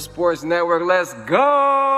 [0.00, 1.89] Sports Network, let's go!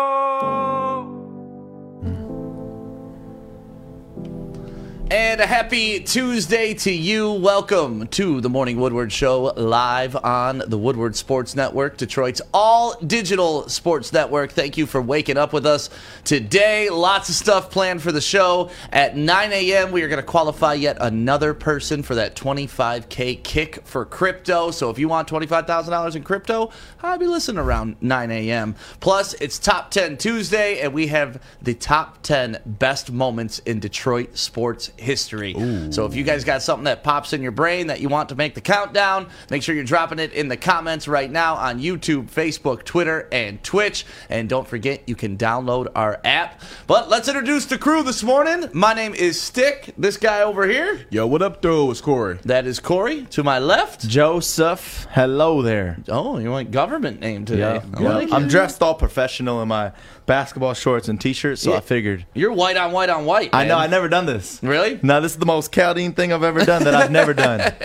[5.73, 7.33] Happy Tuesday to you.
[7.33, 13.67] Welcome to the Morning Woodward Show live on the Woodward Sports Network, Detroit's all digital
[13.71, 14.53] sports network.
[14.53, 15.89] Thank you for waking up with us
[16.25, 16.91] today.
[16.91, 18.69] Lots of stuff planned for the show.
[18.93, 23.87] At 9 a.m., we are going to qualify yet another person for that 25K kick
[23.87, 24.73] for crypto.
[24.73, 26.71] So if you want $25,000 in crypto,
[27.03, 28.75] I'll be listening around 9 a.m.
[29.01, 34.37] Plus, it's Top 10 Tuesday, and we have the top 10 best moments in Detroit
[34.37, 35.55] sports history.
[35.91, 38.35] So if you guys got something that pops in your brain that you want to
[38.35, 42.31] make the countdown, make sure you're dropping it in the comments right now on YouTube,
[42.31, 44.05] Facebook, Twitter, and Twitch.
[44.29, 46.61] And don't forget, you can download our app.
[46.87, 48.69] But let's introduce the crew this morning.
[48.73, 49.95] My name is Stick.
[49.99, 51.91] This guy over here, Yo, what up, though?
[51.91, 52.39] It's Corey.
[52.45, 53.23] that is Corey.
[53.31, 55.99] To my left, Joseph, hello there.
[56.09, 57.61] oh, you want government name today?
[57.83, 58.49] Yeah, I like I'm it.
[58.51, 59.93] dressed all professional in my
[60.27, 61.77] basketball shorts and t-shirt, so Yeah.
[61.77, 62.25] I figured.
[62.35, 63.51] You're white on white on white.
[63.53, 63.77] I know.
[63.77, 64.59] I've never done this.
[64.63, 64.99] Really?
[65.03, 67.73] No, this is the most Chaldean thing I've ever done that I've never done.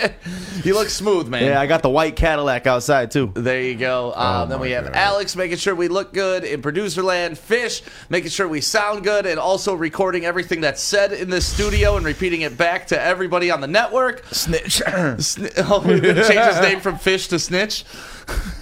[0.64, 1.44] You look smooth, man.
[1.44, 3.30] Yeah, I got the white Cadillac outside too.
[3.32, 4.12] There you go.
[4.12, 4.96] Um, then we have God.
[4.96, 7.38] Alex making sure we look good in producer land.
[7.38, 11.96] Fish making sure we sound good and also recording everything that's said in this studio
[11.96, 14.24] and repeating it back to everybody on the network.
[14.32, 14.82] Snitch.
[14.82, 15.80] Sni- oh,
[16.28, 17.84] change his name from Fish to Snitch.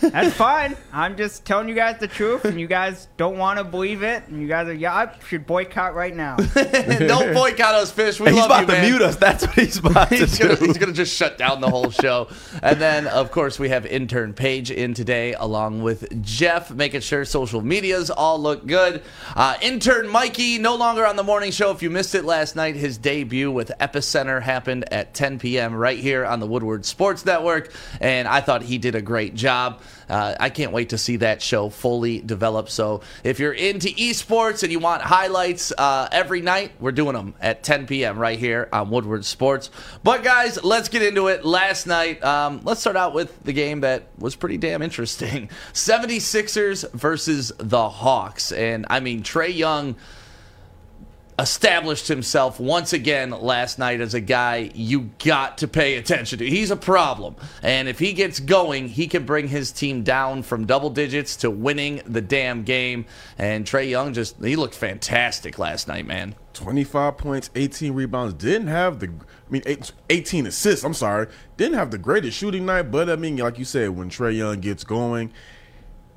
[0.01, 0.77] That's fine.
[0.93, 4.23] I'm just telling you guys the truth, and you guys don't want to believe it,
[4.29, 6.37] and you guys are, yeah, I should boycott right now.
[6.57, 8.21] Don't boycott us, Fish.
[8.21, 8.91] We he's love about you, to man.
[8.91, 9.17] mute us.
[9.17, 10.49] That's what he's about to He's do.
[10.49, 12.29] gonna, he's gonna just shut down the whole show.
[12.63, 17.25] and then, of course, we have intern Paige in today, along with Jeff, making sure
[17.25, 19.03] social medias all look good.
[19.35, 21.71] Uh, intern Mikey, no longer on the morning show.
[21.73, 25.75] If you missed it last night, his debut with Epicenter happened at 10 p.m.
[25.75, 29.56] right here on the Woodward Sports Network, and I thought he did a great job.
[30.09, 32.69] Uh, I can't wait to see that show fully develop.
[32.69, 37.35] So if you're into esports and you want highlights uh, every night, we're doing them
[37.41, 38.19] at 10 p.m.
[38.19, 39.71] right here on Woodward Sports.
[40.03, 41.45] But guys, let's get into it.
[41.45, 46.91] Last night, um, let's start out with the game that was pretty damn interesting 76ers
[46.93, 48.53] versus the Hawks.
[48.53, 49.97] And I mean, Trae Young
[51.39, 56.49] established himself once again last night as a guy you got to pay attention to.
[56.49, 57.37] He's a problem.
[57.63, 61.51] And if he gets going, he can bring his team down from double digits to
[61.51, 63.05] winning the damn game.
[63.37, 66.35] And Trae Young just, he looked fantastic last night, man.
[66.55, 68.33] 25 points, 18 rebounds.
[68.33, 69.63] Didn't have the, I mean,
[70.09, 70.85] 18 assists.
[70.85, 71.27] I'm sorry.
[71.59, 74.61] Didn't have the greatest shooting night, but I mean, like you said, when Trae Young
[74.61, 75.33] gets going,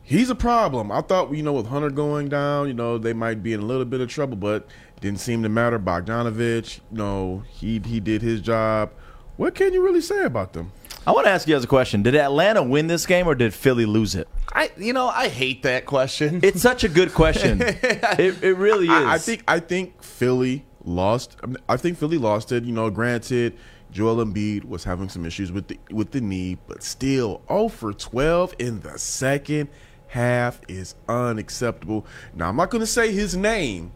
[0.10, 0.92] he's a problem.
[0.92, 3.66] I thought, you know, with Hunter going down, you know, they might be in a
[3.66, 4.68] little bit of trouble, but
[5.02, 5.80] didn't seem to matter.
[5.80, 8.92] Bogdanovich, you know, he he did his job.
[9.38, 10.72] What can you really say about them?
[11.08, 12.04] I want to ask you guys a question.
[12.04, 14.28] Did Atlanta win this game or did Philly lose it?
[14.54, 16.42] I, you know, I hate that question.
[16.44, 17.62] It's such a good question.
[17.64, 18.92] it, it really is.
[18.92, 21.38] I, I think I think Philly lost.
[21.44, 22.64] I, I think Philly lost it.
[22.64, 23.56] You know, granted,
[23.92, 27.94] Joel Embiid was having some issues with the with the knee, but still, 0 for
[27.94, 29.70] 12 in the second
[30.08, 32.06] half is unacceptable.
[32.36, 33.92] Now, I'm not going to say his name,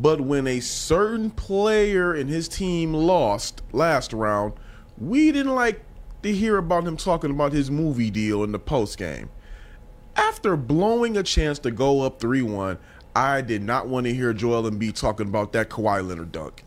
[0.00, 4.54] but when a certain player in his team lost last round,
[4.96, 5.82] we didn't like
[6.22, 9.28] to hear about him talking about his movie deal in the post game.
[10.16, 12.78] After blowing a chance to go up 3 1,
[13.14, 16.64] I did not want to hear Joel Embiid talking about that Kawhi Leonard dunk.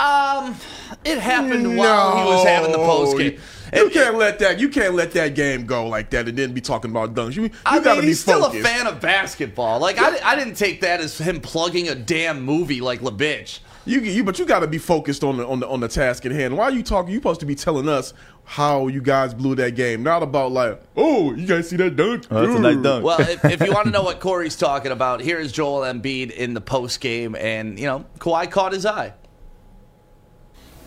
[0.00, 0.56] Um,
[1.04, 3.38] it happened while he was having the post game.
[3.74, 4.58] You can't let that.
[4.58, 7.36] You can't let that game go like that and then be talking about dunks.
[7.36, 9.78] You, you I gotta mean, be he's still a fan of basketball.
[9.78, 13.60] Like I, I didn't take that as him plugging a damn movie like LeBitch.
[13.86, 16.26] You, you, but you got to be focused on the on the on the task
[16.26, 16.56] at hand.
[16.56, 17.12] Why are you talking?
[17.12, 18.12] You supposed to be telling us
[18.44, 22.26] how you guys blew that game, not about like, oh, you guys see that dunk?
[22.30, 23.04] Oh, that's a nice dunk.
[23.04, 26.30] Well, if, if you want to know what Corey's talking about, here is Joel Embiid
[26.32, 29.14] in the post game, and you know Kawhi caught his eye.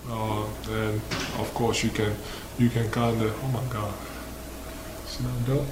[0.09, 0.95] Uh, and
[1.39, 2.13] of course you can
[2.59, 3.93] you can kind of oh my god
[5.07, 5.67] see that dunk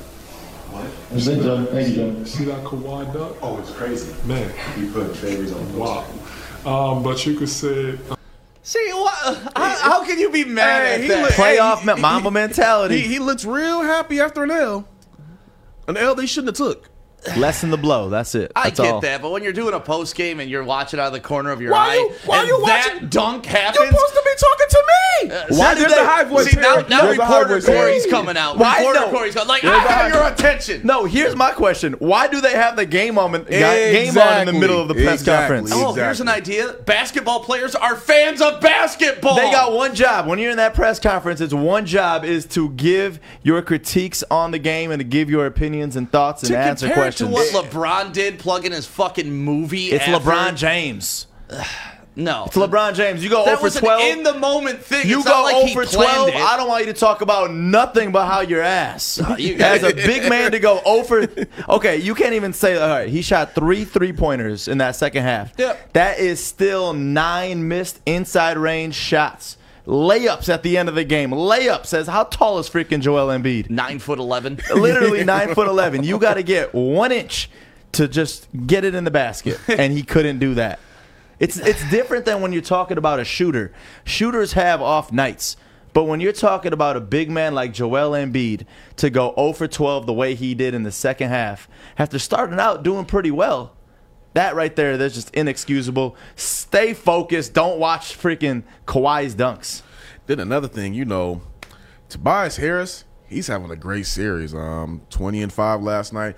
[1.12, 1.68] It's been done.
[1.68, 2.26] Thank you, John.
[2.26, 4.14] see that Kawhi dunk Oh, it's crazy.
[4.26, 4.50] man
[4.80, 6.06] You put favors on wow
[6.66, 7.98] um, but you could say
[8.64, 9.38] See what?
[9.56, 11.22] How, how can you be mad Hey, at that?
[11.24, 13.02] look- Playoff Hey, he- Mamba he- mentality.
[13.02, 14.88] He, he looks real happy after an L,
[15.88, 16.88] an L they shouldn't have took.
[17.38, 18.10] Lessen the blow.
[18.10, 18.52] That's it.
[18.56, 19.02] I get all.
[19.02, 21.52] that, but when you're doing a post game and you're watching out of the corner
[21.52, 23.78] of your Why eye, you- why and you that watching- dunk happens.
[23.78, 25.32] You're supposed to be talking to me.
[25.32, 27.76] Uh, why There's do they- high voice See now, now There's reporter here.
[27.76, 28.58] Corey's coming out.
[28.58, 29.12] Why reporter no?
[29.12, 29.48] Corey's coming.
[29.50, 30.82] Like There's I a have your attention.
[30.84, 31.94] No, here's my question.
[32.00, 35.22] Why do they have the game on, game on in the middle of the press
[35.22, 35.58] Exactly.
[35.60, 35.72] conference?
[35.74, 36.74] Oh, here's an idea.
[36.86, 39.36] Basketball players are fans of basketball.
[39.36, 40.26] They got one job.
[40.26, 44.50] When you're in that press conference, it's one job is to give your critiques on
[44.50, 47.11] the game and to give your opinions and thoughts and to answer questions.
[47.18, 49.92] To what LeBron did, plugging his fucking movie.
[49.92, 51.28] it's after- LeBron James.
[52.14, 53.24] No, It's LeBron James.
[53.24, 54.02] You go That 0 for 12.
[54.02, 55.08] in the moment thing.
[55.08, 56.28] you it's go like 0 for 12.
[56.28, 56.36] it.
[56.36, 59.18] I don't want you to talk about nothing but how your ass.
[59.38, 61.26] you As a big man to go 0 for.
[61.70, 62.76] Okay, you can't even say.
[62.78, 65.54] All right, he shot three three pointers in that second half.
[65.58, 65.94] Yep.
[65.94, 69.56] That is still nine missed inside range shots.
[69.86, 71.32] Layups at the end of the game.
[71.32, 73.70] Layup says, how tall is freaking Joel Embiid?
[73.70, 74.60] Nine foot eleven.
[74.76, 76.04] Literally nine foot eleven.
[76.04, 77.50] You got to get one inch
[77.94, 80.80] to just get it in the basket, and he couldn't do that.
[81.40, 83.74] It's it's different than when you're talking about a shooter.
[84.04, 85.58] Shooters have off nights.
[85.94, 89.68] But when you're talking about a big man like Joel Embiid to go 0 for
[89.68, 91.68] 12 the way he did in the second half,
[91.98, 93.76] after starting out doing pretty well,
[94.34, 96.16] that right there, that's just inexcusable.
[96.36, 97.54] Stay focused.
[97.54, 99.82] Don't watch freaking Kawhi's dunks.
[100.26, 101.42] Then another thing, you know,
[102.08, 104.54] Tobias Harris, he's having a great series.
[104.54, 106.36] Um, twenty and five last night.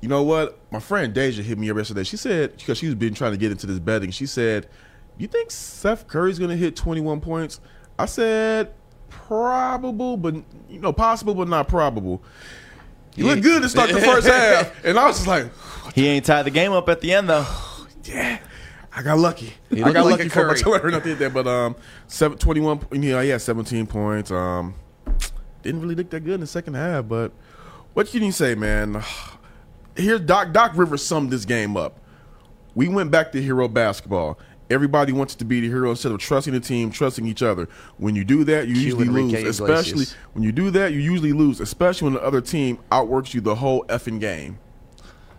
[0.00, 0.58] You know what?
[0.72, 2.04] My friend Deja hit me up yesterday.
[2.04, 4.10] She said because she's been trying to get into this betting.
[4.10, 4.68] She said,
[5.16, 7.60] "You think Seth Curry's going to hit twenty one points?"
[7.98, 8.74] I said,
[9.10, 10.34] "Probable, but
[10.68, 12.22] you know, possible, but not probable."
[13.14, 15.46] He looked good to start the first half, and I was just like,
[15.94, 17.46] He ain't tied the game up at the end, though.
[18.04, 18.38] "Yeah."
[18.94, 19.54] I got lucky.
[19.70, 20.80] I got like lucky for my Curry.
[20.80, 20.94] turn.
[20.94, 21.76] I did that, but um,
[22.08, 24.30] seven, 21, yeah, yeah, 17 points.
[24.30, 24.74] Um,
[25.62, 27.32] didn't really look that good in the second half, but
[27.94, 29.02] what can you say, man?
[29.96, 30.52] Here's Doc.
[30.52, 32.00] Doc Rivers summed this game up.
[32.74, 34.38] We went back to hero basketball.
[34.72, 37.68] Everybody wants to be the hero instead of trusting the team, trusting each other.
[37.98, 39.32] When you do that, you Cue usually lose.
[39.32, 39.60] Iglesias.
[39.60, 41.60] Especially when you do that, you usually lose.
[41.60, 44.58] Especially when the other team outworks you the whole effing game.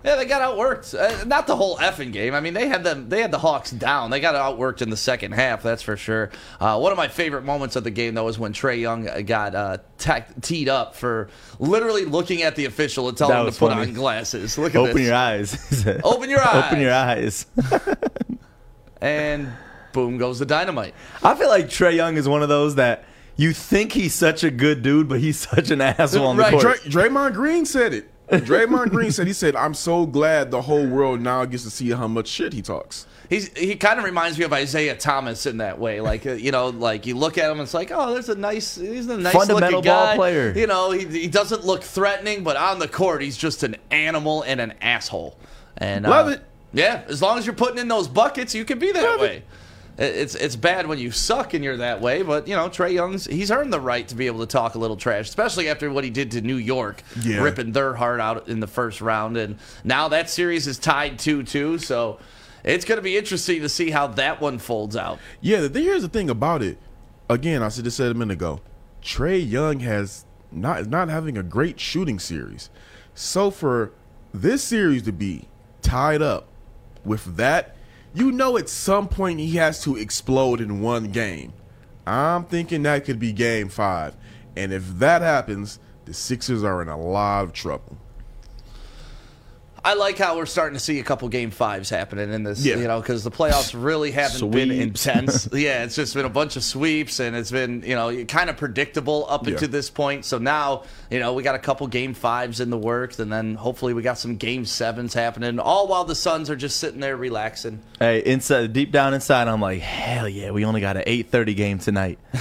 [0.04, 0.94] Yeah, they got outworked.
[1.00, 2.34] Uh, not the whole effing game.
[2.34, 3.08] I mean, they had them.
[3.08, 4.10] They had the Hawks down.
[4.12, 5.64] They got outworked in the second half.
[5.64, 6.30] That's for sure.
[6.60, 9.22] Uh, one of my favorite moments of the game, though, was when Trae Young uh,
[9.22, 13.46] got uh, tack- teed up for literally looking at the official and telling him to
[13.46, 14.58] was put on glasses.
[14.58, 15.06] Look at Open this.
[15.06, 15.88] your eyes.
[16.04, 16.66] Open your eyes.
[16.66, 17.46] Open your eyes.
[19.04, 19.52] And
[19.92, 20.96] boom goes the dynamite.
[21.22, 23.04] I feel like Trae Young is one of those that
[23.36, 26.52] you think he's such a good dude, but he's such an asshole on the Right.
[26.52, 26.80] court.
[26.88, 28.10] Dray- Draymond Green said it.
[28.32, 31.92] Draymond Green said he said, "I'm so glad the whole world now gets to see
[31.92, 35.58] how much shit he talks." He's he kind of reminds me of Isaiah Thomas in
[35.58, 36.00] that way.
[36.00, 38.76] Like uh, you know, like you look at him, it's like, oh, there's a nice,
[38.76, 40.54] he's a nice Fundamental looking ball player.
[40.56, 44.42] You know, he, he doesn't look threatening, but on the court, he's just an animal
[44.44, 45.38] and an asshole.
[45.78, 46.44] And Love uh, it.
[46.74, 49.38] Yeah, as long as you're putting in those buckets, you can be that Love way.
[49.38, 49.44] it.
[50.04, 52.24] it- it's it's bad when you suck and you're that way.
[52.24, 54.80] But you know, Trae Young's he's earned the right to be able to talk a
[54.80, 57.44] little trash, especially after what he did to New York, Yeah.
[57.44, 59.38] ripping their heart out in the first round.
[59.38, 61.78] And now that series is tied two two.
[61.78, 62.18] So
[62.64, 65.20] it's going to be interesting to see how that one folds out.
[65.42, 66.78] Yeah, the, here's the thing about it.
[67.30, 68.62] Again, I said this said a minute ago.
[69.04, 72.72] Trae Young has not is not having a great shooting series.
[73.14, 73.92] So for
[74.34, 75.48] this series to be
[75.84, 76.48] tied up
[77.06, 77.76] with that,
[78.14, 81.54] you know at some point he has to explode in one game.
[82.06, 84.16] I'm thinking that could be game five.
[84.56, 87.98] And if that happens, the Sixers are in a lot of trouble.
[89.86, 92.78] I like how we're starting to see a couple game fives happening in this, Yeah.
[92.78, 95.50] you know, because the playoffs really haven't been intense.
[95.54, 98.56] yeah, it's just been a bunch of sweeps, and it's been, you know, kind of
[98.56, 99.54] predictable up Yeah.
[99.54, 100.24] until this point.
[100.24, 103.56] So now, you know, we got a couple game fives in the works, and then
[103.56, 107.18] hopefully we got some game sevens happening, all while the Suns are just sitting there
[107.18, 107.82] relaxing.
[108.00, 111.80] Hey, inside, deep down inside, I'm like, hell yeah, we only got an 8:30 game
[111.80, 112.20] tonight.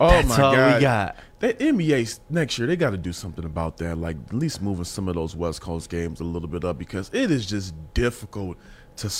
[0.00, 1.16] Oh That's my all we got.
[1.40, 3.96] That NBA next year, they got to do something about that.
[3.96, 7.10] Like at least moving some of those West Coast games a little bit up because
[7.14, 8.58] it is just difficult
[8.96, 9.10] to.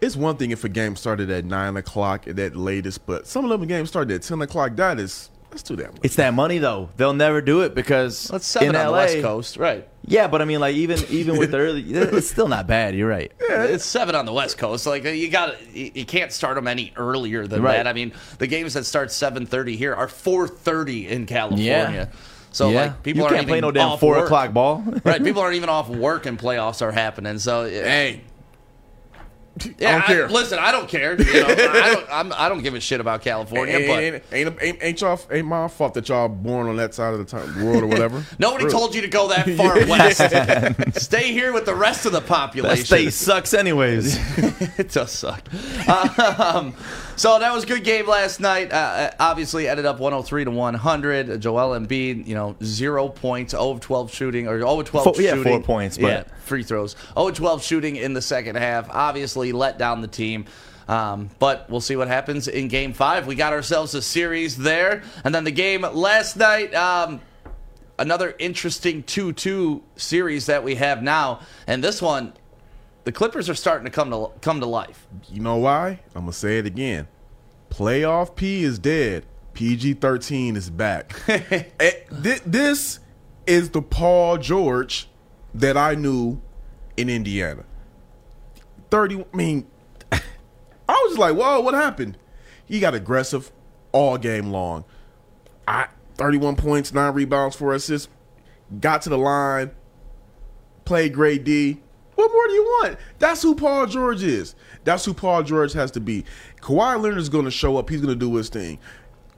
[0.00, 3.44] It's one thing if a game started at nine o'clock at that latest, but some
[3.44, 4.74] of them games started at ten o'clock.
[4.74, 5.92] That is that's too damn.
[6.02, 6.88] It's that money though.
[6.96, 9.86] They'll never do it because Let's seven in on the LA, West Coast, right?
[10.04, 12.96] Yeah, but I mean, like even even with the early, it's still not bad.
[12.96, 13.30] You're right.
[13.38, 14.84] It's seven on the West Coast.
[14.86, 17.76] Like you got, you you can't start them any earlier than Right.
[17.76, 17.86] that.
[17.86, 22.10] I mean, the games that start seven thirty here are four thirty in California.
[22.50, 22.80] So yeah.
[22.82, 24.24] like people you aren't can't play no damn four work.
[24.24, 24.84] o'clock ball.
[25.04, 25.22] right?
[25.24, 27.38] People aren't even off work and playoffs are happening.
[27.38, 28.20] So Hey,
[29.78, 30.28] yeah, I don't care.
[30.28, 31.20] listen, I don't care.
[31.20, 32.06] You know, I don't.
[32.10, 34.32] I'm, I don't give a shit about California, ain't, but.
[34.32, 37.18] ain't, ain't, ain't, ain't y'all ain't my fault that y'all born on that side of
[37.18, 38.24] the time, world or whatever.
[38.38, 38.72] Nobody Really.
[38.76, 41.02] told you to go that far west.
[41.04, 42.84] Stay here with the rest of the that population.
[42.84, 44.16] state sucks anyways.
[44.78, 45.42] it does suck.
[45.88, 46.74] Um,
[47.16, 48.72] so that was a good game last night.
[48.72, 51.40] Uh, obviously, ended up 103 to 100.
[51.40, 55.22] Joel Embiid, you know, zero points, 0 of 12 shooting, or 0 of 12 Four-
[55.22, 56.96] yeah, four points, but- yeah, free throws.
[57.14, 58.88] 0 of 12 shooting in the second half.
[58.90, 60.46] Obviously, let down the team.
[60.88, 63.26] Um, but we'll see what happens in game five.
[63.26, 65.02] We got ourselves a series there.
[65.24, 66.74] And then the game last night.
[66.74, 67.20] Um,
[67.98, 72.32] another interesting 2-2 series that we have now and this one
[73.04, 76.00] the clippers are starting to come to come to life You know why?
[76.14, 77.08] I'm gonna say it again.
[77.70, 79.24] Playoff P is dead.
[79.54, 81.14] PG 13 is back.
[81.28, 81.92] Eh,
[82.22, 83.00] thi- this
[83.46, 85.08] is the Paul George
[85.54, 86.40] that I knew
[86.96, 87.64] in Indiana.
[88.90, 89.24] 30.
[89.32, 89.66] I mean,
[90.10, 92.18] I was like, whoa, what happened?
[92.64, 93.50] He got aggressive
[93.92, 94.84] all game long.
[95.66, 98.08] I 31 points, nine rebounds, four assists.
[98.80, 99.70] Got to the line,
[100.84, 101.81] played great D.
[102.14, 102.98] What more do you want?
[103.18, 104.54] That's who Paul George is.
[104.84, 106.24] That's who Paul George has to be.
[106.60, 107.88] Kawhi Leonard is going to show up.
[107.88, 108.78] He's going to do his thing.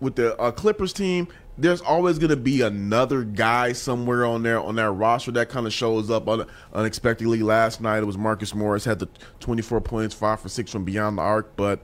[0.00, 4.61] With the uh, Clippers team, there's always going to be another guy somewhere on there
[4.61, 7.43] on that roster that kind of shows up un- unexpectedly.
[7.43, 9.09] Last night it was Marcus Morris had the
[9.40, 11.81] 24 points, five for six from beyond the arc, but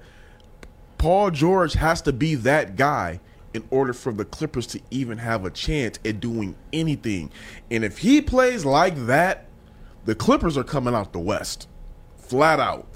[0.99, 3.21] Paul George has to be that guy
[3.55, 7.31] in order for the Clippers to even have a chance at doing anything.
[7.71, 9.47] And if he plays like that,
[10.05, 11.69] the Clippers are coming out the West.
[12.19, 12.87] Flat out.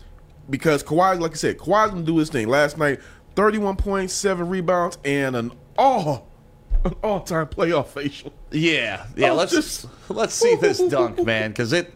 [0.50, 2.48] Because Kawhi, like I said, Kawhi's gonna do his thing.
[2.48, 3.00] Last night,
[3.36, 6.28] 31 points, seven rebounds, and an all
[6.84, 8.30] an all-time playoff facial.
[8.52, 11.94] yeah yeah let's just- let's see this dunk man because it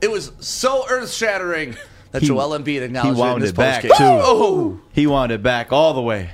[0.00, 1.76] it was so earth-shattering
[2.12, 3.88] that He- Joel Embiid acknowledged he wound it in his it back, too.
[3.98, 6.30] Oh, he wanted it back all the way.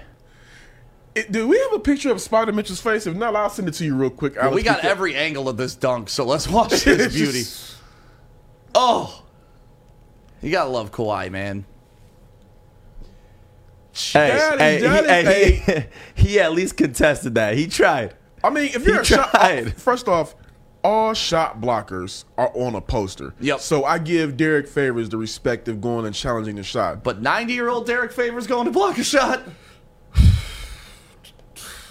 [1.14, 3.06] It- do we have a picture of Spida Mitchell's face?
[3.06, 4.36] If not, I'll send it to you real quick.
[4.36, 7.38] well, we got every angle of this dunk, so let's watch this beauty.
[7.40, 7.73] just-
[8.74, 9.22] Oh,
[10.42, 11.64] you gotta love Kawhi, man.
[13.92, 17.56] Hey, hey, he, is hey, he, he at least contested that.
[17.56, 18.14] He tried.
[18.42, 20.34] I mean, if you're He a shot, first off,
[20.82, 23.34] all shot blockers are on a poster.
[23.40, 23.60] Yep.
[23.60, 27.02] So I give Derrick Favors the respect of going and challenging the shot.
[27.02, 29.42] But 90-year-old Derrick Favors going to block a shot.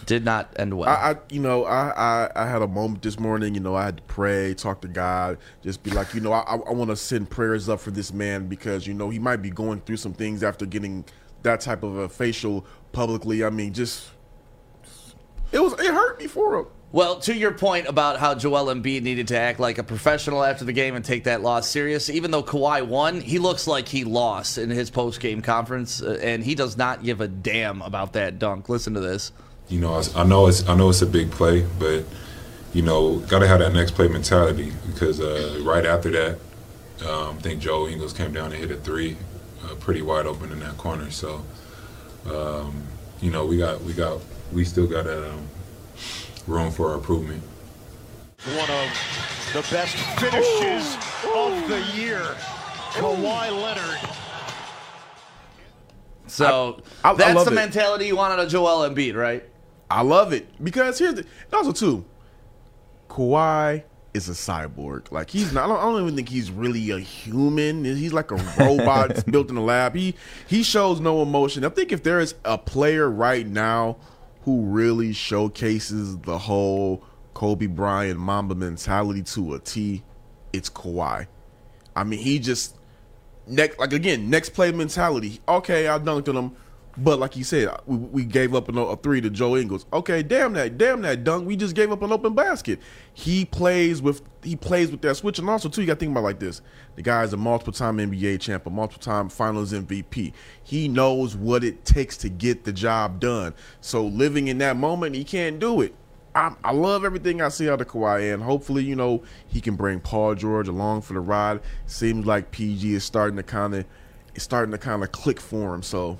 [0.05, 0.89] Did not end well.
[0.89, 3.55] I, I you know, I, I, I had a moment this morning.
[3.55, 6.55] You know, I had to pray, talk to God, just be like, you know, I,
[6.55, 9.49] I want to send prayers up for this man because you know he might be
[9.49, 11.05] going through some things after getting
[11.43, 13.43] that type of a facial publicly.
[13.43, 14.09] I mean, just
[15.51, 16.65] it was it hurt me for him.
[16.93, 20.63] Well, to your point about how Joel Embiid needed to act like a professional after
[20.63, 24.03] the game and take that loss serious, even though Kawhi won, he looks like he
[24.03, 28.37] lost in his post-game conference, uh, and he does not give a damn about that
[28.37, 28.69] dunk.
[28.69, 29.31] Listen to this.
[29.73, 32.03] You know, I, I know it's I know it's a big play, but
[32.73, 36.37] you know, got to have that next play mentality because uh, right after that,
[37.09, 39.17] um, I think Joe Ingles came down and hit a three,
[39.65, 41.09] uh, pretty wide open in that corner.
[41.09, 41.43] So
[42.27, 42.83] um,
[43.19, 44.19] you know, we got we got
[44.51, 45.47] we still got um,
[46.45, 47.41] room for improvement.
[48.45, 50.95] One of the best finishes
[51.35, 52.21] of the year.
[52.93, 53.99] Kawhi Leonard.
[56.27, 57.55] So I- I that's love the it.
[57.55, 59.43] mentality you want out of Joel Embiid, right?
[59.93, 62.03] I love it because here's the also too.
[63.09, 63.83] Kawhi
[64.15, 65.11] is a cyborg.
[65.11, 65.65] Like he's not.
[65.65, 67.85] I don't, I don't even think he's really a human.
[67.85, 69.95] He's like a robot built in a lab.
[69.95, 70.15] He
[70.47, 71.63] he shows no emotion.
[71.63, 73.97] I think if there is a player right now
[74.41, 77.03] who really showcases the whole
[77.35, 80.01] Kobe Bryant Mamba mentality to a T,
[80.53, 81.27] it's Kawhi.
[81.95, 82.77] I mean, he just
[83.45, 85.39] next like again next play mentality.
[85.47, 86.55] Okay, I dunked on him,
[86.97, 89.85] but like you said, we, we gave up an, a three to Joe Ingles.
[89.91, 91.47] Okay, damn that, damn that dunk.
[91.47, 92.79] We just gave up an open basket.
[93.13, 96.11] He plays with he plays with that switch, and also too, you got to think
[96.11, 96.61] about like this:
[96.95, 100.33] the guy is a multiple time NBA champ, a multiple time Finals MVP.
[100.63, 103.53] He knows what it takes to get the job done.
[103.81, 105.95] So living in that moment, he can't do it.
[106.35, 109.75] I, I love everything I see out of Kawhi, and hopefully, you know, he can
[109.75, 111.61] bring Paul George along for the ride.
[111.85, 113.85] Seems like PG is starting to kind of,
[114.37, 115.83] starting to kind of click for him.
[115.83, 116.17] So,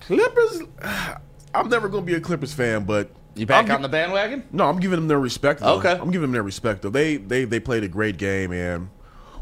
[0.00, 0.62] Clippers,
[1.54, 4.44] I'm never gonna be a Clippers fan, but You back I'm on the bandwagon?
[4.52, 5.60] No, I'm giving them their respect.
[5.60, 5.78] Though.
[5.78, 5.92] Okay.
[5.92, 6.82] I'm giving them their respect.
[6.82, 8.88] Though they they they played a great game, and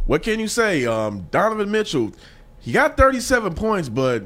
[0.07, 0.87] what can you say?
[0.87, 2.13] Um, Donovan Mitchell,
[2.61, 4.25] he got 37 points, but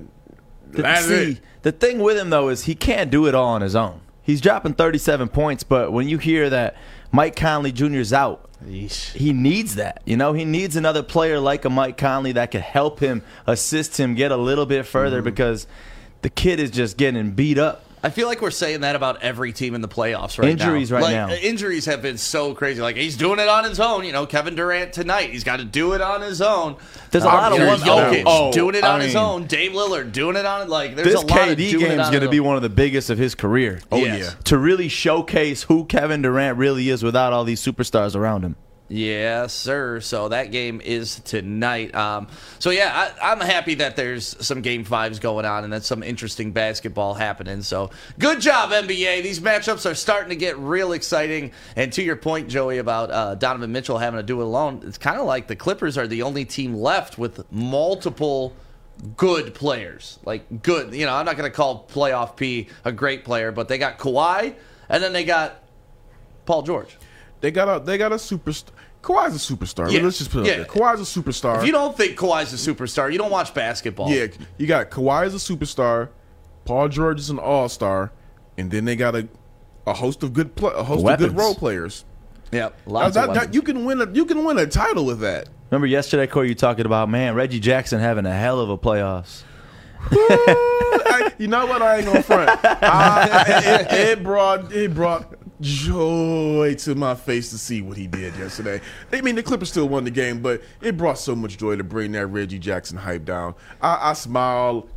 [0.71, 1.41] that's See, it.
[1.63, 4.01] the thing with him though is he can't do it all on his own.
[4.25, 6.77] He's dropping 37 points, but when you hear that
[7.11, 7.97] Mike Conley Jr.
[7.97, 10.01] is out, he needs that.
[10.05, 13.99] You know, he needs another player like a Mike Conley that could help him, assist
[13.99, 15.25] him, get a little bit further Mm-hmm.
[15.25, 15.67] because
[16.23, 17.85] the kid is just getting beat up.
[18.05, 20.51] I feel like we're saying that about every team in the playoffs right now.
[20.51, 20.97] Injuries now.
[20.97, 21.31] right like, now.
[21.31, 22.81] Injuries have been so crazy.
[22.83, 24.05] Like he's doing it on his own.
[24.05, 26.77] You know, Kevin Durant tonight, he's got to do it on his own.
[27.13, 29.15] There's a um, lot of you know, ones- Jokic oh, doing it I on his
[29.15, 29.47] mean- own.
[29.47, 30.97] Dame Lillard doing it on like.
[30.97, 32.57] There's this a lot of KD doing it game is on going to be one
[32.57, 33.81] of the biggest of his career.
[33.93, 34.19] Oh, Yes.
[34.35, 34.41] yeah.
[34.45, 38.57] To really showcase who Kevin Durant really is without all these superstars around him.
[38.93, 40.01] Yes, sir.
[40.01, 41.95] So that game is tonight.
[41.95, 45.85] Um, so yeah, I, I'm happy that there's some game fives going on and that
[45.85, 47.63] some interesting basketball happening.
[47.63, 47.89] So
[48.19, 49.23] good job, NBA.
[49.23, 51.53] These matchups are starting to get real exciting.
[51.75, 54.99] And to your point, Joey, about uh, Donovan Mitchell having to do it alone, it's
[54.99, 58.55] kind of like the Clippers are the only team left with multiple
[59.17, 60.19] good players.
[60.27, 63.69] Like good, you know, I'm not going to call playoff P a great player, but
[63.69, 64.55] they got Kawhi
[64.91, 65.63] and then they got
[66.45, 66.99] Paul George.
[67.43, 68.71] They got a they got a superstar.
[69.03, 69.91] Kawhi's a superstar.
[69.91, 70.53] Yeah, Let's just put it yeah.
[70.53, 70.83] out there.
[70.83, 71.59] Kawhi's a superstar.
[71.59, 74.09] If you don't think Kawhi's a superstar, you don't watch basketball.
[74.11, 76.11] Yeah, you got Kawhi is a superstar,
[76.65, 78.13] Paul George is an all star,
[78.57, 79.29] and then they got a
[79.87, 82.05] a host of good pl- a host of good role players.
[82.53, 85.19] Yep, lots That- of that- you can win a you can win a title with
[85.21, 85.49] that.
[85.71, 89.43] Remember yesterday, Corey, you talking about man Reggie Jackson having a hell of a playoffs.
[90.13, 91.83] I- you know what?
[91.83, 92.51] I ain't gonna front.
[92.65, 98.35] I, it, it brought it brought joy to my face to see what he did
[98.37, 98.81] yesterday.
[99.13, 101.85] I mean, the Clippers still won the game, but it brought so much joy to
[101.85, 103.55] bring that Reggie Jackson hype down.
[103.81, 104.91] I, I smiled.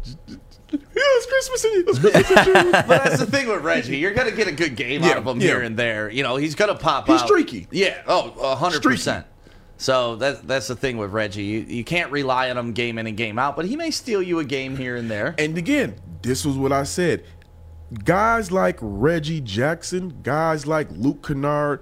[0.71, 1.86] Yeah, it's Christmas Eve.
[1.88, 2.71] It's Christmas Eve.
[2.88, 3.97] but that's the thing with Reggie.
[3.97, 5.47] You're gonna get a good game out of him yeah.
[5.47, 6.10] here and there.
[6.10, 7.28] You know, he's gonna pop He's out.
[7.28, 7.67] streaky.
[7.71, 8.01] Yeah.
[8.08, 9.25] Oh, 100%.
[9.78, 11.43] So that's that's the thing with Reggie.
[11.43, 14.21] You, you can't rely on him game in and game out, but he may steal
[14.21, 15.36] you a game here and there.
[15.38, 17.25] And again, this was what I said.
[18.04, 21.82] Guys like Reggie Jackson, guys like Luke Kennard,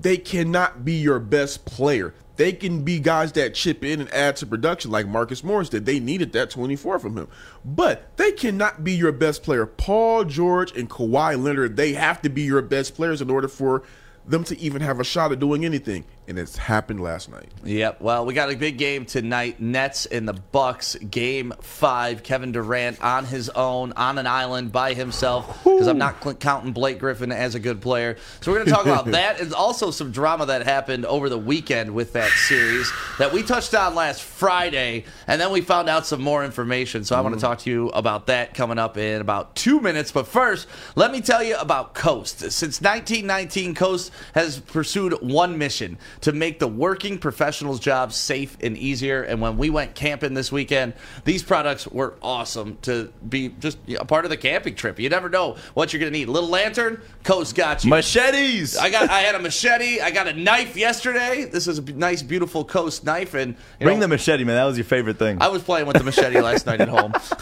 [0.00, 2.14] they cannot be your best player.
[2.36, 5.86] They can be guys that chip in and add to production like Marcus Morris did.
[5.86, 7.28] They needed that 24 from him.
[7.64, 9.66] But they cannot be your best player.
[9.66, 13.82] Paul George and Kawhi Leonard, they have to be your best players in order for
[14.26, 16.04] them to even have a shot at doing anything.
[16.32, 17.50] And it's happened last night.
[17.62, 18.00] Yep.
[18.00, 19.60] Well, we got a big game tonight.
[19.60, 20.94] Nets and the Bucks.
[20.94, 22.22] Game five.
[22.22, 25.62] Kevin Durant on his own, on an island by himself.
[25.62, 28.16] Because I'm not counting Blake Griffin as a good player.
[28.40, 31.36] So we're going to talk about that and also some drama that happened over the
[31.36, 36.06] weekend with that series that we touched on last Friday, and then we found out
[36.06, 37.04] some more information.
[37.04, 40.10] So I want to talk to you about that coming up in about two minutes.
[40.10, 42.38] But first, let me tell you about Coast.
[42.38, 48.76] Since 1919, Coast has pursued one mission to make the working professional's job safe and
[48.76, 49.22] easier.
[49.22, 54.04] And when we went camping this weekend, these products were awesome to be just a
[54.04, 54.98] part of the camping trip.
[54.98, 56.28] You never know what you're going to need.
[56.28, 57.90] Little lantern, Coast got you.
[57.90, 58.76] Machetes.
[58.76, 59.10] I got.
[59.10, 60.00] I had a machete.
[60.00, 61.44] I got a knife yesterday.
[61.44, 64.56] This is a nice, beautiful Coast knife, and Bring know, the machete, man.
[64.56, 65.38] That was your favorite thing.
[65.40, 67.12] I was playing with the machete last night at home.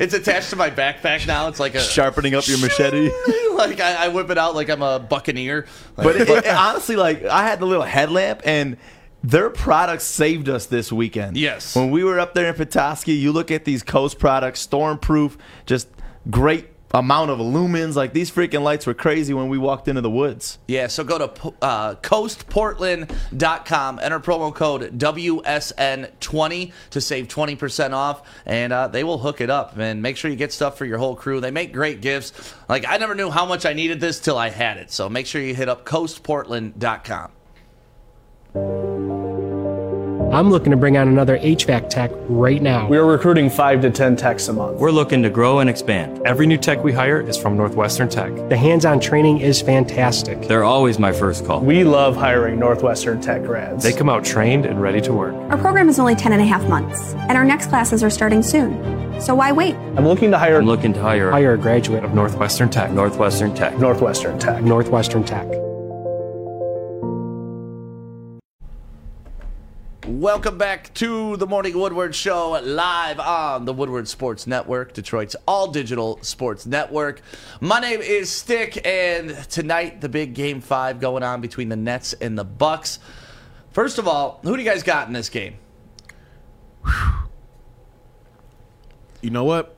[0.00, 1.48] it's attached to my backpack now.
[1.48, 3.10] It's like a Sharpening up your machete.
[3.54, 5.66] like I, I whip it out like I'm a buccaneer.
[6.04, 8.76] But it, it- honestly, like I had the little headlamp, and
[9.22, 11.36] their products saved us this weekend.
[11.36, 11.74] Yes.
[11.74, 15.88] When we were up there in Petoskey, you look at these Coast products, stormproof, just
[16.30, 17.94] great amount of lumens.
[17.94, 20.58] Like these freaking lights were crazy when we walked into the woods.
[20.66, 28.72] Yeah, so go to uh, coastportland.com, enter promo code WSN20 to save 20% off, and
[28.72, 29.76] uh, they will hook it up.
[29.78, 31.40] And make sure you get stuff for your whole crew.
[31.40, 32.54] They make great gifts.
[32.68, 34.90] Like, I never knew how much I needed this till I had it.
[34.90, 37.32] So make sure you hit up coastportland.com.
[40.32, 42.86] I'm looking to bring on another HVAC tech right now.
[42.86, 44.78] We are recruiting five to 10 techs a month.
[44.78, 46.20] We're looking to grow and expand.
[46.26, 48.34] Every new tech we hire is from Northwestern Tech.
[48.50, 50.42] The hands on training is fantastic.
[50.42, 51.60] They're always my first call.
[51.60, 53.82] We love hiring Northwestern Tech grads.
[53.82, 55.34] They come out trained and ready to work.
[55.50, 58.42] Our program is only 10 and a half months, and our next classes are starting
[58.42, 59.20] soon.
[59.22, 59.76] So why wait?
[59.96, 62.90] I'm looking to hire I'm looking to hire Hire a graduate of Northwestern Tech.
[62.90, 63.78] Northwestern Tech.
[63.78, 64.62] Northwestern Tech.
[64.62, 65.48] Northwestern Tech.
[70.08, 75.70] Welcome back to the Morning Woodward Show, live on the Woodward Sports Network, Detroit's all
[75.70, 77.20] digital sports network.
[77.60, 82.14] My name is Stick, and tonight the big game five going on between the Nets
[82.14, 83.00] and the Bucks.
[83.70, 85.56] First of all, who do you guys got in this game?
[89.20, 89.76] You know what?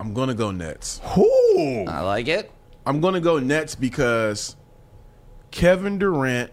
[0.00, 1.00] I'm gonna go Nets.
[1.16, 1.84] Ooh.
[1.86, 2.50] I like it.
[2.84, 4.56] I'm gonna go Nets because
[5.52, 6.50] Kevin Durant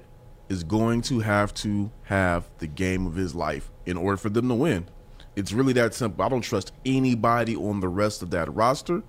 [0.49, 4.47] is going to have to have the game of his life in order for them
[4.49, 4.87] to win.
[5.35, 6.23] It's really that simple.
[6.23, 9.03] I don't trust anybody on the rest of that roster.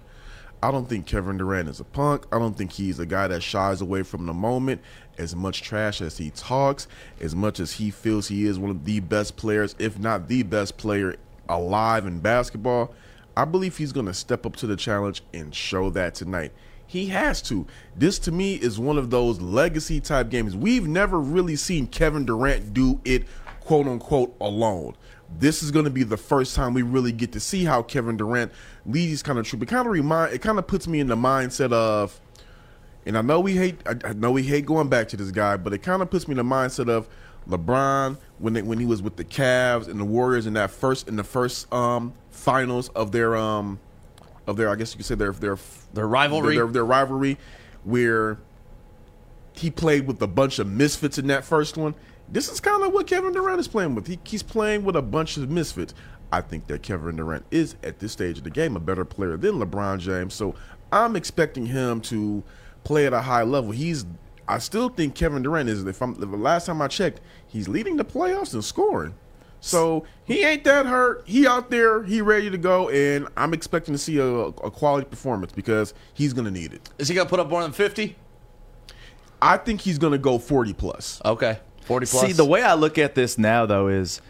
[0.63, 2.27] I don't think Kevin Durant is a punk.
[2.33, 4.81] I don't think he's a guy that shies away from the moment.
[5.19, 6.89] As much trash as he talks,
[7.21, 10.43] as much as he feels he is one of the best players, if not the
[10.43, 11.17] best player
[11.49, 12.95] alive in basketball,
[13.37, 16.53] I believe he's going to step up to the challenge and show that tonight.
[16.97, 17.67] He has to.
[17.95, 20.57] This to me is one of those legacy type games.
[20.57, 23.25] We've never really seen Kevin Durant do it
[23.61, 24.97] quote unquote alone.
[25.39, 28.17] This is going to be the first time we really get to see how Kevin
[28.17, 28.51] Durant
[28.87, 29.63] leads kind of troop.
[29.63, 32.19] It kind of remind it kind of puts me in the mindset of
[33.05, 35.59] and I know we hate I, I know we hate going back to this guy,
[35.59, 37.09] but it kind of puts me in the mindset of
[37.47, 41.09] LeBron when they, when he was with the Cavs and the Warriors in that first
[41.09, 43.81] in the first um finals of their um
[44.47, 45.59] of their I guess you could say their their
[45.95, 46.57] Their rivalry?
[46.57, 47.39] their, their rivalry
[47.85, 48.39] where
[49.53, 51.95] he played with a bunch of misfits in that first one.
[52.29, 54.07] This is kind of what Kevin Durant is playing with.
[54.07, 55.95] He, he's playing with a bunch of misfits.
[56.33, 59.37] I think that Kevin Durant is at this stage of the game a better player
[59.37, 60.35] than LeBron James.
[60.35, 60.55] So
[60.91, 62.43] I'm expecting him to
[62.85, 63.71] play at a high level.
[63.71, 64.05] He's
[64.49, 67.97] I still think Kevin Durant is if I'm the last time I checked, he's leading
[67.97, 69.15] the playoffs in scoring.
[69.67, 71.25] So he ain't that hurt.
[71.27, 75.07] He out there, he ready to go, and I'm expecting to see a, a quality
[75.09, 76.89] performance because he's gonna need it.
[76.99, 78.17] Is he going to put up more than 50?
[79.43, 81.21] I think he's gonna go 40 plus.
[81.25, 81.59] Okay.
[81.83, 82.27] 40 plus.
[82.27, 84.21] See, the way I look at this now, though, is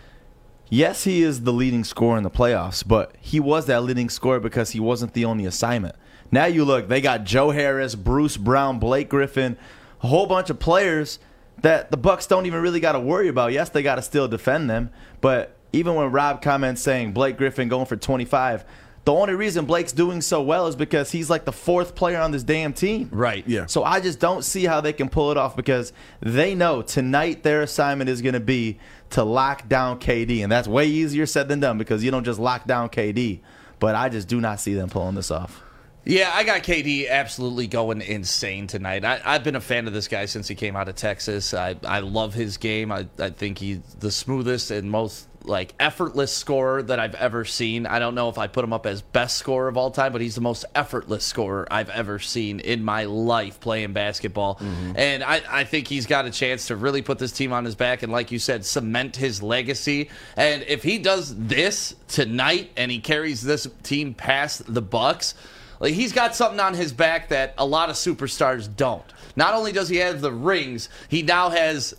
[0.68, 4.40] yes, he is the leading scorer in the playoffs, but he was that leading scorer
[4.40, 5.94] because he wasn't the only assignment.
[6.30, 9.56] Now you look, they got Joe Harris, Bruce Brown, Blake Griffin,
[10.02, 11.18] a whole bunch of players
[11.62, 13.52] that the Bucks don't even really got to worry about.
[13.52, 14.90] Yes, they got to still defend them,
[15.20, 18.64] but even when Rob comments saying Blake Griffin going for 25,
[19.06, 22.32] the only reason Blake's doing so well is because he's like the fourth player on
[22.32, 23.08] this damn team.
[23.12, 23.46] Right.
[23.46, 23.66] Yeah.
[23.66, 27.44] So I just don't see how they can pull it off because they know tonight
[27.44, 28.78] their assignment is going to be
[29.10, 32.40] to lock down KD, and that's way easier said than done because you don't just
[32.40, 33.40] lock down KD.
[33.78, 35.62] But I just do not see them pulling this off.
[36.08, 39.04] Yeah, I got KD absolutely going insane tonight.
[39.04, 41.52] I, I've been a fan of this guy since he came out of Texas.
[41.52, 42.92] I, I love his game.
[42.92, 47.86] I, I think he's the smoothest and most like effortless scorer that I've ever seen.
[47.86, 50.20] I don't know if I put him up as best scorer of all time, but
[50.20, 54.56] he's the most effortless scorer I've ever seen in my life playing basketball.
[54.56, 54.92] Mm-hmm.
[54.96, 57.74] And I, I think he's got a chance to really put this team on his
[57.74, 60.10] back and, like you said, cement his legacy.
[60.36, 65.34] And if he does this tonight and he carries this team past the Bucks.
[65.80, 69.04] Like he's got something on his back that a lot of superstars don't.
[69.36, 71.94] Not only does he have the rings, he now has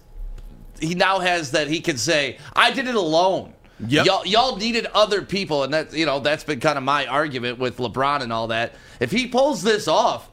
[0.80, 3.54] he now has that he can say, "I did it alone."
[3.88, 4.06] Yep.
[4.06, 7.60] Y'all, y'all needed other people, and that you know that's been kind of my argument
[7.60, 8.74] with LeBron and all that.
[9.00, 10.30] If he pulls this off,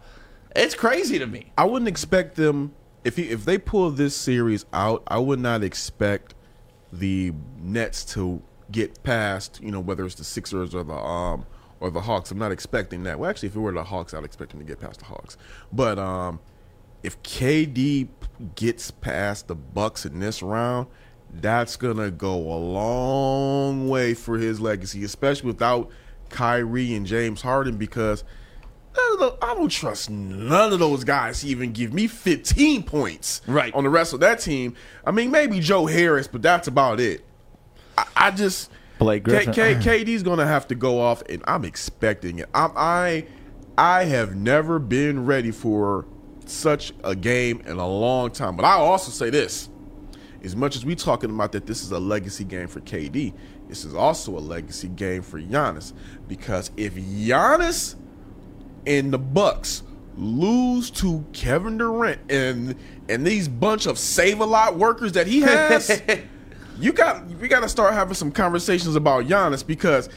[0.56, 1.52] it's crazy to me.
[1.58, 2.72] I wouldn't expect them
[3.04, 5.02] if he, if they pull this series out.
[5.06, 6.34] I would not expect
[6.92, 9.60] the Nets to get past.
[9.62, 11.44] You know whether it's the Sixers or the um
[11.84, 12.30] or the Hawks.
[12.30, 13.18] I'm not expecting that.
[13.18, 15.36] Well, actually, if it were the Hawks, I'd expect him to get past the Hawks.
[15.70, 16.40] But um,
[17.02, 18.08] if KD
[18.54, 20.86] gets past the Bucks in this round,
[21.30, 25.90] that's gonna go a long way for his legacy, especially without
[26.30, 28.24] Kyrie and James Harden, because
[28.94, 32.84] I don't I I don't trust none of those guys to even give me 15
[32.84, 33.74] points right.
[33.74, 34.74] on the rest of that team.
[35.04, 37.26] I mean, maybe Joe Harris, but that's about it.
[37.98, 38.70] I, I just
[39.04, 42.48] Blake K, K, KD's gonna have to go off, and I'm expecting it.
[42.54, 43.26] I'm, I
[43.76, 46.06] I have never been ready for
[46.46, 48.56] such a game in a long time.
[48.56, 49.68] But I also say this:
[50.42, 53.32] as much as we talking about that, this is a legacy game for KD.
[53.68, 55.92] This is also a legacy game for Giannis
[56.28, 57.96] because if Giannis
[58.86, 59.82] and the Bucks
[60.16, 62.76] lose to Kevin Durant and
[63.08, 66.02] and these bunch of save a lot workers that he has,
[66.78, 70.08] you got we got to start having some conversations about Giannis because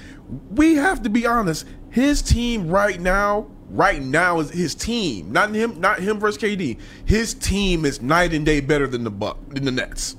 [0.51, 1.65] we have to be honest.
[1.89, 6.79] His team right now, right now is his team, not him, not him versus KD.
[7.05, 10.15] His team is night and day better than the Buck than the Nets.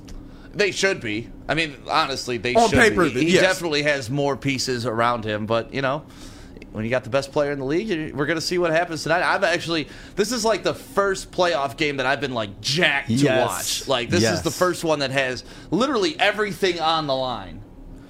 [0.53, 1.29] They should be.
[1.47, 3.25] I mean, honestly, they On should paper, be.
[3.25, 3.41] He yes.
[3.41, 6.03] definitely has more pieces around him, but you know,
[6.71, 9.23] when you got the best player in the league, we're gonna see what happens tonight.
[9.23, 13.13] I've actually, this is like the first playoff game that I've been like jacked to
[13.15, 13.47] Yes.
[13.81, 13.87] watch.
[13.87, 17.61] Like this is the first one that has literally everything on the line.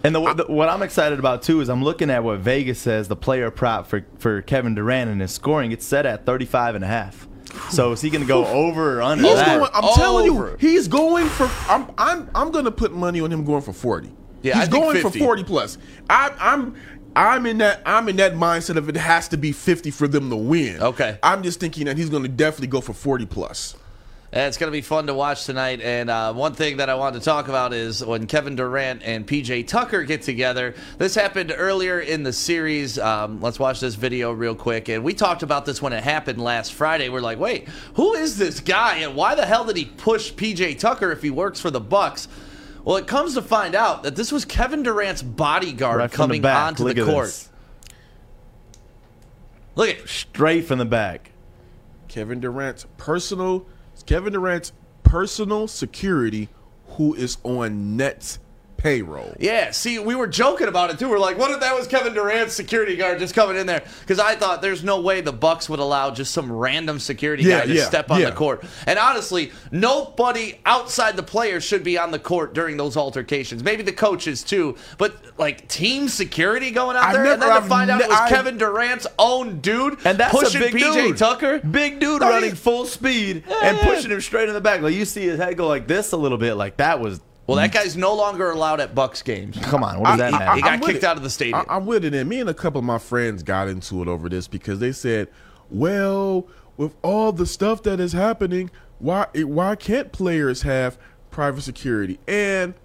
[0.04, 3.08] And the, the, what I'm excited about too is I'm looking at what Vegas says
[3.10, 5.74] the player prop for, for Kevin Durant and his scoring.
[5.74, 7.28] It's set at 35 and a half.
[7.72, 9.58] So is he going to go over or under He's that?
[9.58, 11.50] going, I'm telling you, he's going for.
[11.67, 14.12] I'm I'm I'm gonna put money on him going for forty.
[14.43, 15.17] Yeah, he's I think going 50.
[15.19, 15.80] for forty plus.
[16.10, 16.76] I, I'm
[17.15, 20.30] I'm in that I'm in that mindset of it has to be fifty for them
[20.30, 20.82] to win.
[20.82, 21.17] Okay.
[21.24, 23.76] I'm just thinking that he's gonna definitely go for forty plus.
[24.32, 25.82] And it's going to be fun to watch tonight.
[25.82, 29.26] And uh, one thing that I wanted to talk about is when Kevin Durant and
[29.26, 30.76] PJ Tucker get together.
[31.00, 33.00] This happened earlier in the series.
[33.00, 34.88] Um, let's watch this video real quick.
[34.88, 37.10] And we talked about this when it happened last Friday.
[37.10, 38.98] We're like, wait, who is this guy?
[38.98, 42.28] And why the hell did he push PJ Tucker if he works for the Bucks?
[42.89, 46.17] Well, it comes to find out that this was Kevin Durant's bodyguard Right from the
[46.17, 46.69] coming back.
[46.69, 47.28] onto Look the court.
[47.28, 47.49] this.
[49.75, 51.30] Look at Straight from the back.
[52.08, 53.67] Kevin Durant's personal
[54.08, 54.71] Kevin Durant's
[55.04, 56.49] personal security
[56.97, 58.39] who is on Nets
[58.80, 59.36] payroll.
[59.39, 61.10] Yeah, see, we were joking about it too.
[61.10, 63.84] We're like, what if that was Kevin Durant's security guard just coming in there?
[64.02, 67.60] Because I thought there's no way the Bucks would allow just some random security Yeah,
[67.62, 68.30] guy to yeah, step on yeah.
[68.30, 68.63] the court.
[68.88, 73.63] And honestly, nobody outside the players should be on the court during those altercations.
[73.63, 77.56] Maybe the coaches too, but like team security going out I've there, and then to
[77.56, 80.94] I've find out it was I- Kevin Durant's own dude And that's pushing big PJ
[80.94, 81.18] dude.
[81.18, 81.60] Tucker.
[81.60, 84.82] Big dude I running full speed and pushing him straight in the back.
[84.82, 86.54] Like you see his head go like this a little bit.
[86.56, 87.20] Like that was.
[87.49, 89.57] Well, that guy's no longer allowed at Bucks games.
[89.63, 90.55] Come on, what does that matter?
[90.55, 91.65] He got I'm with kicked out of the stadium.
[91.67, 94.07] I, am with it, and me and a couple of my friends got into it
[94.07, 95.29] over this because they said,
[95.71, 96.45] "Well,
[96.77, 100.99] with all the stuff that is happening, why why can't players have
[101.31, 102.75] private security?" And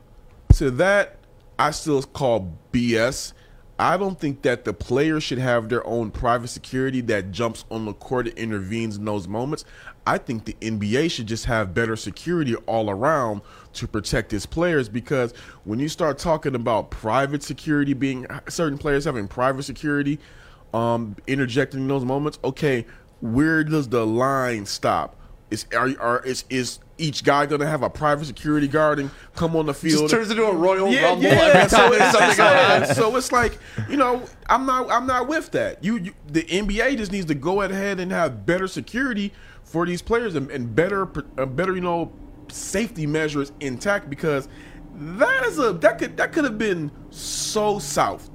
[0.54, 1.18] to that,
[1.58, 3.34] I still call BS.
[3.78, 7.84] I don't think that the players should have their own private security that jumps on
[7.84, 9.66] the court and intervenes in those moments.
[10.06, 13.42] I think the NBA should just have better security all around
[13.74, 15.32] to protect his players because
[15.64, 20.18] when you start talking about private security being certain players having private security
[20.72, 22.84] um interjecting in those moments, okay,
[23.20, 25.16] where does the line stop?
[25.50, 29.54] Is are, are is is each guy gonna have a private security guard and come
[29.56, 30.02] on the field?
[30.02, 31.66] Just turns into a Royal Yeah, Rumble yeah.
[31.68, 33.58] So it's, something so it's like
[33.88, 35.82] you know, I'm not I'm not with that.
[35.84, 39.32] You, you the NBA just needs to go ahead and have better security
[39.62, 41.08] for these players and, and better
[41.38, 42.12] uh, better you know
[42.54, 44.48] safety measures intact because
[44.94, 48.30] that is a that could that could have been so south.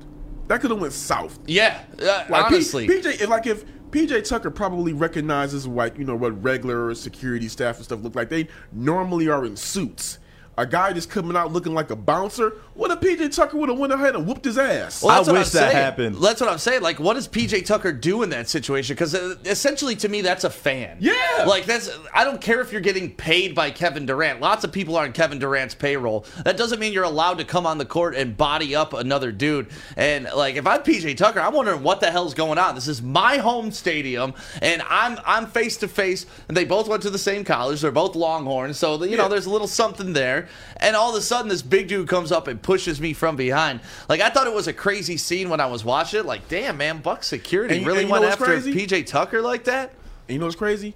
[0.48, 1.40] That could have went south.
[1.46, 2.56] Yeah, uh, Like P-
[2.88, 7.86] PJ, like if PJ Tucker probably recognizes like you know what regular security staff and
[7.86, 8.30] stuff look like.
[8.30, 10.19] They normally are in suits.
[10.60, 12.52] A guy just coming out looking like a bouncer.
[12.74, 15.02] What if PJ Tucker would have went ahead and whooped his ass?
[15.02, 15.76] Well, that's what I'm that saying.
[15.76, 16.16] Happened.
[16.18, 16.82] That's what I'm saying.
[16.82, 18.94] Like, what does PJ Tucker do in that situation?
[18.94, 20.98] Because uh, essentially, to me, that's a fan.
[21.00, 21.46] Yeah.
[21.48, 21.90] Like that's.
[22.14, 24.42] I don't care if you're getting paid by Kevin Durant.
[24.42, 26.26] Lots of people are on Kevin Durant's payroll.
[26.44, 29.68] That doesn't mean you're allowed to come on the court and body up another dude.
[29.96, 32.76] And like, if I'm PJ Tucker, I'm wondering what the hell's going on.
[32.76, 36.26] This is my home stadium, and I'm I'm face to face.
[36.50, 37.80] And they both went to the same college.
[37.80, 40.49] They're both Longhorns, so you know there's a little something there.
[40.78, 43.82] And all of a sudden, this big dude comes up and pushes me from behind.
[44.08, 46.26] Like I thought it was a crazy scene when I was watching it.
[46.26, 48.74] Like, damn man, Buck security And- really and went after crazy?
[48.74, 49.92] PJ Tucker like that.
[50.28, 50.96] And you know what's crazy?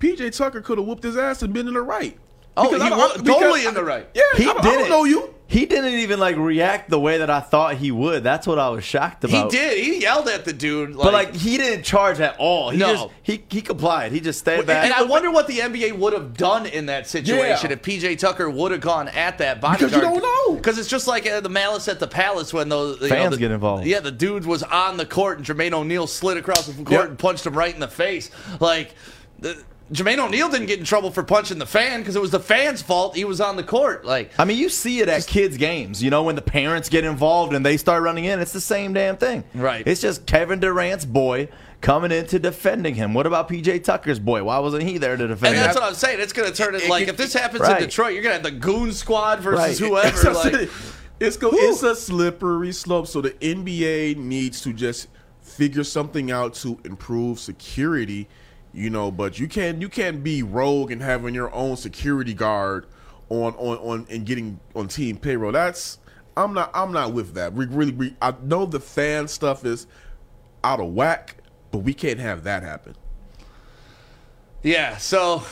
[0.00, 2.18] PJ Tucker could have whooped his ass and been in the right.
[2.56, 4.08] Oh, Because he I don't- wa- totally in the right.
[4.14, 5.30] Yeah, He I, don't- I did don't know you.
[5.46, 8.24] He didn't even like react the way that I thought he would.
[8.24, 9.52] That's what I was shocked about.
[9.52, 9.84] He did.
[9.84, 10.96] He yelled at the dude.
[10.96, 12.70] but like he didn't charge at all.
[12.70, 12.92] He No.
[12.94, 14.10] just he he complied.
[14.12, 14.84] He just stayed back.
[14.86, 14.94] and.
[14.94, 17.72] I wonder what the NBA would have done in that situation Yeah.
[17.76, 19.92] if PJ Tucker would have gone at that bodyguard.
[19.92, 20.56] Because you don't know.
[20.56, 23.34] Because it's just like uh, the malice at the palace when those you know, Fans
[23.34, 23.84] the- get involved.
[23.86, 27.08] Yeah, the dude was on the court and Jermaine O'Neal slid across the court Yep.
[27.10, 28.30] and punched him right in the face.
[28.60, 28.94] Like.
[29.40, 29.62] The,
[29.92, 32.80] Jermaine O'Neal didn't get in trouble for punching the fan because it was the fan's
[32.80, 33.14] fault.
[33.14, 34.04] He was on the court.
[34.04, 36.02] Like I mean, you see it at kids' games.
[36.02, 38.94] You know, when the parents get involved and they start running in, it's the same
[38.94, 39.44] damn thing.
[39.54, 39.86] Right.
[39.86, 41.48] It's just Kevin Durant's boy
[41.82, 43.12] coming into defending him.
[43.12, 44.42] What about PJ Tucker's boy?
[44.42, 45.62] Why wasn't he there to defend And him?
[45.64, 46.18] that's what I'm saying.
[46.18, 47.76] It's going to turn it like if this happens Right.
[47.82, 49.90] in Detroit, you're going to have the goon squad versus Right.
[49.90, 50.32] whoever.
[50.32, 50.70] That's like,
[51.20, 53.06] it's go, it's a slippery slope.
[53.06, 55.08] So the NBA needs to just
[55.42, 58.28] figure something out to improve security.
[58.74, 62.86] You know, but you can't you can't be rogue and having your own security guard
[63.28, 65.52] on on on and getting on team payroll.
[65.52, 65.98] That's
[66.36, 67.52] I'm not I'm not with that.
[67.52, 69.86] We really we, I know the fan stuff is
[70.64, 71.36] out of whack,
[71.70, 72.96] but we can't have that happen.
[74.64, 75.42] Yeah, so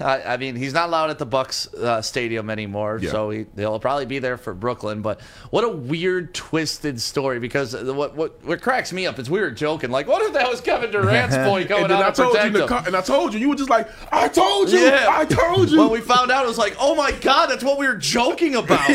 [0.00, 3.12] I, I mean, he's not allowed at the Bucks uh, stadium anymore, Yeah.
[3.12, 5.02] so he, he'll probably be there for Brooklyn.
[5.02, 7.38] But what a weird, twisted story.
[7.38, 10.50] Because what what what cracks me up is we were joking, like, what if that
[10.50, 13.00] was Kevin Durant's boy going and then out I to told you, the and I
[13.02, 15.78] told you, you were just like, I told you, I told you.
[15.78, 18.56] When we found out, it was like, oh my god, that's what we were joking
[18.56, 18.90] about.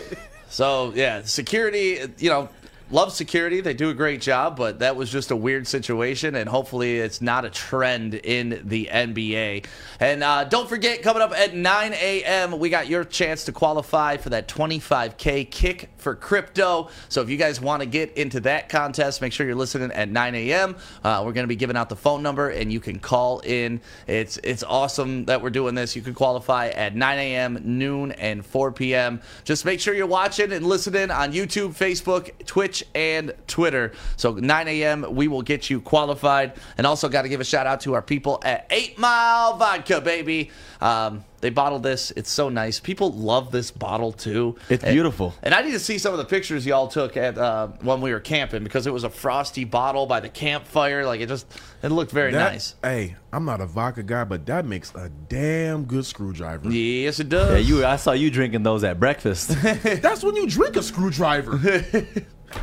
[0.48, 2.48] so yeah, security, you know.
[2.88, 3.60] Love security.
[3.60, 7.20] They do a great job, but that was just a weird situation, and hopefully it's
[7.20, 9.66] not a trend in the NBA.
[9.98, 14.18] And uh, don't forget, coming up at 9 a.m., we got your chance to qualify
[14.18, 16.88] for that 25K kick for crypto.
[17.08, 20.08] So if you guys want to get into that contest, make sure you're listening at
[20.08, 20.76] 9 a.m.
[21.02, 23.80] Uh, we're going to be giving out the phone number, and you can call in.
[24.06, 25.96] It's it's awesome that we're doing this.
[25.96, 29.20] You can qualify at 9 a.m., noon, and 4 p.m.
[29.42, 33.92] Just make sure you're watching and listening on YouTube, Facebook, Twitch, and Twitter.
[34.16, 35.06] So 9 a.m.
[35.14, 36.54] we will get you qualified.
[36.78, 40.00] And also got to give a shout out to our people at Eight Mile Vodka,
[40.00, 40.50] baby.
[40.80, 42.10] Um, they bottled this.
[42.16, 42.80] It's so nice.
[42.80, 44.56] People love this bottle too.
[44.68, 45.34] It's And- beautiful.
[45.42, 48.12] and I need to see some of the pictures y'all took at uh, when we
[48.12, 51.04] were camping because it was a frosty bottle by the campfire.
[51.06, 51.46] Like it just,
[51.82, 52.74] it looked very That- nice.
[52.82, 56.70] Hey, I'm not a vodka guy, but that makes a damn good screwdriver.
[56.70, 57.50] Yes, it does.
[57.52, 57.84] yeah, you.
[57.86, 59.48] I saw you drinking those at breakfast.
[59.82, 61.58] That's when you drink a screwdriver.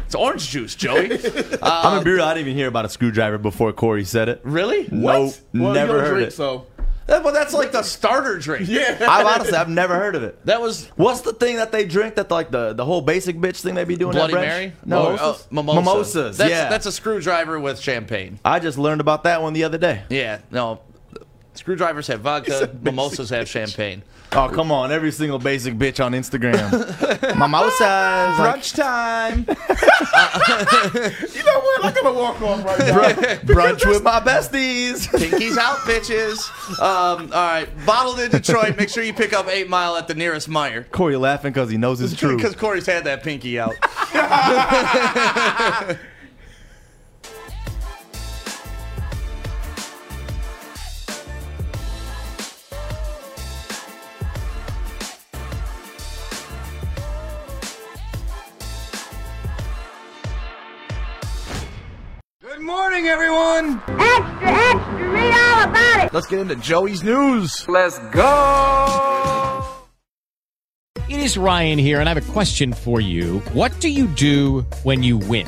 [0.05, 1.11] it's orange juice, Joey.
[1.61, 2.19] I'm a beer.
[2.21, 4.41] I didn't even hear about a screwdriver before Corey said it.
[4.43, 4.87] Really?
[4.91, 5.41] No, What?
[5.53, 6.33] Well, never don't heard drink, it.
[6.33, 6.65] So
[7.07, 8.67] That- but that's like the starter drink.
[8.69, 10.45] yeah, I've honestly, I've never heard of it.
[10.45, 12.15] That was What's the thing that they drink?
[12.15, 14.41] That like the the whole basic bitch thing they be doing Bloody at?
[14.41, 14.73] Mary.
[14.85, 15.79] No, Or, uh, mimosa.
[15.81, 16.37] mimosas.
[16.37, 18.39] That's, yeah, that's a screwdriver with champagne.
[18.45, 20.03] I just learned about that one the other day.
[20.09, 20.79] Yeah, no.
[21.55, 22.71] Screwdrivers have vodka.
[22.81, 24.01] Mimosas have champagne.
[24.35, 24.91] Oh come on!
[24.91, 26.71] Every single basic bitch on Instagram.
[27.37, 27.79] Mimosas.
[27.79, 29.39] like, Brunch time.
[31.35, 31.85] you know what?
[31.85, 33.35] I'm gonna walk off right now.
[33.53, 35.07] brunch with my besties.
[35.13, 36.49] Pinkies out, bitches.
[36.79, 38.75] Um, all right, bottled in Detroit.
[38.75, 40.89] Make sure you pick up Eight Mile at the nearest Meijer.
[40.89, 42.35] Corey laughing because he knows it's true.
[42.35, 43.75] Because Corey's had that pinky out.
[62.63, 63.81] Morning, everyone.
[63.87, 66.13] Extra, extra, read all about it.
[66.13, 67.67] Let's get into Joey's news.
[67.67, 69.67] Let's go!
[71.09, 73.39] It is Ryan here, and I have a question for you.
[73.51, 75.47] What do you do when you win?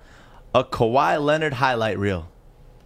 [0.53, 2.27] a Kawhi Leonard highlight reel?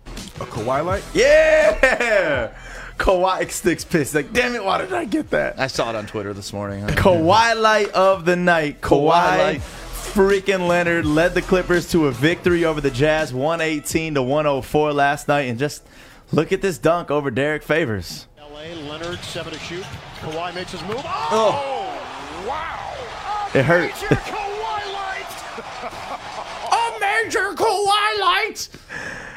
[0.05, 1.03] A Kawhi light?
[1.13, 2.53] Yeah!
[2.97, 4.15] Kawhi sticks pissed.
[4.15, 5.59] Like, damn it, why did I get that?
[5.59, 6.85] I saw it on Twitter this morning.
[6.87, 8.81] Kawhi light of the night.
[8.81, 9.61] Kawhi, light.
[9.61, 15.27] freaking Leonard led the Clippers to a victory over the Jazz, 118 to 104 last
[15.27, 15.41] night.
[15.41, 15.83] And just
[16.31, 18.27] look at this dunk over Derrick Favors.
[18.37, 19.83] LA, Leonard, seven to shoot.
[20.21, 21.01] Kawhi makes his move.
[21.03, 23.49] Oh, oh wow.
[23.53, 23.91] It hurt.
[23.91, 25.25] Major Kawhi light.
[26.71, 26.99] A
[27.31, 28.69] Kawhi light.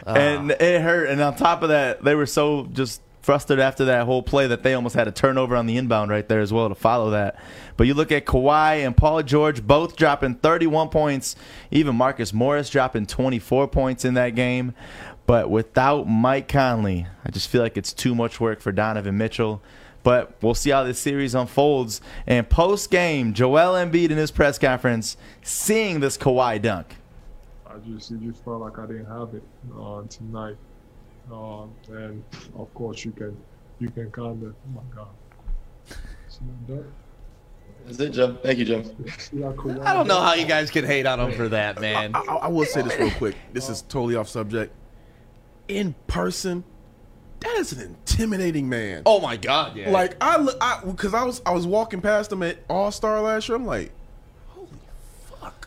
[0.06, 1.08] and it hurt.
[1.08, 4.62] And on top of that, they were so just frustrated after that whole play that
[4.62, 7.36] they almost had a turnover on the inbound right there as well to follow that.
[7.76, 11.36] But you look at Kawhi and Paul George both dropping 31 points,
[11.70, 14.72] even Marcus Morris dropping 24 points in that game.
[15.26, 19.62] But without Mike Conley, I just feel like it's too much work for Donovan Mitchell.
[20.02, 22.00] But we'll see how this series unfolds.
[22.26, 26.96] And post game, Joel Embiid in his press conference seeing this Kawhi dunk.
[27.78, 29.42] I just it just felt like I didn't have it
[29.78, 30.56] uh, tonight,
[31.32, 32.22] um, and
[32.56, 33.36] of course you can
[33.78, 35.08] you can kind of oh my god.
[36.28, 36.40] See?
[37.86, 38.36] That's it, Joe.
[38.42, 38.82] Thank you, Joe.
[39.18, 41.80] See how Kawhi I don't know how you guys can hate on him for that,
[41.80, 42.14] man.
[42.14, 43.36] I, I, I will say this real quick.
[43.52, 44.74] This is totally off subject.
[45.68, 46.64] In person,
[47.40, 49.02] that is an intimidating man.
[49.06, 49.90] Oh my god, yeah.
[49.90, 53.20] Like I, look- I because I was I was walking past him at All Star
[53.20, 53.56] last year.
[53.56, 53.92] I'm like,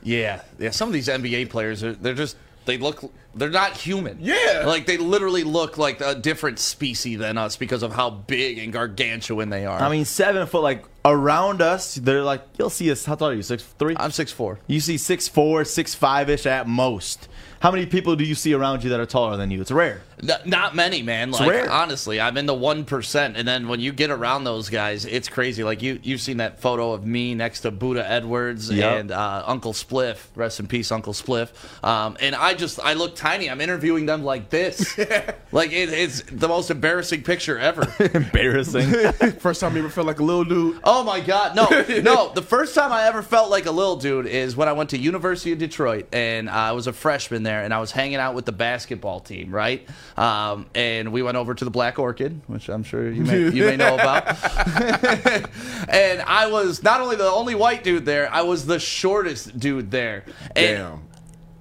[0.04, 0.72] Yeah, yeah.
[0.72, 2.36] Some of these NBA players are they're just
[2.66, 4.18] they look they're not human.
[4.20, 4.64] Yeah.
[4.66, 8.74] like they literally look like a different species than us because of how big and
[8.74, 9.80] gargantuan they are.
[9.80, 13.06] I mean, seven foot, like around us, they're like, you'll see us.
[13.06, 13.42] How tall are you?
[13.42, 13.96] Six three?
[13.98, 14.60] I'm six four.
[14.68, 17.28] You see six four, six five ish at most.
[17.62, 19.62] How many people do you see around you that are taller than you?
[19.62, 20.02] It's rare.
[20.22, 21.30] N- not many, man.
[21.30, 21.72] It's Like rare.
[21.72, 25.28] honestly, I'm in the one percent, and then when you get around those guys, it's
[25.30, 25.64] crazy.
[25.64, 29.00] Like you, you've seen that photo of me next to Buddha Edwards Yep.
[29.00, 30.26] and uh, Uncle Spliff.
[30.36, 31.50] Rest in peace, Uncle Spliff.
[31.84, 33.50] Um, and I just, I look tiny.
[33.50, 34.98] I'm interviewing them like this.
[35.52, 37.84] like it, it's the most embarrassing picture ever.
[38.14, 38.90] Embarrassing.
[39.40, 40.80] first time you ever felt like a little dude.
[40.84, 41.68] Oh my God, no,
[42.02, 42.32] no!
[42.34, 44.98] The first time I ever felt like a little dude is when I went to
[44.98, 48.46] University of Detroit, and I was a freshman there, and I was hanging out with
[48.46, 49.88] the basketball team, right?
[50.18, 53.66] Um, and we went over to the Black Orchid, which I'm sure you may you
[53.66, 54.28] may know about.
[55.90, 59.92] and I was not only the only white dude there, I was the shortest dude
[59.92, 60.26] there.
[60.56, 61.02] And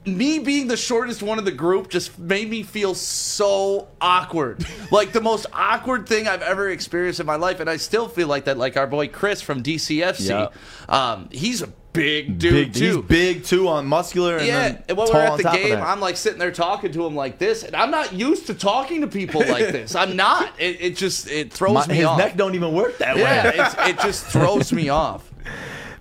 [0.04, 0.16] Damn.
[0.16, 4.64] me being the shortest one of the group just made me feel so awkward.
[4.90, 7.60] like the most awkward thing I've ever experienced in my life.
[7.60, 8.58] And I still feel like that.
[8.58, 10.54] Like our boy Chris from DCFC, Yep.
[10.88, 14.36] um, he's a big dude big, he's big too on muscular.
[14.36, 15.80] And yeah, then and when tall we're at the game.
[15.80, 19.00] I'm like sitting there talking to him like this, and I'm not used to talking
[19.00, 19.94] to people like this.
[19.94, 20.52] I'm not.
[20.58, 22.18] It, it just it throws My- me his off.
[22.18, 23.54] neck don't even work that yeah, way.
[23.56, 25.30] it's, it just throws me off.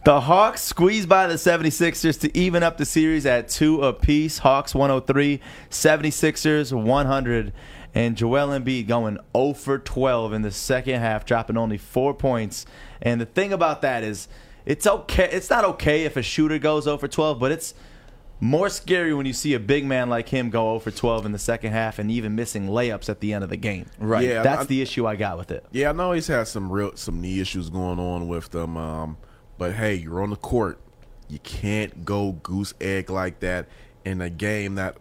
[0.06, 4.38] The Hawks squeezed by the 76ers to even up the series at two apiece.
[4.38, 7.54] Hawks 103, 76ers 100.
[7.94, 12.66] And Joel Embiid going 0 for 12 in the second half, dropping only four points.
[13.02, 14.28] And the thing about that is,
[14.70, 15.28] it's okay.
[15.32, 17.74] It's not okay if a shooter goes 0 for 12, but it's
[18.40, 21.32] more scary when you see a big man like him go 0 for 12 in
[21.34, 23.88] the second half and even missing layups at the end of the game.
[24.00, 24.26] Right.
[24.26, 25.66] Yeah, That's I- the issue I got with it.
[25.72, 28.78] Yeah, I know he's had some real some knee issues going on with them.
[28.78, 29.18] Um,
[29.58, 30.80] but hey, you're on the court.
[31.28, 33.68] You can't go goose egg like that
[34.06, 34.98] in a game that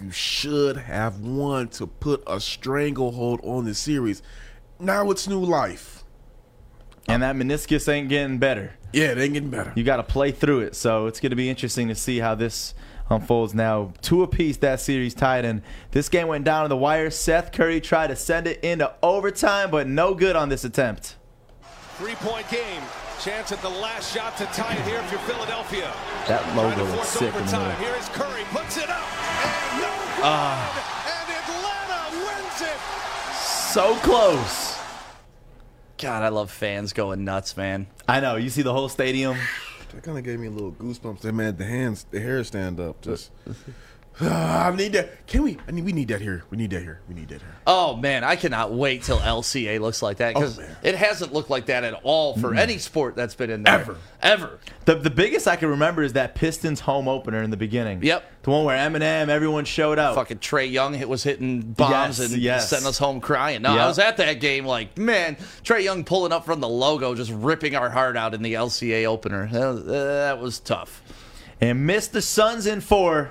[0.00, 4.20] you should have won to put a stranglehold on the series.
[4.80, 5.93] Now it's new life.
[7.08, 8.72] And that meniscus ain't getting better.
[8.92, 9.72] Yeah, it ain't getting better.
[9.74, 10.74] You got to play through it.
[10.74, 12.74] So it's going to be interesting to see how this
[13.10, 13.92] unfolds now.
[14.00, 15.62] Two apiece that series tied in.
[15.90, 17.10] This game went down to the wire.
[17.10, 21.16] Seth Curry tried to send it into overtime, but no good on this attempt.
[21.98, 22.82] Three point game.
[23.20, 25.92] Chance at the last shot to tie it here if you're Philadelphia.
[26.26, 27.82] That Trying logo to looks force sick in the overtime.
[27.82, 28.42] Here is Curry.
[28.50, 29.06] Puts it up.
[29.44, 30.24] And no good.
[30.24, 30.58] Ah.
[31.08, 32.78] and Atlanta wins it.
[33.72, 34.73] So close.
[35.98, 37.86] God, I love fans going nuts, man.
[38.08, 38.36] I know.
[38.36, 39.36] You see the whole stadium.
[39.92, 41.20] That kind of gave me a little goosebumps.
[41.20, 43.00] That man, the hands, the hair stand up.
[43.00, 43.30] Just,
[44.20, 45.26] I need that.
[45.26, 45.58] Can we?
[45.66, 46.44] I mean, we need that here.
[46.48, 47.00] We need that here.
[47.08, 47.56] We need that here.
[47.66, 51.50] Oh man, I cannot wait till LCA looks like that because oh, it hasn't looked
[51.50, 53.96] like that at all for any sport that's been in there ever.
[54.22, 54.58] Ever.
[54.84, 58.02] The, the biggest I can remember is that Pistons home opener in the beginning.
[58.02, 58.42] Yep.
[58.44, 60.14] The one where Eminem, everyone showed out.
[60.14, 62.70] Fucking Trae Young hit, was hitting bombs Yes, and yes.
[62.70, 63.62] sending us home crying.
[63.62, 67.14] No, I was at that game like, man, Trae Young pulling up from the logo,
[67.14, 69.48] just ripping our heart out in the LCA opener.
[69.48, 71.02] That was, that was tough.
[71.60, 73.30] And missed the Suns in four.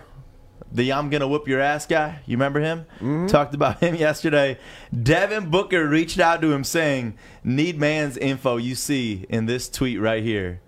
[0.74, 2.20] The I'm gonna whoop your ass guy.
[2.26, 2.86] You remember him?
[2.96, 3.28] Mm-hmm.
[3.28, 4.58] Talked about him yesterday.
[4.92, 10.00] Devin Booker reached out to him saying, "Need man's info." You see in this tweet
[10.02, 10.62] right here,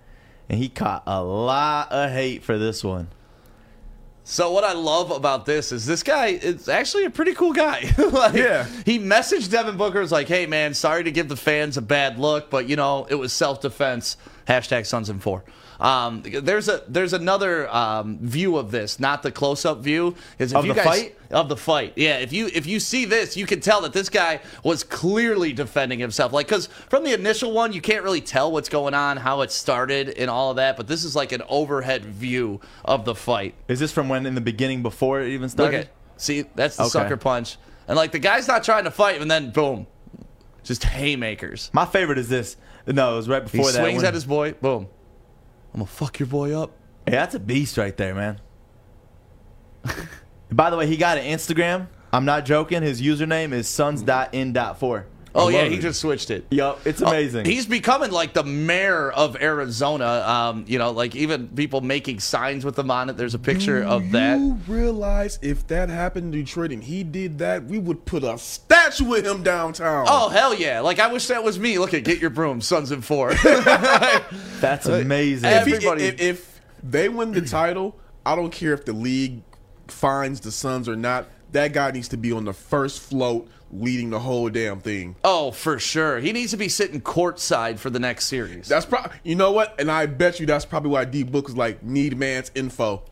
[0.48, 3.08] and he caught a lot of hate for this one.
[4.28, 7.92] So what I love about this is this guy is actually a pretty cool guy.
[7.98, 8.66] like, Yeah.
[8.84, 12.20] He messaged Devin Booker was like, "Hey man, sorry to give the fans a bad
[12.20, 15.44] look, but you know it was self defense." Hashtag Suns and four.
[15.80, 20.16] Um, there's a there's another um, view of this, not the close up view.
[20.40, 21.16] Is if Of you the guys, fight?
[21.32, 21.94] of the fight.
[21.96, 25.52] Yeah, if you if you see this, you can tell that this guy was clearly
[25.54, 26.32] defending himself.
[26.32, 29.52] Like cuz from the initial one, you can't really tell what's going on, how it
[29.52, 33.56] started and all of that, but this is like an overhead view of the fight.
[33.68, 35.80] Is this from when in the beginning before it even Look started?
[35.82, 36.90] at See, that's the Okay.
[36.92, 37.58] sucker punch.
[37.88, 39.88] And like the guy's not trying to fight and then boom.
[40.64, 41.70] Just haymakers.
[41.74, 42.56] My favorite is this.
[42.88, 43.82] No, it was right He before that.
[43.82, 44.88] swings when- at his boy, boom.
[45.76, 46.72] I'm gonna fuck your boy up.
[47.06, 48.40] Yeah, that's a beast right there, man.
[50.50, 51.90] By the way, he got an Instagram.
[52.14, 52.82] I'm not joking.
[52.82, 55.04] His username is sons.in.4.
[55.38, 56.46] Oh yeah, he just switched it.
[56.50, 57.46] Yup, it's Oh, amazing.
[57.46, 60.06] he's becoming like the mayor of Arizona.
[60.26, 63.18] Um, you know, like even people making signs with him on it.
[63.18, 64.40] There's a picture of that.
[64.40, 68.38] You realize if that happened in Detroit and he did that, we would put a
[68.38, 70.06] statue of him downtown.
[70.10, 70.80] Oh hell yeah!
[70.80, 71.78] Like I wish that was me.
[71.80, 73.34] Look at get your broom, Sons and Four.
[74.62, 75.50] That's amazing.
[75.50, 79.42] if, he- everybody- if, if they win the title, I don't care if the league
[79.88, 81.28] finds the Suns or not.
[81.52, 83.48] That guy needs to be on the first float,
[83.80, 85.16] leading the whole damn thing.
[85.24, 86.20] oh, for sure.
[86.20, 88.68] He needs to be sitting courtside for the next series.
[88.68, 91.56] That's probably you know what, and I bet you that's probably why D Book is
[91.58, 93.04] like need man's info.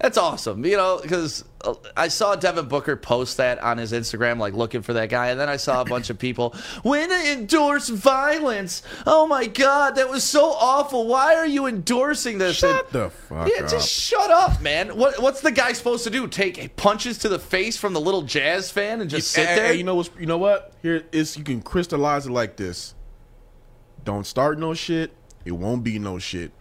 [0.00, 0.64] That's awesome.
[0.64, 4.80] You know, because uh, I saw Devin Booker post that on his Instagram, like looking
[4.82, 8.82] for that guy, and then I saw a bunch of people when to endorse violence.
[9.08, 11.08] Oh my God, that was so awful.
[11.08, 12.58] Why are you endorsing this?
[12.58, 13.48] Shut And- the fuck up.
[13.48, 13.70] yeah, up.
[13.70, 14.96] just shut up, man.
[14.96, 16.28] What what's the guy supposed to do?
[16.28, 19.66] Take punches to the face from the little jazz fan and just sit Hey, there?
[19.68, 20.74] hey, you know what's you know what?
[20.80, 22.94] Here is you can crystallize it like this.
[24.04, 25.10] Don't start no shit.
[25.44, 26.52] It won't be no shit.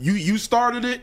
[0.00, 1.02] You you started it,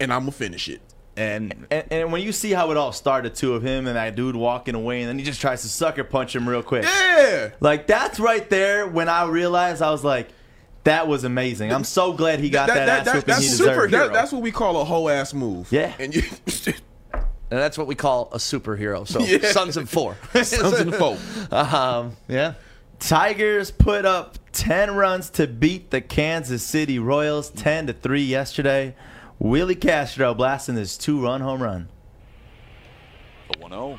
[0.00, 0.80] and I'm gonna finish it.
[1.16, 4.14] And and, and when you see how it all started, too, of him and that
[4.14, 6.84] dude walking away, and then he just tries to sucker punch him real quick.
[6.84, 7.50] Yeah.
[7.60, 10.28] Like, that's right there when I realized I was like,
[10.84, 11.72] that was amazing.
[11.72, 13.92] I'm so glad he got that, ass whipping he that's deserved.
[13.92, 15.70] That, that's what we call a whole ass move.
[15.72, 15.92] Yeah.
[15.98, 16.22] And you
[17.12, 19.06] and that's what we call a superhero.
[19.06, 19.50] So Yeah.
[19.50, 20.16] Sons and Four.
[20.42, 21.18] Sons and Four.
[21.50, 22.54] Um, yeah.
[22.98, 28.94] Tigers put up 10 runs to beat the Kansas City Royals 10 to 3 yesterday.
[29.38, 31.88] Willie Castro blasting his two-run home run.
[33.52, 33.98] The 1 0.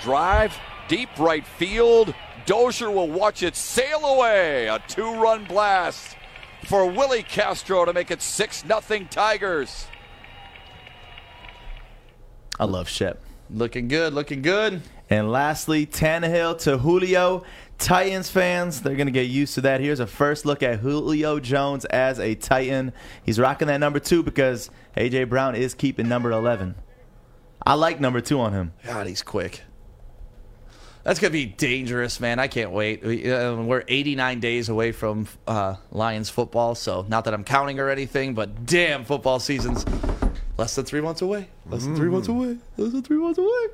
[0.00, 2.14] Drive, deep right field.
[2.46, 4.68] Dozier will watch it sail away.
[4.68, 6.16] A two run blast
[6.66, 9.86] for Willie Castro to make it 6 0 Tigers.
[12.58, 13.22] I love Shep.
[13.50, 14.82] Looking good, looking good.
[15.10, 17.44] And lastly, Tannehill to Julio.
[17.78, 19.80] Titans fans, they're going to get used to that.
[19.80, 22.92] Here's a first look at Julio Jones as a Titan.
[23.24, 25.24] He's rocking that number two because A.J.
[25.24, 26.76] Brown is keeping number 11.
[27.66, 28.72] I like number two on him.
[28.84, 29.62] God, he's quick.
[31.02, 32.38] That's gonna be dangerous, man.
[32.38, 33.04] I can't wait.
[33.04, 37.78] We, uh, we're 89 days away from uh, Lions football, so not that I'm counting
[37.78, 39.84] or anything, but damn, football season's
[40.56, 41.48] less than three months away.
[41.66, 42.56] Less than three months away.
[42.78, 43.66] Less than three months away.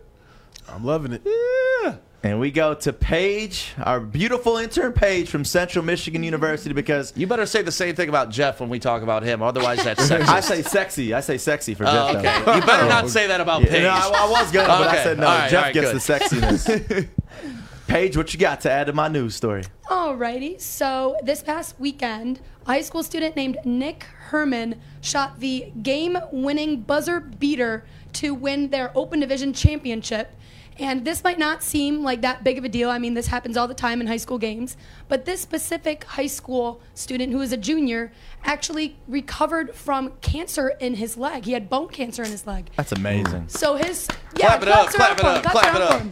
[0.68, 1.22] I'm loving it.
[1.24, 1.96] Yeah.
[2.22, 7.26] And we go to Paige, our beautiful intern Paige from Central Michigan University because You
[7.26, 9.40] better say the same thing about Jeff when we talk about him.
[9.42, 10.28] Otherwise, that's sexist.
[10.28, 11.14] I say sexy.
[11.14, 12.16] I say sexy for Oh, Jeff.
[12.16, 12.42] okay.
[12.44, 12.54] though.
[12.56, 13.82] You better not say that about Yeah, Paige.
[13.84, 15.26] no, I, I was gonna, but I said no.
[15.26, 16.30] All right, Jeff all right, gets good.
[16.30, 17.08] the sexiness.
[17.86, 19.64] Paige, what you got to add to my news story?
[19.88, 26.16] Alrighty, so this past weekend, a high school student named Nick Herman shot the game
[26.30, 30.36] winning buzzer beater to win their Open Division championship.
[30.80, 32.88] And this might not seem like that big of a deal.
[32.88, 34.78] I mean, this happens all the time in high school games.
[35.08, 38.12] But this specific high school student, who is a junior,
[38.44, 41.44] actually recovered from cancer in his leg.
[41.44, 42.70] He had bone cancer in his leg.
[42.76, 43.48] That's amazing.
[43.48, 44.08] So his
[44.38, 46.00] yeah, Clap it up, clap it up, clap are it for up.
[46.00, 46.10] him.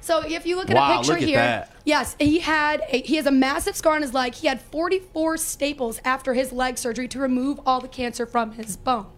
[0.00, 1.72] So if you look at Wow, a picture look at here, that.
[1.84, 4.34] yes, he had a, he has a massive scar on his leg.
[4.34, 8.78] He had 44 staples after his leg surgery to remove all the cancer from his
[8.78, 9.08] bone.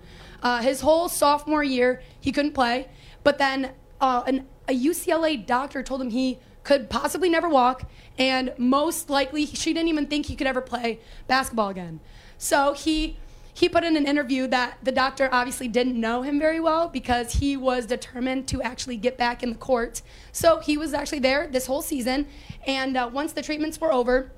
[0.42, 2.88] Uh, his whole sophomore year, he couldn't play,
[3.22, 3.70] but then
[4.00, 7.88] uh, an, a UCLA doctor told him he could possibly never walk,
[8.18, 12.00] and most likely she didn't even think he could ever play basketball again.
[12.38, 13.16] So he
[13.52, 17.32] he put in an interview that the doctor obviously didn't know him very well because
[17.32, 20.02] he was determined to actually get back in the court.
[20.32, 22.26] So he was actually there this whole season,
[22.66, 24.30] and uh, once the treatments were over,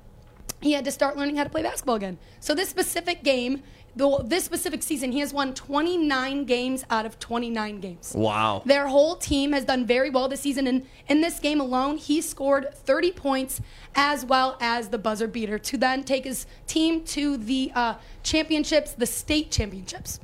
[0.61, 2.17] he had to start learning how to play basketball again.
[2.39, 3.63] So this specific game,
[3.95, 8.13] the, this specific season, he has won 29 games out of 29 games.
[8.15, 8.63] Wow.
[8.65, 12.21] Their whole team has done very well this season, and in this game alone, he
[12.21, 13.61] scored 30 points
[13.95, 18.93] as well as the buzzer beater to then take his team to the uh, championships,
[18.93, 20.19] the state championships.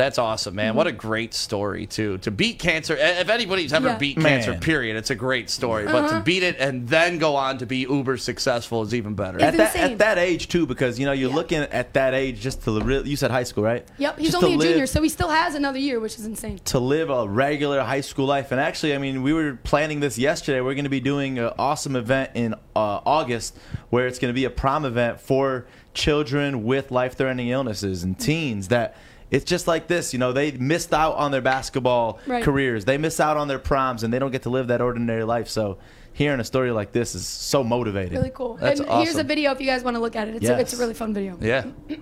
[0.00, 0.76] That's awesome, man.
[0.76, 2.16] What a great story too.
[2.18, 3.98] To beat cancer, if anybody's ever Yeah.
[3.98, 4.42] beat Man.
[4.42, 5.84] cancer, period, it's a great story.
[5.84, 6.20] But to Uh-huh.
[6.22, 9.38] beat it and then go on to be uber successful is even better.
[9.42, 12.62] At that, at that age too, because you know you're looking at that age just
[12.62, 13.06] to live.
[13.06, 13.86] You said high school, right?
[13.98, 16.24] Yep, he's Just only a live- junior, so he still has another year, which is
[16.24, 16.60] insane.
[16.64, 18.52] to live a regular high school life.
[18.52, 20.62] And actually, I mean, we were planning this yesterday.
[20.62, 23.54] We're going to be doing an awesome event in uh, August
[23.90, 28.18] where it's going to be a prom event for children with life threatening illnesses and
[28.18, 28.96] teens that.
[29.30, 30.32] It's just like this, you know.
[30.32, 32.42] They missed out on their basketball Right.
[32.42, 32.84] careers.
[32.84, 35.48] They miss out on their proms, and they don't get to live that ordinary life.
[35.48, 35.78] So,
[36.12, 38.18] hearing a story like this is so motivating.
[38.18, 38.56] Really cool.
[38.56, 39.04] That's and awesome.
[39.04, 40.36] here's a video if you guys want to look at it.
[40.36, 41.38] It's, a, it's a really fun video.
[41.40, 41.64] Yeah.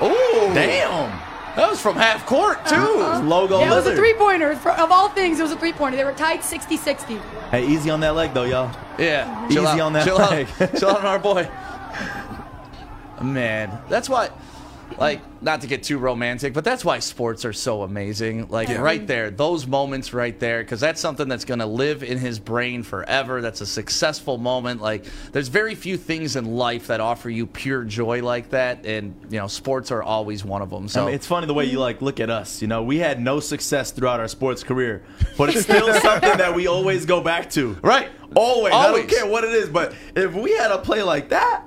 [0.00, 1.10] Oh, Damn.
[1.56, 2.76] That was from half court too.
[2.76, 3.20] Uh-huh.
[3.24, 4.52] Logo Yeah, it was a three pointer.
[4.52, 5.96] Of all things, it was a three pointer.
[5.96, 7.16] They were tied 60 60.
[7.50, 8.70] Hey, easy on that leg, though, y'all.
[8.96, 9.80] Yeah, Easy out.
[9.80, 10.46] on that chill leg.
[10.60, 10.76] Out.
[10.78, 11.48] chill out on our boy.
[13.22, 14.30] Man, that's why.
[14.96, 18.48] Like, not to get too romantic, but that's why sports are so amazing.
[18.48, 22.18] Like, right there, those moments right there, because that's something that's going to live in
[22.18, 23.40] his brain forever.
[23.40, 24.80] That's a successful moment.
[24.80, 29.14] Like, there's very few things in life that offer you pure joy like that, and
[29.30, 30.88] you know, sports are always one of them.
[30.88, 32.62] So I mean, it's funny the way you like look at us.
[32.62, 35.04] You know, we had no success throughout our sports career,
[35.36, 37.74] but it's still something that we always go back to.
[37.82, 38.08] Right.
[38.34, 38.74] Always.
[38.74, 41.64] I don't care what it is, but if we had a play like that,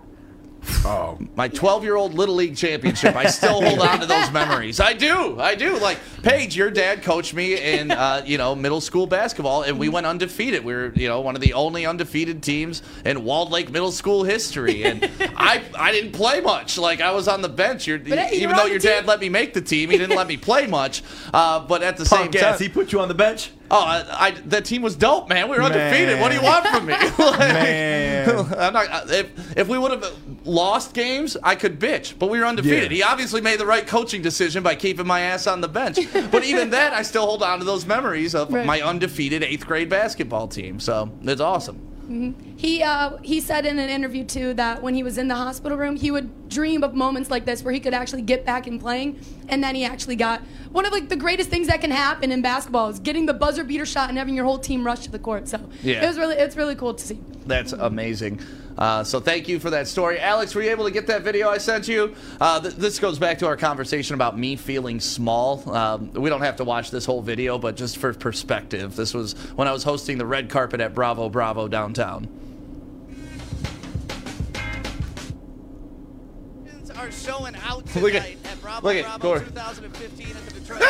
[0.84, 3.16] Oh, my 12 year old Little League championship.
[3.16, 4.80] I still hold on to those memories.
[4.80, 5.39] I do.
[5.39, 5.78] I do.
[5.78, 9.89] Like, Paige, your dad coached me in, uh, you know, middle school basketball, and we
[9.89, 10.64] went undefeated.
[10.64, 14.24] We were, you know, one of the only undefeated teams in Walled Lake middle school
[14.24, 14.84] history.
[14.84, 15.03] And
[15.36, 16.78] I I didn't play much.
[16.78, 17.88] Like, I was on the bench.
[17.88, 19.07] You're, But, hey, even though your the dad team.
[19.07, 21.03] let me make the team, he didn't let me play much.
[21.34, 22.57] Uh, but at the same punk time.
[22.59, 23.51] he put you on the bench.
[23.74, 25.47] Oh, I, I, that team was dope, man.
[25.49, 26.19] We were undefeated.
[26.19, 26.93] What do you want from me?
[27.17, 28.30] Like, Man.
[28.57, 30.05] I'm not, uh, if, if we would have
[30.45, 32.91] lost games, I could bitch, but we were undefeated.
[32.91, 32.97] Yeah.
[32.97, 35.97] He obviously made the right coaching decision by keeping my ass on the bench.
[36.32, 38.65] But even then, I still hold on to those memories of Right.
[38.65, 40.80] my undefeated eighth grade basketball team.
[40.80, 41.80] So it's awesome.
[42.57, 45.78] He uh, he said in an interview too that when he was in the hospital
[45.78, 48.80] room, he would dream of moments like this where he could actually get back in
[48.80, 50.41] playing, and then he actually got
[50.72, 53.64] one of like the greatest things that can happen in basketball is getting the buzzer
[53.64, 55.47] beater shot and having your whole team rush to the court.
[55.47, 56.03] So Yeah.
[56.03, 57.20] it was really it's really cool to see.
[57.45, 58.39] That's amazing.
[58.78, 60.55] Uh, so thank you for that story, Alex.
[60.55, 62.15] Were you able to get that video I sent you?
[62.39, 65.69] Uh, th- this goes back to our conversation about me feeling small.
[65.74, 69.34] Um, we don't have to watch this whole video, but just for perspective, this was
[69.55, 72.28] when I was hosting the red carpet at Bravo Bravo downtown.
[76.97, 80.82] are showing out Look at- at Bravo look at Bravo 2015 at the Detroit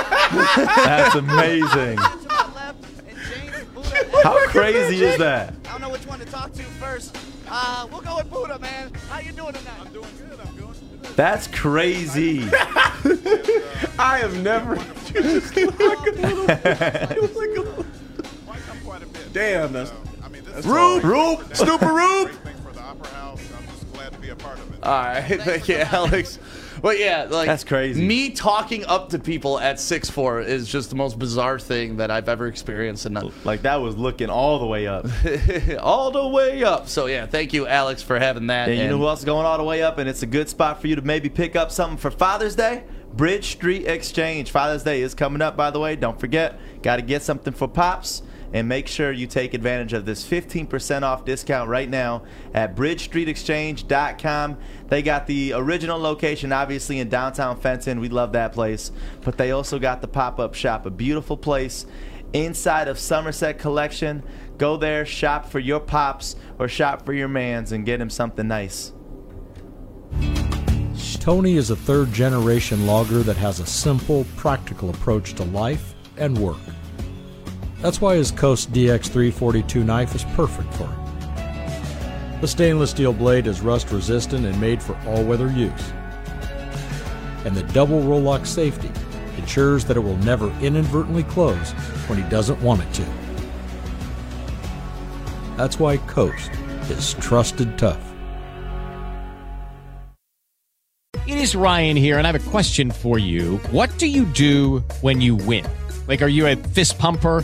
[0.86, 1.98] That's amazing.
[4.24, 5.54] How crazy is that?
[5.66, 7.18] I don't know which one to talk to first.
[7.50, 8.92] Uh, we'll go with Buddha, man.
[9.10, 9.74] How you doing tonight?
[9.80, 10.40] I'm doing good.
[10.40, 11.16] I'm doing good.
[11.16, 12.44] That's crazy.
[14.00, 14.76] I have never.
[19.34, 19.92] Damn, that's.
[19.92, 21.04] that's Rube, hard.
[21.04, 22.32] Rube, Stupid Rube.
[24.84, 26.40] All right, thank you, Alex.
[26.82, 28.04] But yeah, like That's crazy.
[28.04, 32.10] Me talking up to people at six four is just the most bizarre thing that
[32.10, 35.06] I've ever experienced, and Like that was looking all the way up.
[35.80, 36.88] all the way up.
[36.88, 38.70] So yeah, thank you, Alex, for having that.
[38.70, 39.98] And you know who else is going all the way up?
[39.98, 42.84] And it's a good spot for you to maybe pick up something for Father's Day.
[43.14, 44.52] Bridge Street Exchange.
[44.52, 45.96] Father's Day is coming up, by the way.
[45.96, 48.24] Don't forget, got to get something for Pops.
[48.54, 52.24] And make sure you take advantage of this 15% off discount right now
[52.54, 54.58] at bridgestreetexchange.com.
[54.90, 58.00] They got the original location, obviously, in downtown Fenton.
[58.00, 58.92] We love that place.
[59.22, 61.86] But they also got the pop up shop, a beautiful place
[62.34, 64.24] inside of Somerset Collection.
[64.58, 68.48] Go there, shop for your pops or shop for your mans, and get him something
[68.48, 68.94] nice.
[71.20, 76.36] Tony is a third generation logger that has a simple, practical approach to life and
[76.38, 76.58] work.
[77.82, 82.40] That's why his Coast DX342 knife is perfect for him.
[82.42, 85.92] The stainless steel blade is rust resistant and made for all weather use.
[87.44, 88.92] And the double roll lock safety
[89.38, 91.72] ensures that it will never inadvertently close
[92.08, 93.06] when he doesn't want it to.
[95.58, 96.52] That's why Coast
[96.90, 98.02] is trusted tough.
[101.28, 103.58] It is Ryan here, and I have a question for you.
[103.72, 105.66] What do you do when you win?
[106.08, 107.44] Like, are you a fist pumper?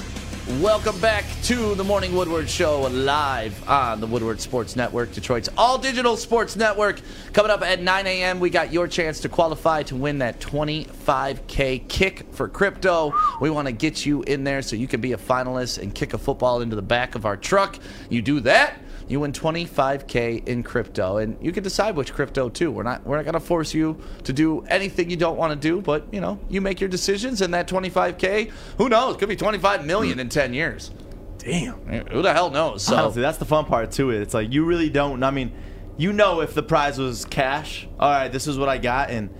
[0.59, 5.77] Welcome back to the Morning Woodward Show live on the Woodward Sports Network, Detroit's all
[5.77, 7.01] digital sports network.
[7.31, 11.87] Coming up at 9 a.m., we got your chance to qualify to win that 25K
[11.87, 13.13] kick for crypto.
[13.39, 16.13] We want to get you in there so you can be a finalist and kick
[16.13, 17.79] a football into the back of our truck.
[18.09, 18.77] You do that.
[19.07, 22.71] You win 25k in crypto, and you can decide which crypto too.
[22.71, 25.81] We're not we're not gonna force you to do anything you don't want to do,
[25.81, 29.85] but you know you make your decisions, and that 25k, who knows, could be 25
[29.85, 30.91] million in 10 years.
[31.37, 32.83] Damn, who the hell knows?
[32.83, 34.21] So Honestly, that's the fun part to it.
[34.21, 35.23] It's like you really don't.
[35.23, 35.51] I mean,
[35.97, 39.33] you know, if the prize was cash, all right, this is what I got, and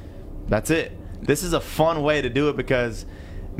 [0.47, 0.97] that's it.
[1.21, 3.05] This is a fun way to do it because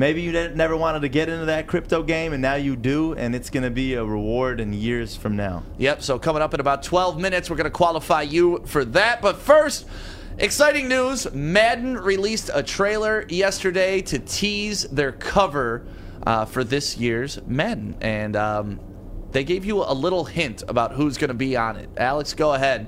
[0.02, 3.36] maybe you never wanted to get into that crypto game, and now you do, and
[3.36, 5.62] it's going to be a reward in years from now.
[5.78, 9.22] Yep, so coming up in about 12 minutes, we're going to qualify you for that.
[9.22, 9.86] But first,
[10.40, 15.86] exciting news Madden released a trailer yesterday to tease their cover
[16.26, 17.96] uh, for this year's Madden.
[18.02, 18.80] And um,
[19.34, 21.90] they gave you a little hint about who's going to be on it.
[21.98, 22.88] Alex, go ahead.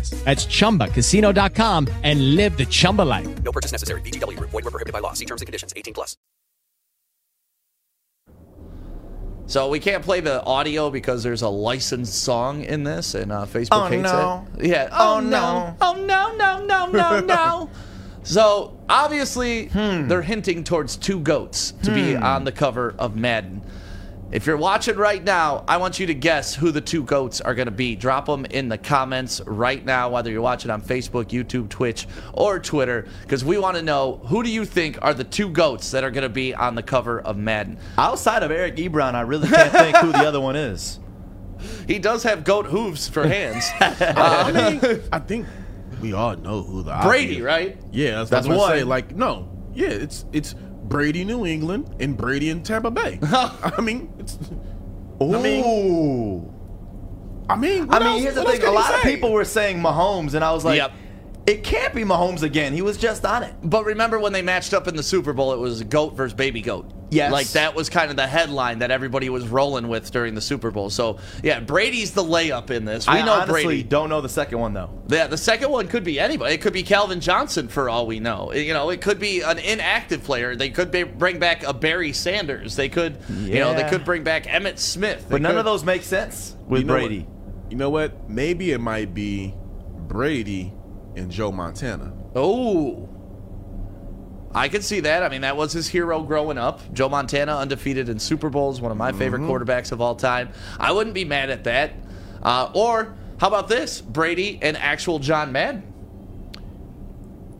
[0.09, 3.43] That's chumbacasino.com and live the Chumba life.
[3.43, 4.01] No purchase necessary.
[4.01, 4.51] VGW Group.
[4.51, 5.13] Void were prohibited by law.
[5.13, 5.73] See terms and conditions.
[5.75, 6.15] 18 plus.
[9.47, 13.45] So we can't play the audio because there's a licensed song in this, and uh,
[13.45, 14.47] Facebook Oh, hates no.
[14.57, 14.67] it.
[14.67, 14.87] Yeah.
[14.93, 15.75] Oh, no.
[15.81, 17.69] Oh no no no no no.
[18.23, 22.23] so obviously they're hinting towards two goats to be Hmm.
[22.23, 23.61] on the cover of Madden.
[24.31, 27.53] If you're watching right now, I want you to guess who the two goats are
[27.53, 27.97] going to be.
[27.97, 32.57] Drop them in the comments right now, whether you're watching on Facebook, YouTube, Twitch, or
[32.57, 36.05] Twitter, because we want to know who do you think are the two goats that
[36.05, 37.77] are going to be on the cover of Madden.
[37.97, 40.99] Outside of Eric Ebron, I really can't think who the other one is.
[41.87, 43.69] He does have goat hooves for hands.
[43.81, 45.45] Uh, I mean, I think
[46.01, 47.77] we all know who the Brady, obvious- right?
[47.91, 48.69] Yeah, that's, That's what I one.
[48.79, 48.83] say.
[48.83, 50.55] Like, no, yeah, it's it's
[50.91, 53.17] Brady New England and Brady in Tampa Bay.
[53.23, 54.37] I mean, it's.
[55.21, 55.27] Ooh.
[55.31, 55.63] I mean,
[57.49, 58.61] I mean, I mean, else- here's the what else thing.
[58.61, 60.91] A can you lot of people were saying Mahomes, and I was like, Yep.
[61.47, 62.71] It can't be Mahomes again.
[62.73, 63.53] He was just on it.
[63.63, 66.61] But remember when they matched up in the Super Bowl, it was goat versus baby
[66.61, 66.91] goat.
[67.09, 67.31] Yes.
[67.31, 70.69] Like that was kind of the headline that everybody was rolling with during the Super
[70.71, 70.89] Bowl.
[70.91, 73.07] So yeah, Brady's the layup in this.
[73.07, 73.83] We I know honestly Brady.
[73.83, 75.01] don't know the second one though.
[75.09, 76.53] Yeah, the second one could be anybody.
[76.53, 78.53] It could be Calvin Johnson for all we know.
[78.53, 80.55] You know, it could be an inactive player.
[80.55, 82.75] They could be, bring back a Barry Sanders.
[82.77, 85.27] They could, you know, they could bring back Emmitt Smith.
[85.27, 87.19] They But none could- of those make sense with You know Brady.
[87.21, 88.29] What, you know what?
[88.29, 89.53] Maybe it might be
[90.07, 90.71] Brady
[91.15, 92.13] and Joe Montana.
[92.35, 93.07] Oh.
[94.53, 95.23] I could see that.
[95.23, 96.93] I mean, that was his hero growing up.
[96.93, 100.49] Joe Montana, undefeated in Super Bowls, one of my favorite quarterbacks of all time.
[100.77, 101.93] I wouldn't be mad at that.
[102.43, 104.01] Uh, or how about this?
[104.01, 105.83] Brady and actual John Madden.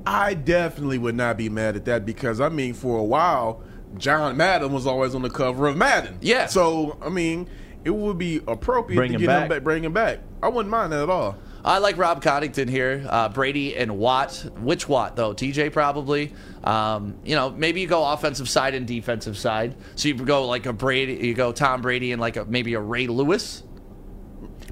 [0.05, 3.63] I definitely would not be mad at that because I mean, for a while,
[3.97, 6.17] John Madden was always on the cover of Madden.
[6.21, 6.47] Yeah.
[6.47, 7.47] So I mean,
[7.83, 9.43] it would be appropriate Bring to him get back.
[9.43, 10.19] him back, bring him back.
[10.41, 11.37] I wouldn't mind that at all.
[11.63, 13.05] I like Rob Coddington here.
[13.07, 14.33] Uh, Brady and Watt.
[14.59, 15.33] Which Watt, though?
[15.33, 16.33] TJ, probably.
[16.63, 19.75] Um, you know, maybe you go offensive side and defensive side.
[19.95, 22.79] So you go like a Brady, you go Tom Brady and like a, maybe a
[22.79, 23.63] Ray Lewis.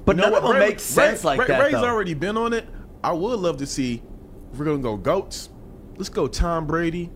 [0.04, 1.62] But You know none of them Ray- make sense Ray- like Ray- that.
[1.62, 1.84] Ray's though.
[1.84, 2.66] already been on it.
[3.04, 4.02] I would love to see
[4.52, 5.48] if we're gonna go goats.
[5.96, 7.10] Let's go Tom Brady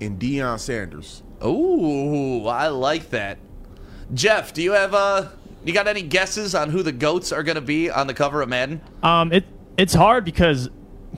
[0.00, 1.22] and Deion Sanders.
[1.44, 3.38] Ooh, I like that.
[4.12, 5.28] Jeff, do you have uh,
[5.64, 8.40] You got any guesses on who the goats are going to be on the cover
[8.42, 8.80] of Madden?
[9.02, 9.44] Um, it
[9.76, 10.68] it's hard because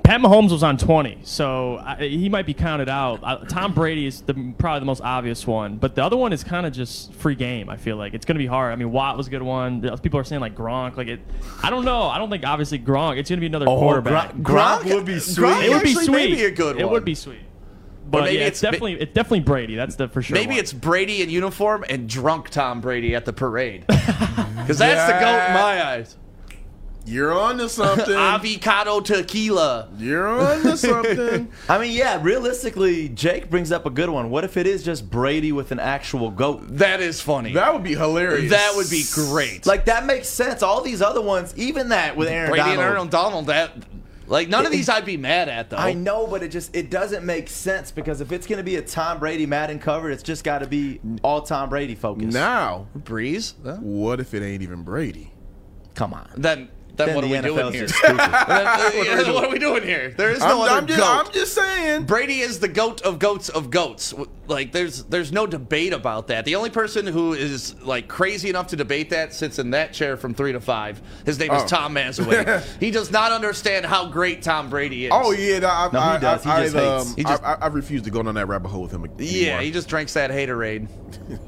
[0.05, 3.21] Pat Mahomes was on 20, so I, he might be counted out.
[3.23, 6.43] Uh, Tom Brady is the, probably the most obvious one, but the other one is
[6.43, 7.69] kind of just free game.
[7.69, 8.73] I feel like it's going to be hard.
[8.73, 9.81] I mean, Watt was a good one.
[10.01, 10.97] People are saying like Gronk.
[10.97, 11.21] Like it,
[11.63, 12.03] I don't know.
[12.09, 13.19] I don't think obviously Gronk.
[13.19, 14.33] It's going to be another Oh, quarterback.
[14.35, 15.45] Gronk- Gronk would be sweet.
[15.47, 16.31] Gronk it would be actually sweet.
[16.31, 16.85] may be a good one.
[16.85, 17.41] It would be sweet.
[18.11, 19.75] But maybe yeah, it's, it's- definitely it's definitely Brady.
[19.75, 20.35] That's the for sure.
[20.35, 20.59] Maybe one.
[20.59, 23.85] it's Brady in uniform and drunk Tom Brady at the parade.
[24.63, 26.17] Because that's the goat in my eyes.
[27.05, 28.15] You're on to something.
[28.15, 29.89] Avocado tequila.
[29.99, 31.51] You're on to something.
[31.69, 34.31] I mean, yeah, realistically, Jake brings up a good one.
[34.31, 36.63] What if it is just Brady with an actual goat?
[36.69, 37.55] That is funny.
[37.55, 38.51] That would be hilarious.
[38.51, 39.67] That would be great.
[39.67, 40.63] Like that makes sense.
[40.63, 42.79] All these other ones, even that with Aaron Brady Donald.
[42.79, 43.47] and Aaron Donald.
[43.47, 43.73] That
[44.33, 45.77] like none of these I'd be mad at though.
[45.77, 48.83] I know, but it just it doesn't make sense because if it's gonna be a
[48.83, 52.33] Tom Brady Madden cover, it's just got to be all Tom Brady focused.
[52.33, 53.55] Now, Breeze.
[53.63, 55.33] What if it ain't even Brady?
[55.95, 56.31] Come on.
[56.35, 57.87] Then then, Then what are we NFL doing here?
[58.03, 59.35] Then, uh, What are we doing?
[59.35, 60.11] what are we doing here?
[60.17, 61.27] There is no I'm, other I'm just, goat.
[61.27, 62.05] I'm just saying.
[62.05, 64.13] Brady is the goat of goats of goats.
[64.47, 66.45] Like there's there's no debate about that.
[66.45, 70.17] The only person who is like crazy enough to debate that sits in that chair
[70.17, 71.01] from three to five.
[71.25, 71.67] His name is Oh.
[71.67, 72.63] Tom Mazawey.
[72.81, 75.13] he does not understand how great Tom Brady is.
[75.15, 76.45] Oh yeah, that- I, No, he I, does.
[76.45, 77.07] He I, just I, hates.
[77.11, 79.05] Um, He just- I, I, I refuse to go down that rabbit hole with him.
[79.05, 79.17] Anymore.
[79.23, 79.61] yeah.
[79.63, 80.89] He just drinks that haterade.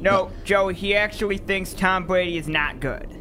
[0.01, 3.14] No, Joe, he actually thinks Tom Brady is not good.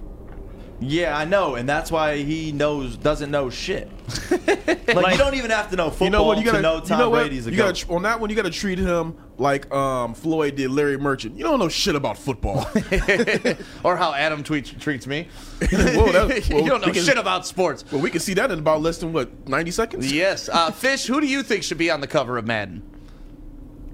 [0.79, 3.89] Yeah, I know, and that's why he knows doesn't know shit.
[4.29, 6.37] like, you don't even have to know football you know what?
[6.39, 7.11] You gotta to know Tom you know?
[7.11, 7.79] Brady's a you goat.
[7.85, 11.37] gotta, on that one, you got to treat him like um, Floyd did Larry Merchant.
[11.37, 12.67] You don't know shit about football.
[13.83, 15.29] or how Adam tweets, treats me.
[15.71, 17.85] Whoa, that- you don't know can- shit about sports.
[17.91, 20.11] well, we can see that in about less than what ninety seconds.
[20.11, 20.49] Yes.
[20.49, 22.83] Uh, Fish, who do you think should be on the cover of Madden?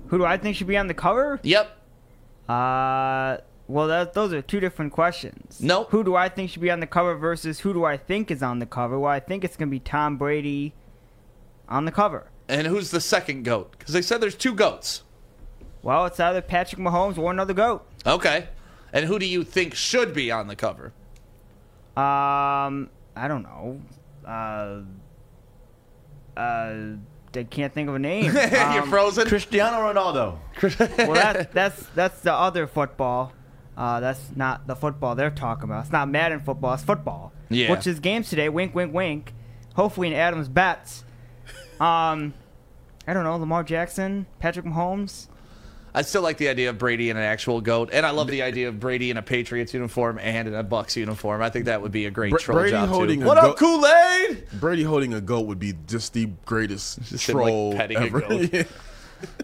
[0.07, 1.39] Who do I think should be on the cover?
[1.43, 1.69] Yep.
[2.47, 3.37] Uh,
[3.69, 5.61] well, that, those are two different questions.
[5.61, 5.83] No.
[5.85, 8.41] Who do I think should be on the cover versus who do I think is
[8.43, 8.99] on the cover?
[8.99, 10.73] Well, I think it's going to be Tom Brady
[11.69, 12.31] on the cover.
[12.47, 13.75] And who's the second goat?
[13.77, 15.03] Because they said there's two goats.
[15.83, 17.85] Well, it's either Patrick Mahomes or another GOAT.
[18.05, 18.47] Okay.
[18.91, 20.91] And who do you think should be on the cover?
[21.95, 23.79] Um, I don't know.
[24.25, 24.81] Uh,
[26.35, 26.95] uh,
[27.35, 28.25] I can't think of a name.
[28.33, 29.27] You're Um, frozen.
[29.27, 30.39] Cristiano Ronaldo.
[31.07, 33.31] well, that, that's that's the other football.
[33.79, 35.83] Uh, that's not the football they're talking about.
[35.85, 36.73] It's not Madden football.
[36.73, 37.31] It's football.
[37.49, 37.71] Yeah.
[37.71, 38.49] Which is games today.
[38.49, 39.33] Wink, wink, wink.
[39.75, 41.03] Hopefully in Adams bets.
[41.79, 42.33] Um,
[43.07, 43.37] I don't know.
[43.37, 45.27] Lamar Jackson, Patrick Mahomes.
[45.95, 48.41] I still like the idea of Brady in an actual goat, and I love the
[48.41, 51.41] idea of Brady in a Patriots uniform and in a Bucs uniform.
[51.41, 53.25] I think that would be a great Br- troll Brady job holding too.
[53.25, 54.43] a What goat- up, Kool Aid?
[54.59, 58.01] Brady holding a goat would be just the greatest Just him, like, troll petting a
[58.01, 58.19] ever.
[58.21, 58.49] goat.
[58.53, 58.63] Yeah.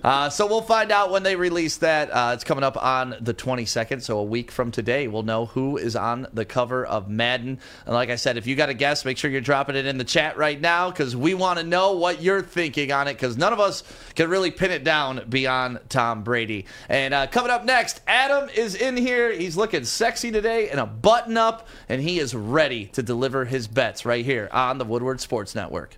[0.03, 2.09] Uh, so we'll find out when they release that.
[2.11, 5.77] Uh, it's coming up on the 22nd, so a week from today, we'll know who
[5.77, 7.59] is on the cover of Madden.
[7.85, 9.97] And like I said, if you got a guess, make sure you're dropping it in
[9.97, 13.37] the chat right now because we want to know what you're thinking on it because
[13.37, 13.83] none of us
[14.15, 16.65] can really pin it down beyond Tom Brady.
[16.87, 19.31] And uh, coming up next, Adam is in here.
[19.31, 23.67] He's looking sexy today in a button up, and he is ready to deliver his
[23.67, 25.97] bets right here on the Woodward Sports Network.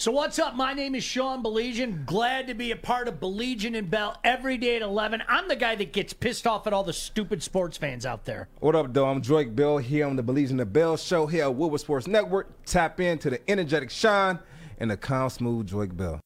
[0.00, 0.54] So what's up?
[0.54, 2.06] My name is Sean Baligian.
[2.06, 5.24] Glad to be a part of Baligian and Bell every day at 11.
[5.26, 8.46] I'm the guy that gets pissed off at all the stupid sports fans out there.
[8.60, 9.06] What up, though?
[9.08, 12.46] I'm Drake Bell here on the Baligian and Bell show here at Woodward Sports Network.
[12.64, 14.38] Tap into the energetic Sean
[14.78, 16.20] and the calm, smooth Drake Bell.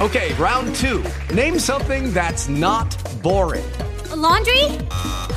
[0.00, 1.04] Okay, round two.
[1.32, 2.92] Name something that's not
[3.22, 3.64] boring.
[4.10, 4.64] A laundry?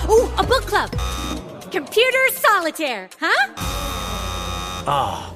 [0.09, 0.89] Ooh, a book club.
[1.71, 3.53] Computer solitaire, huh?
[4.87, 5.35] Ah,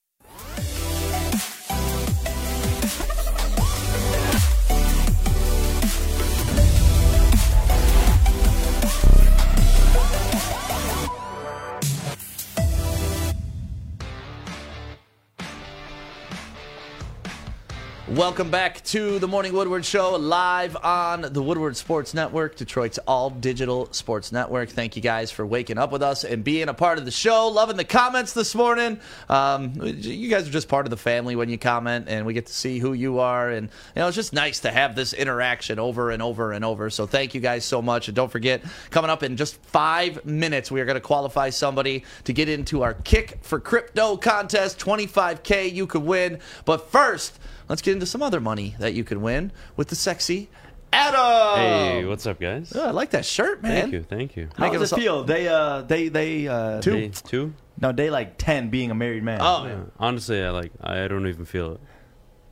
[18.15, 23.29] Welcome back to the Morning Woodward Show, live on the Woodward Sports Network, Detroit's all
[23.29, 24.67] digital sports network.
[24.67, 27.47] Thank you guys for waking up with us and being a part of the show.
[27.47, 28.99] Loving the comments this morning.
[29.29, 32.47] Um, you guys are just part of the family when you comment, and we get
[32.47, 33.49] to see who you are.
[33.49, 36.89] And you know, it's just nice to have this interaction over and over and over.
[36.89, 38.09] So thank you guys so much.
[38.09, 42.03] And don't forget, coming up in just five minutes, we are going to qualify somebody
[42.25, 44.79] to get into our Kick for Crypto contest.
[44.79, 46.39] 25K you could win.
[46.65, 47.39] But first,
[47.71, 50.49] let's get into some other money that you can win with the sexy
[50.93, 51.55] Adam.
[51.57, 52.73] Hey, what's up, guys?
[52.75, 53.81] Oh, I like that shirt, man.
[53.83, 54.49] Thank you, thank you.
[54.57, 55.23] How does it feel?
[55.23, 57.53] They uh they they uh Day two?
[57.79, 59.39] No, day like ten being a married man.
[59.39, 59.83] Yeah.
[59.97, 60.73] Honestly, I like.
[60.81, 61.79] I don't even feel it.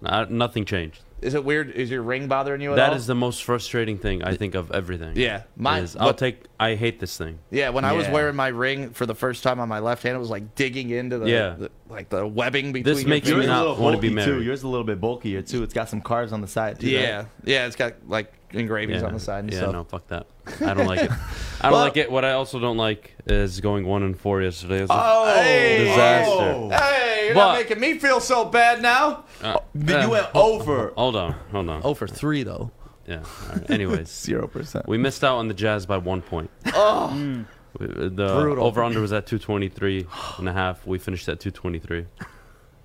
[0.06, 1.02] I, nothing changed.
[1.22, 1.72] Is it weird?
[1.72, 2.96] Is your ring bothering you at That all?
[2.96, 5.18] is the most frustrating thing I think of everything.
[5.18, 6.46] Yeah, mine- Is I'll what- take.
[6.58, 7.40] I hate this thing.
[7.52, 10.16] Yeah, when I was wearing my ring for the first time on my left hand,
[10.16, 11.56] it was like digging into the, Yeah.
[11.60, 12.84] the- like the webbing between.
[12.84, 13.46] This your makes fingers.
[13.46, 14.40] me not want to be Bulky, married.
[14.40, 14.44] too.
[14.44, 15.64] Yours is a little bit bulkier too.
[15.64, 16.90] It's got some cars on the side too.
[16.90, 17.28] Yeah, right?
[17.46, 19.08] yeah, it's got like engravings yeah.
[19.08, 19.74] on the side and yeah, stuff.
[19.74, 20.28] no, fuck that.
[20.66, 21.12] I don't like it.
[21.62, 22.12] I don't Well- like it.
[22.12, 24.78] What I also don't like is going one and four yesterday.
[24.80, 26.86] It was a Oh, disaster.
[26.86, 29.26] Hey, you're But- not making me feel so bad now.
[29.44, 30.94] Uh, you uh, went hold- over.
[30.96, 31.82] Hold on, hold on.
[31.84, 32.72] Oh for three though.
[33.08, 33.24] Yeah.
[33.50, 33.70] all right.
[33.72, 34.88] Anyways, Zero percent.
[34.88, 36.50] we missed out on the Jazz by one point.
[36.68, 37.46] Oh,
[37.78, 38.10] We- The
[38.40, 38.66] Brutal.
[38.66, 40.08] over under was at 223
[40.38, 40.86] and a half.
[40.88, 42.06] We finished at 223.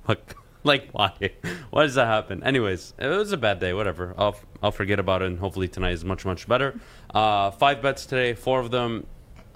[0.07, 1.13] Like, like why?
[1.71, 2.43] Why does that happen?
[2.43, 3.73] Anyways, it was a bad day.
[3.73, 4.15] Whatever.
[4.19, 5.29] I'll I'll forget about it.
[5.29, 6.79] And hopefully tonight is much much better.
[7.15, 8.35] Uh, five bets today.
[8.35, 9.07] Four of them.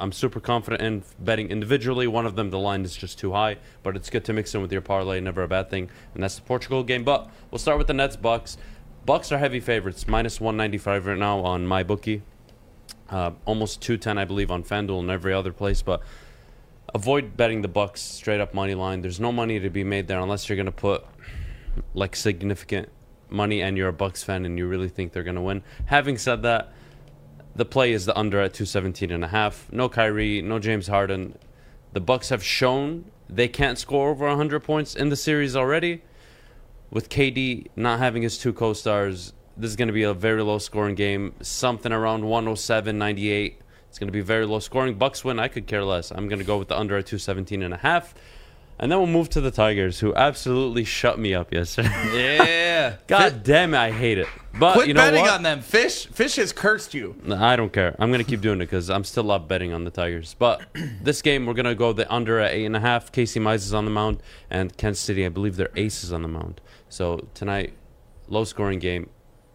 [0.01, 2.07] I'm super confident in betting individually.
[2.07, 4.63] One of them, the line is just too high, but it's good to mix in
[4.63, 5.21] with your parlay.
[5.21, 5.91] Never a bad thing.
[6.15, 7.05] And that's the Portugal game.
[7.05, 8.57] But we'll start with the Nets Bucks.
[9.05, 12.23] Bucks are heavy favorites, minus 195 right now on my bookie.
[13.09, 15.83] Uh, almost 210, I believe, on FanDuel and every other place.
[15.83, 16.03] But
[16.95, 19.01] avoid betting the Bucks straight up money line.
[19.01, 21.05] There's no money to be made there unless you're going to put
[21.95, 22.89] like significant
[23.31, 25.63] money and you're a Bucks fan and you really think they're going to win.
[25.87, 26.73] Having said that,
[27.55, 29.71] the play is the under at 217 and a half.
[29.73, 31.37] No Kyrie, no James Harden.
[31.93, 36.03] The Bucks have shown they can't score over 100 points in the series already.
[36.91, 40.59] With KD not having his two co-stars, this is going to be a very low
[40.59, 43.61] scoring game, something around 107, 98.
[43.89, 44.95] It's going to be very low scoring.
[44.95, 46.11] Bucks win, I could care less.
[46.11, 48.15] I'm going to go with the under at 217 and a half.
[48.81, 51.91] And then we'll move to the Tigers, who absolutely shut me up yesterday.
[52.15, 52.97] Yeah.
[53.09, 54.29] God damn it, I hate it.
[54.57, 55.33] But Quit you know betting what?
[55.33, 55.61] on them.
[55.63, 57.21] Fish, fish has cursed you.
[57.29, 57.97] I don't care.
[57.99, 60.37] I'm gonna keep doing it because I'm still up betting on the Tigers.
[60.39, 60.63] But
[61.03, 63.11] this game, we're gonna go the under at eight and a half.
[63.11, 66.23] Casey Mize is on the mound, and Kansas City, I believe their ace is on
[66.23, 66.61] the mound.
[66.89, 67.75] So tonight,
[68.29, 69.11] low scoring game.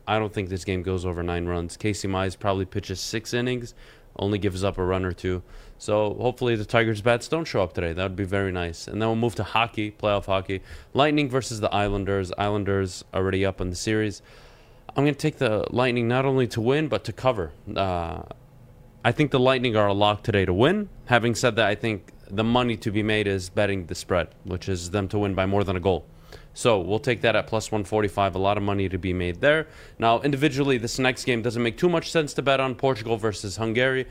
[0.07, 1.77] I don't think this game goes over nine runs.
[1.77, 3.73] Casey Mize probably pitches six innings,
[4.17, 5.43] only gives up a run or two.
[5.77, 7.93] So hopefully the Tigers bats don't show up today.
[7.93, 8.87] That would be very nice.
[8.87, 10.61] And then we'll move to hockey, playoff hockey.
[10.93, 12.31] Lightning versus the Islanders.
[12.37, 14.21] Islanders already up in the series.
[14.95, 17.51] I'm going to take the Lightning not only to win, but to cover.
[17.75, 18.23] Uh,
[19.03, 20.89] I think the Lightning are a lock today to win.
[21.05, 24.69] Having said that, I think the money to be made is betting the spread, which
[24.69, 26.05] is them to win by more than a goal.
[26.53, 28.35] So we'll take that at plus 145.
[28.35, 29.67] A lot of money to be made there.
[29.97, 33.57] Now, individually, this next game doesn't make too much sense to bet on Portugal versus
[33.57, 34.05] Hungary.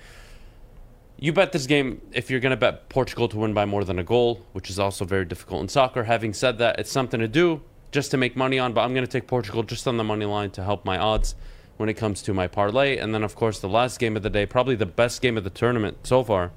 [1.18, 4.00] You bet this game if you're going to bet Portugal to win by more than
[4.00, 6.02] a goal, which is also very difficult in soccer.
[6.02, 7.62] Having said that, it's something to do
[7.92, 10.24] just to make money on, but I'm going to take Portugal just on the money
[10.24, 11.36] line to help my odds
[11.76, 12.96] when it comes to my parlay.
[12.96, 15.44] And then, of course, the last game of the day, probably the best game of
[15.44, 16.50] the tournament so far,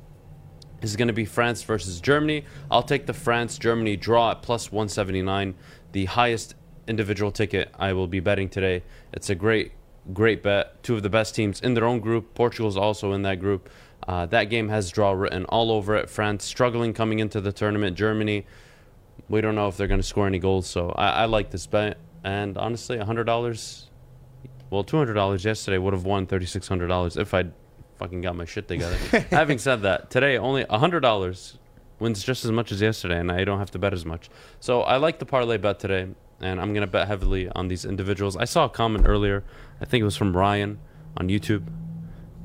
[0.82, 2.46] is going to be France versus Germany.
[2.72, 5.56] I'll take the France Germany draw at plus 179,
[5.96, 6.56] the highest
[6.90, 8.84] individual ticket I will be betting today.
[9.14, 9.72] It's a great,
[10.12, 10.84] great bet.
[10.84, 12.34] Two of the best teams in their own group.
[12.34, 13.70] Portugal's also in that group.
[14.06, 16.10] Uh, that game has draw written all over it.
[16.10, 17.96] France struggling coming into the tournament.
[17.96, 18.46] Germany,
[19.30, 20.68] we don't know if they're going to score any goals.
[20.68, 21.98] So I, I like this bet.
[22.26, 23.84] And honestly, $100,
[24.72, 27.54] well, $200 yesterday would have won $3,600 if I'd
[28.00, 28.98] fucking got my shit together.
[29.32, 31.58] Having said that, today only $100
[32.00, 34.30] wins just as much as yesterday, and I don't have to bet as much.
[34.60, 36.08] So I like the parlay bet today,
[36.42, 38.36] and I'm going to bet heavily on these individuals.
[38.36, 39.44] I saw a comment earlier,
[39.82, 40.80] I think it was from Ryan
[41.18, 41.64] on YouTube.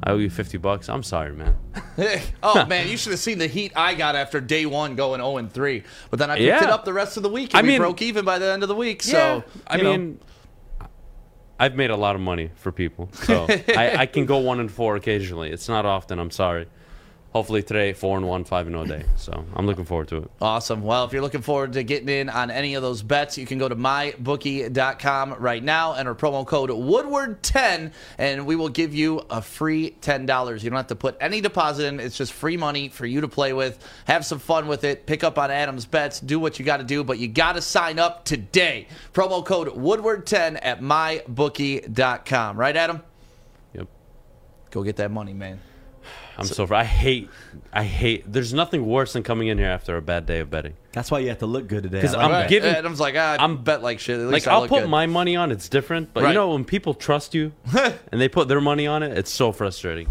[0.02, 0.88] I owe you 50 bucks.
[0.88, 1.54] I'm sorry, man.
[2.42, 5.36] oh man, you should have seen the heat I got after day one going 0
[5.36, 5.82] and 3.
[6.08, 6.64] But then I picked Yeah.
[6.64, 8.50] it up the rest of the week and I we mean- broke even by the
[8.50, 9.02] end of the week.
[9.04, 9.90] Yeah, So I know.
[9.92, 10.18] mean,
[11.58, 13.46] I've made a lot of money for people, so
[13.76, 15.50] I, I can go one and four occasionally.
[15.50, 16.18] It's not often.
[16.18, 16.66] I'm sorry.
[17.32, 19.04] Hopefully today, four and one, five and no day.
[19.16, 20.30] So I'm looking forward to it.
[20.40, 20.82] Awesome.
[20.82, 23.56] Well, if you're looking forward to getting in on any of those bets, you can
[23.56, 29.24] go to mybookie.com right now, and our promo code Woodward10, and we will give you
[29.30, 30.62] a free $10.
[30.64, 32.00] You don't have to put any deposit in.
[32.00, 33.78] It's just free money for you to play with.
[34.06, 35.06] Have some fun with it.
[35.06, 36.18] Pick up on Adam's bets.
[36.18, 38.88] Do what you got to do, but you got to sign up today.
[39.12, 42.56] Promo code Woodward10 at mybookie.com.
[42.56, 43.02] Right, Adam?
[43.74, 43.86] Yep.
[44.72, 45.60] Go get that money, man.
[46.40, 47.28] I'm so, I hate,
[47.72, 48.24] I hate.
[48.32, 50.74] There's nothing worse than coming in here after a bad day of betting.
[50.92, 51.98] That's why you have to look good today.
[52.00, 52.48] Because I like I'm that.
[52.48, 52.74] giving.
[52.74, 54.18] Adam's like, ah, I'm bet like shit.
[54.18, 54.88] At Like least I I'll put good.
[54.90, 55.52] my money on.
[55.52, 56.30] It's different, but Right.
[56.30, 59.52] you know when people trust you and they put their money on it, it's so
[59.52, 60.08] frustrating.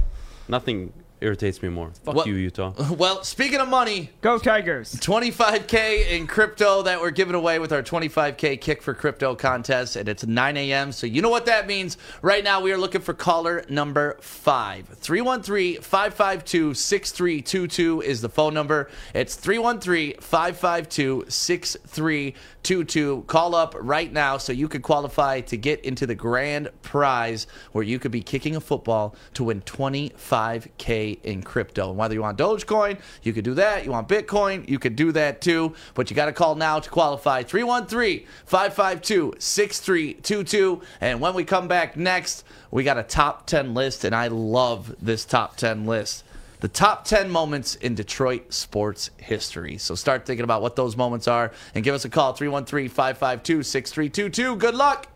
[0.47, 1.91] Nothing irritates me more.
[2.03, 2.73] Fuck What- you, Utah.
[2.95, 4.93] Well, speaking of money, go Tigers.
[4.95, 10.07] 25K in crypto that we're giving away with our 25K Kick for Crypto contest, and
[10.09, 10.91] it's 9 a.m.
[10.91, 11.97] So you know what that means.
[12.21, 14.87] Right now, we are looking for caller number five.
[14.87, 18.89] 313 552 6322 is the phone number.
[19.13, 22.39] It's 313 552 6322.
[22.63, 27.83] Call up right now so you could qualify to get into the grand prize where
[27.83, 31.89] you could be kicking a football to win 25K in crypto.
[31.89, 33.85] And whether you want Dogecoin, you could do that.
[33.85, 35.73] You want Bitcoin, you could do that too.
[35.95, 40.81] But you got to call now to qualify 313 552 6322.
[41.01, 44.95] And when we come back next, we got a top 10 list, and I love
[45.01, 46.23] this top 10 list.
[46.61, 49.77] The top 10 moments in Detroit sports history.
[49.77, 53.63] So start thinking about what those moments are and give us a call 313 552
[53.63, 54.57] 6322.
[54.57, 55.07] Good luck.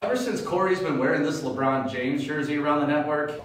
[0.00, 3.42] Ever since Corey's been wearing this LeBron James jersey around the network,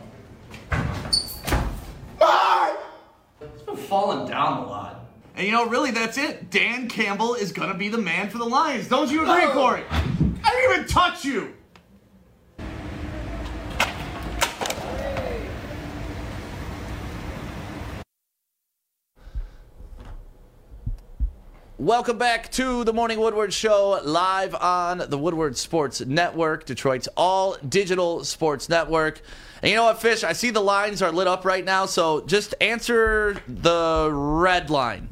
[3.41, 5.05] it's been falling down a lot.
[5.35, 6.49] And you know, really, that's it.
[6.49, 8.87] Dan Campbell is going to be the man for the Lions.
[8.87, 9.83] Don't you agree, Corey?
[9.91, 11.54] I didn't even touch you.
[21.77, 27.57] Welcome back to the Morning Woodward Show, live on the Woodward Sports Network, Detroit's all
[27.67, 29.21] digital sports network.
[29.61, 30.23] And you know what, Fish?
[30.23, 35.09] I see the lines are lit up right now, so just answer the red line.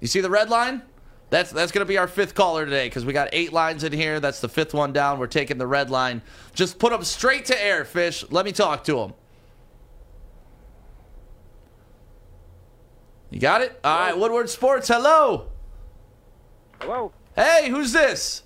[0.00, 0.80] You see the red line?
[1.28, 4.18] That's that's gonna be our fifth caller today because we got eight lines in here.
[4.18, 5.18] That's the fifth one down.
[5.18, 6.22] We're taking the red line.
[6.54, 8.24] Just put them straight to air, Fish.
[8.30, 9.12] Let me talk to him.
[13.28, 13.78] You got it?
[13.84, 14.88] All right, Woodward Sports.
[14.88, 15.51] Hello.
[16.82, 17.12] Hello?
[17.36, 18.42] Hey, who's this?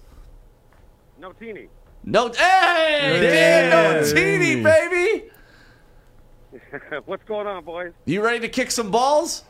[1.18, 1.68] No teeny.
[2.04, 5.30] No, hey, Dan Notini, baby.
[7.06, 7.94] What's going on, boys?
[8.04, 9.42] You ready to kick some balls?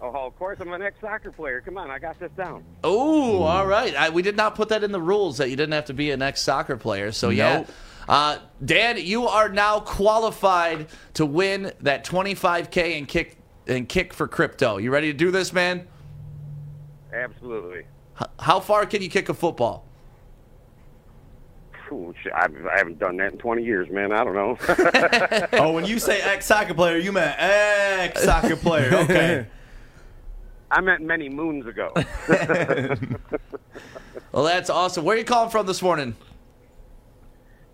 [0.00, 1.60] Oh, of course, I'm an ex-soccer player.
[1.60, 2.62] Come on, I got this down.
[2.84, 3.96] Oh, all right.
[3.96, 6.12] I, we did not put that in the rules that you didn't have to be
[6.12, 7.10] an ex soccer player.
[7.10, 7.64] So yeah,
[8.08, 14.28] uh, Dan, you are now qualified to win that 25k and kick and kick for
[14.28, 14.76] crypto.
[14.76, 15.88] You ready to do this, man?
[17.12, 17.84] Absolutely.
[18.20, 19.84] H- how far can you kick a football?
[22.34, 24.10] I, I haven't done that in 20 years, man.
[24.10, 24.58] I don't know.
[25.52, 28.92] oh, when you say ex soccer player, you meant ex soccer player.
[28.94, 29.46] Okay.
[30.70, 31.92] I meant many moons ago.
[34.36, 35.02] Well, that's awesome.
[35.02, 36.14] Where are you calling from this morning?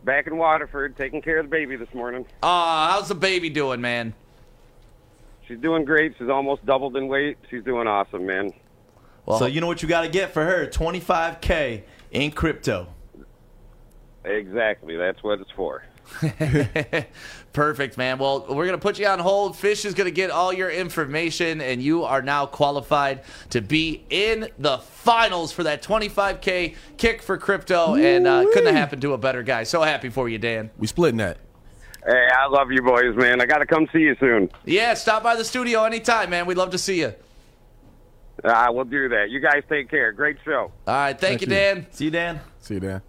[0.05, 2.25] Back in Waterford, taking care of the baby this morning.
[2.41, 4.15] Uh, how's the baby doing, man?
[5.49, 6.15] She's doing great.
[6.19, 7.37] She's almost doubled in weight.
[7.51, 8.53] She's doing awesome, man.
[9.27, 10.67] So you know what you got to get for her?
[10.67, 12.89] 25k in crypto.
[14.25, 14.97] Exactly.
[14.97, 15.85] That's what it's for.
[17.53, 18.19] Perfect, man.
[18.19, 19.57] Well, we're going to put you on hold.
[19.57, 24.05] Fish is going to get all your information, and you are now qualified to be
[24.11, 27.95] in the finals for that 25K kick for crypto.
[27.95, 29.65] And uh, couldn't have happened to a better guy.
[29.65, 30.71] So happy for you, Dan.
[30.79, 31.39] We splitting that.
[32.05, 33.41] Hey, I love you boys, man.
[33.41, 34.51] I got to come see you soon.
[34.65, 36.47] Yeah, stop by the studio anytime, man.
[36.47, 37.15] We'd love to see you.
[38.45, 39.31] I will do that.
[39.31, 40.13] You guys take care.
[40.13, 40.73] Great show.
[40.87, 41.19] All right.
[41.19, 41.87] Thank, you, Dan.
[41.91, 42.41] See you, Dan.
[42.61, 43.03] See you, Dan.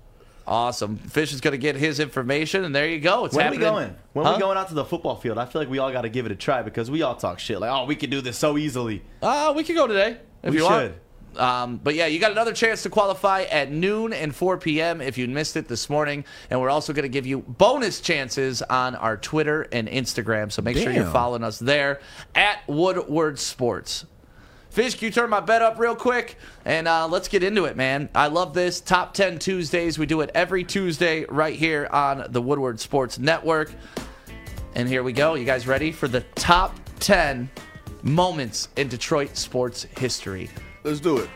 [0.46, 0.98] Awesome.
[0.98, 3.26] Fish is going to get his information, and there you go.
[3.26, 3.66] It's when happening.
[3.66, 3.96] are we going?
[4.12, 4.34] When Huh?
[4.36, 5.38] we going out to the football field?
[5.38, 7.40] I feel like we all got to give it a try because we all talk
[7.40, 9.02] shit like, oh, we can do this so easily.
[9.22, 10.94] Uh, we could go today if We you want.
[11.38, 15.02] Um, but yeah, you got another chance to qualify at noon and 4 p.m.
[15.02, 16.26] if you missed it this morning.
[16.52, 20.52] And we're also going to give you bonus chances on our Twitter and Instagram.
[20.52, 22.02] So make sure you're following us there
[22.36, 24.06] at Woodward Sports.
[24.74, 26.36] Fish, can you turn my bet up real quick?
[26.66, 28.10] And uh, let's get into it, man.
[28.16, 28.82] I love this.
[28.82, 30.00] Top 10 Tuesdays.
[30.00, 33.72] We do it every Tuesday right here on the Woodward Sports Network.
[34.74, 35.36] And here we go.
[35.36, 37.52] You guys ready for the top 10
[38.02, 40.50] moments in Detroit sports history?
[40.84, 41.30] Let's do it.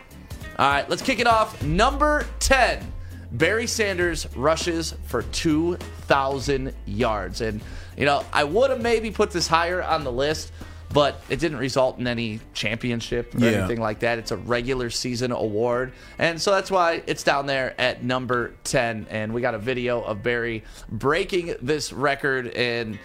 [0.57, 1.61] All right, let's kick it off.
[1.61, 2.91] Number 10.
[3.34, 7.41] Barry Sanders rushes for 2,000 yards.
[7.41, 7.61] And,
[7.95, 10.51] you know, I would have maybe put this higher on the list,
[10.93, 13.59] but it didn't result in any championship or Yeah.
[13.59, 14.19] anything like that.
[14.19, 15.91] It's a regular season award.
[16.18, 19.07] And so that's why it's down there at number 10.
[19.09, 22.47] And we got a video of Barry breaking this record.
[22.55, 22.97] And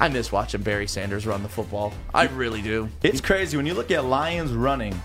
[0.00, 1.92] I miss watching Barry Sanders run the football.
[2.14, 2.88] I really do.
[3.02, 5.02] It's crazy when you look at Lions running.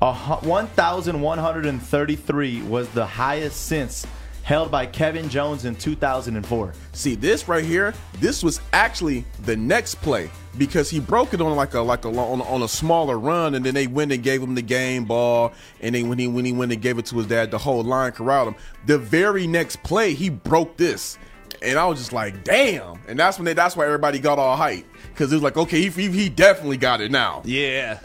[0.00, 4.06] 1,133 was the highest since
[4.50, 6.72] held by Kevin Jones in 2004.
[6.90, 7.94] See this right here.
[8.18, 10.28] This was actually the next play
[10.58, 13.64] because he broke it on like a like a on, on a smaller run, and
[13.64, 16.52] then they went and gave him the game ball, and then when he when he
[16.52, 18.56] went and gave it to his dad, the whole line corralled him.
[18.86, 21.16] The very next play, he broke this,
[21.62, 22.98] and I was just like, damn.
[23.06, 25.80] And that's when they that's why everybody got all hype because it was like, okay,
[25.80, 27.42] he, he he definitely got it now.
[27.44, 28.00] Yeah.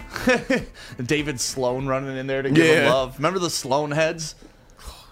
[1.03, 3.17] David Sloan running in there to give him love.
[3.17, 4.35] Remember the Sloan heads?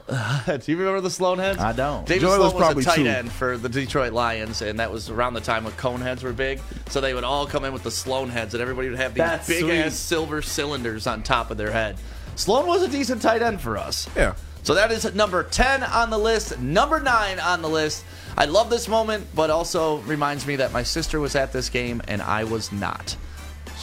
[0.45, 1.59] Do you remember the Sloan heads?
[1.59, 2.05] I don't.
[2.05, 3.07] David Joey was Sloan was, probably a tight two.
[3.07, 6.34] end for the Detroit Lions, and that was around the time when cone heads were
[6.34, 6.59] big.
[6.89, 9.19] So they would all come in with the Sloan heads, and everybody would have these
[9.19, 9.80] That's big sweet.
[9.80, 11.97] ass silver cylinders on top of their head.
[12.35, 14.09] Sloan was a decent tight end for us.
[14.15, 14.35] Yeah.
[14.63, 16.57] So that is number 10 on the list.
[16.59, 18.03] Number 9 on the list.
[18.38, 22.01] I love this moment, but also reminds me that my sister was at this game
[22.07, 23.15] and I was not.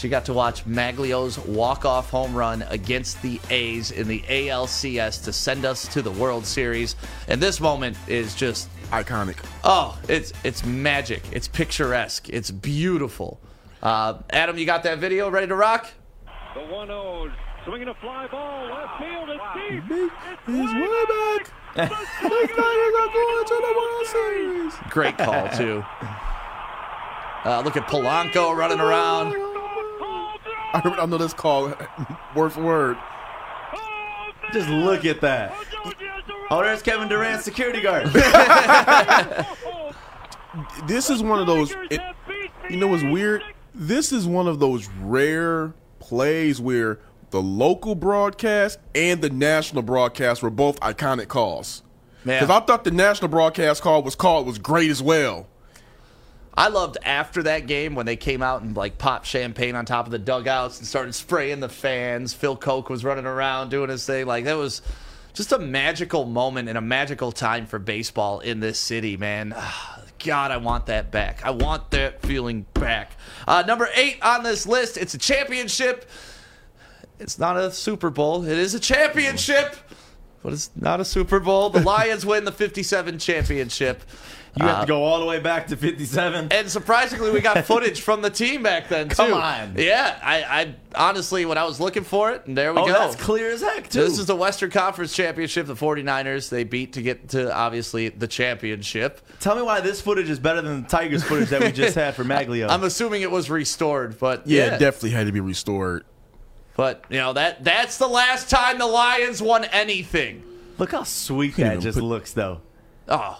[0.01, 5.31] She got to watch Magglio's walk-off home run against the A's in the ALCS to
[5.31, 6.97] send us to the World Series.
[7.29, 9.37] And this moment is just iconic.
[9.63, 11.23] Oh, it's it's magic.
[11.33, 12.31] It's picturesque.
[12.31, 13.43] It's beautiful.
[13.83, 15.93] Uh, Adam, you got that video ready to rock?
[16.55, 17.31] The 1 0
[17.67, 20.13] swinging a fly ball, left field, it's deep.
[20.47, 21.53] He's way back.
[21.75, 24.75] The Tigers are going to the World Series.
[24.89, 25.85] Great call too.
[27.43, 29.50] Uh, look at Polanco running around.
[30.73, 31.73] I, remember, I know this call
[32.35, 32.97] word for word.
[34.53, 35.55] Just look at that.
[36.51, 38.09] Oh, there's Kevin Durant's security guard.
[40.87, 41.73] this is one of those.
[41.91, 42.01] It,
[42.69, 43.43] you know what's weird?
[43.75, 46.99] This is one of those rare plays where
[47.31, 51.83] the local broadcast and the national broadcast were both iconic calls.
[52.25, 52.41] Yeah.
[52.41, 55.47] Because I thought the national broadcast call was called was great as well.
[56.55, 60.07] I loved after that game when they came out and like popped champagne on top
[60.07, 62.35] of the dugouts and started spraying the fans.
[62.35, 64.27] Phil Coke was running around doing his thing.
[64.27, 64.83] Like that was
[65.33, 69.55] just a magical moment and a magical time for baseball in this city, man.
[70.23, 71.47] God, I want that back.
[71.47, 73.13] I want that feeling back.
[73.49, 76.07] Uh, number eight on this list, it's a championship.
[77.19, 78.45] It's not a Super Bowl.
[78.45, 79.77] It is a championship,
[80.43, 81.71] but it's not a Super Bowl.
[81.71, 84.03] The Lions win the 57 championship.
[84.57, 86.49] You have Uh, to go all the way back to 57.
[86.51, 89.15] and surprisingly, we got footage from the team back then too.
[89.15, 89.75] Come on.
[89.79, 92.93] Yeah, I, I honestly, when I was looking for it, and there we Oh, go.
[92.93, 94.01] that's clear as heck, too.
[94.01, 95.67] This is the Western Conference Championship.
[95.69, 99.21] The 49ers they beat to get to obviously the championship.
[99.39, 102.17] Tell me why this footage is better than the Tigers footage that we just had
[102.17, 102.69] for Magglio.
[102.69, 106.05] I'm assuming it was restored, but Yeah, yeah, it definitely had to be restored.
[106.81, 110.43] But you know that that's the last time the Lions won anything.
[110.79, 112.63] Look how sweet You that just put- looks, though.
[113.07, 113.39] Oh,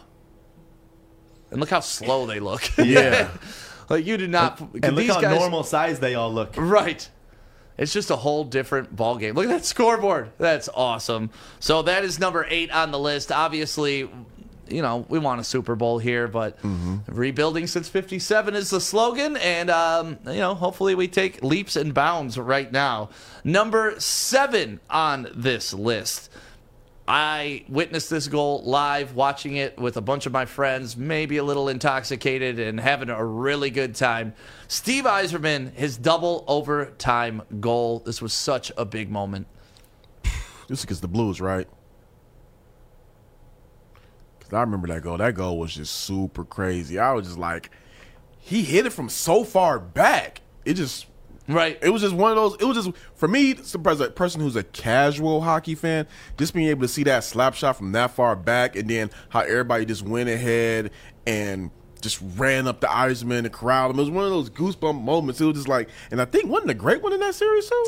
[1.51, 2.61] and look how slow they look.
[2.85, 3.31] Yeah.
[3.89, 4.61] like you did not.
[4.61, 6.53] And look these how guys, normal size they all look.
[6.59, 7.09] Right.
[7.79, 9.35] It's just a whole different ball game.
[9.35, 10.33] Look at that scoreboard.
[10.37, 11.31] That's awesome.
[11.61, 13.33] So that is number eight on the list.
[13.33, 14.11] Obviously,
[14.71, 16.59] you know we want a Super Bowl here, but
[17.07, 21.93] rebuilding since '57 is the slogan, and um, you know hopefully we take leaps and
[21.95, 23.11] bounds right now.
[23.45, 26.31] Number seven on this list.
[27.13, 31.43] I witnessed this goal live, watching it with a bunch of my friends, maybe a
[31.43, 34.33] little intoxicated and having a really good time.
[34.69, 37.99] Steve Yzerman, his double overtime goal.
[37.99, 39.49] This was such a big moment.
[40.69, 41.67] This is the Blues, right?
[44.53, 45.17] I remember that goal.
[45.19, 46.99] That goal was just super crazy.
[46.99, 47.71] I was just like,
[48.39, 50.41] he hit it from so far back.
[50.65, 51.07] It just
[51.49, 51.79] right.
[51.83, 52.57] It was just one of those.
[52.61, 56.07] It was just for me, as a person who's a casual hockey fan,
[56.39, 59.41] just being able to see that slap shot from that far back, and then how
[59.41, 60.91] everybody just went ahead
[61.27, 61.71] and
[62.01, 63.99] just ran up the Yzerman and corralled him.
[63.99, 65.41] It was one of those goosebump moments.
[65.41, 67.85] It was just like, and I think wasn't the great one in that series too.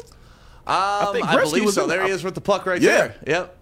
[0.67, 1.85] Um, think I believe was so.
[1.85, 2.91] in- There he is with the puck right Yeah.
[2.91, 3.15] there.
[3.27, 3.59] Yep.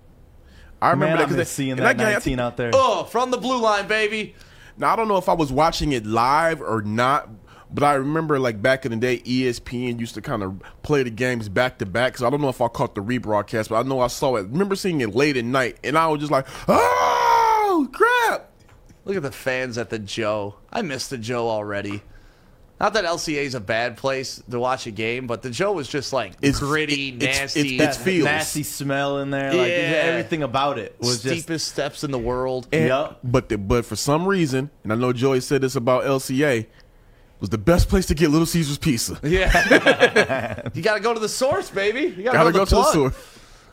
[0.83, 2.71] I remember Man, that I miss because seeing that that 19 out there.
[2.73, 4.35] Oh, from the blue line, baby.
[4.77, 7.29] Now I don't know if I was watching it live or not,
[7.73, 11.11] but I remember like back in the day, ESPN used to kind of play the
[11.11, 12.19] games back to back.
[12.19, 14.49] So I don't know if I caught the rebroadcast, but I know I saw it.
[14.49, 18.51] remember seeing it late at night, and I was just like, "Oh crap!"
[19.05, 20.57] Look at the fans at the Joe.
[20.73, 22.03] I miss the Joe already.
[22.81, 25.87] Not that LCA is a bad place to watch a game, but the Joe was
[25.87, 27.75] just like It's- gritty, it's- nasty.
[27.75, 29.53] it's- That nasty smell in there.
[29.53, 32.69] Like everything about it was just steepest steps in the world.
[32.73, 32.91] And-
[33.23, 36.67] But the, but for some reason, and I know Joey said this about LCA,
[37.39, 39.19] was the best place to get Little Caesars pizza.
[39.23, 40.69] Yeah.
[40.75, 42.15] you got to go to the source, baby.
[42.17, 42.93] You got Gotta to go to the plug.
[42.95, 43.15] source.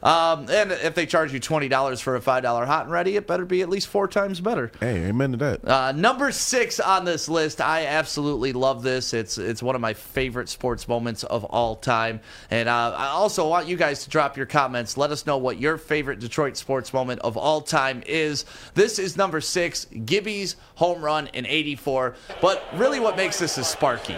[0.03, 3.15] Um, and if they charge you twenty dollars for a five dollar hot and ready,
[3.15, 4.71] it better be at least four times better.
[4.79, 5.67] Hey, amen to that.
[5.67, 9.13] Uh, number six on this list, I absolutely love this.
[9.13, 12.19] It's it's one of my favorite sports moments of all time,
[12.49, 14.97] and uh, I also want you guys to drop your comments.
[14.97, 18.45] Let us know what your favorite Detroit sports moment of all time is.
[18.73, 22.15] This is number six, Gibby's home run in '84.
[22.41, 24.15] But really, what makes this is Sparky.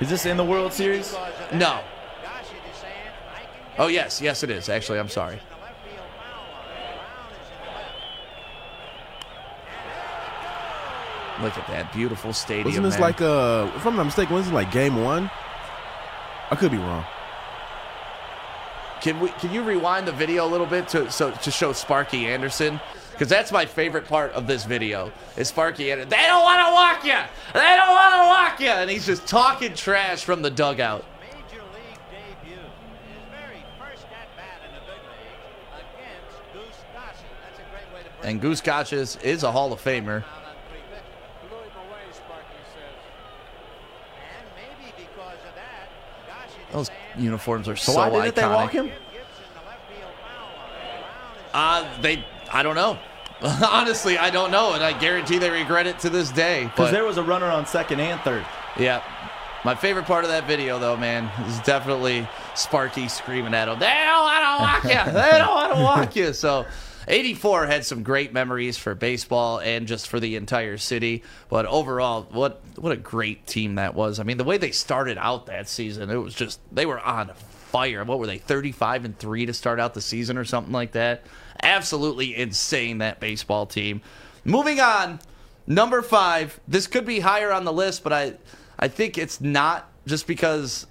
[0.00, 1.14] Is this in the World Series?
[1.52, 1.80] No.
[3.80, 4.68] Oh yes, yes it is.
[4.68, 5.40] Actually, I'm sorry.
[11.40, 12.66] Look at that beautiful stadium.
[12.66, 13.00] Wasn't this man.
[13.00, 15.30] like uh if I'm not mistaken, wasn't it like game one?
[16.50, 17.06] I could be wrong.
[19.00, 19.30] Can we?
[19.30, 22.78] Can you rewind the video a little bit to so to show Sparky Anderson?
[23.12, 25.10] Because that's my favorite part of this video.
[25.38, 26.10] Is Sparky Anderson?
[26.10, 27.18] They don't want to walk you.
[27.54, 31.04] They don't want to walk you, and he's just talking trash from the dugout.
[38.22, 40.24] And Goose Gossage is a Hall of Famer.
[46.72, 48.22] Those uniforms are so, So why iconic.
[48.24, 48.90] didn't they walk him?
[51.52, 52.96] Uh, they, I don't know.
[53.42, 56.64] Honestly, I don't know, and I guarantee they regret it to this day.
[56.64, 58.44] Because there was a runner on second and third.
[58.78, 59.02] yeah,
[59.64, 63.78] my favorite part of that video, though, man, is definitely Sparky screaming at him.
[63.78, 65.12] They don't want to walk you.
[65.12, 66.32] They don't want to walk you.
[66.32, 66.66] So.
[67.10, 71.22] 84 had some great memories for baseball and just for the entire city.
[71.48, 74.20] But overall, what what a great team that was.
[74.20, 77.32] I mean, the way they started out that season, it was just they were on
[77.34, 78.04] fire.
[78.04, 81.24] What were they, 35 and 3 to start out the season or something like that?
[81.62, 84.02] Absolutely insane that baseball team.
[84.44, 85.20] Moving on,
[85.66, 86.60] number 5.
[86.66, 88.34] This could be higher on the list, but I
[88.78, 90.86] I think it's not just because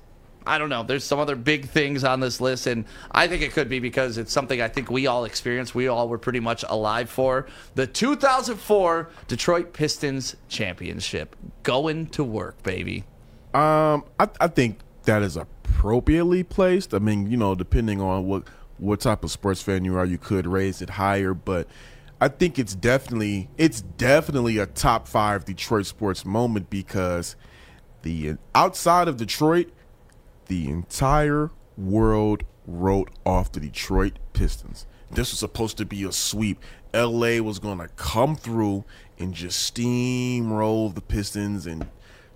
[0.45, 0.84] I don't know.
[0.84, 4.18] There's some other big things on this list, and I think it could be because
[4.18, 5.76] it's something I think we all experienced.
[5.76, 11.36] We all were pretty much alive for the 2004 Detroit Pistons championship.
[11.64, 13.03] Going to work, baby.
[13.53, 16.94] Um, I, I think that is appropriately placed.
[16.94, 18.44] I mean, you know, depending on what
[18.78, 21.68] what type of sports fan you are, you could raise it higher, but
[22.22, 27.36] I think it's definitely it's definitely a top five Detroit sports moment because
[28.02, 29.72] the outside of Detroit,
[30.49, 34.85] the entire world wrote off the Detroit Pistons.
[35.09, 36.61] This was supposed to be a sweep.
[36.93, 38.84] LA was going to come through
[39.17, 41.88] and just steamroll the Pistons and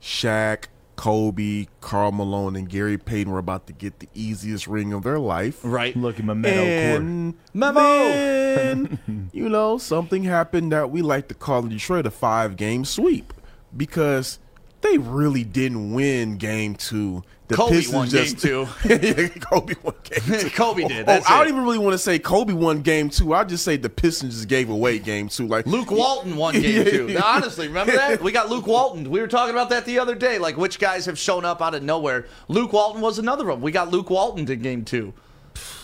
[0.02, 0.66] Shaq,
[0.96, 5.20] Kobe, Karl Malone, and Gary Payton were about to get the easiest ring of their
[5.20, 5.60] life.
[5.64, 5.96] Right.
[5.96, 7.80] Look at Memento And Memo!
[7.80, 12.86] then, you know, something happened that we like to call in Detroit a five game
[12.86, 13.34] sweep
[13.76, 14.40] because
[14.82, 17.24] they really didn't win game two.
[17.50, 20.50] The Kobe Pistons won just- game Yeah, Kobe won game two.
[20.52, 21.10] Kobe did.
[21.10, 23.34] Oh, I don't even really want to say Kobe won game two.
[23.34, 25.48] I just say the Pistons just gave away game two.
[25.48, 27.08] Like Luke Walton won game two.
[27.10, 28.22] Now, honestly, remember that?
[28.22, 29.10] We got Luke Walton.
[29.10, 30.38] We were talking about that the other day.
[30.40, 32.28] Like, which guys have shown up out of nowhere?
[32.48, 33.60] Luke Walton was another one.
[33.60, 35.14] We got Luke Walton in game two.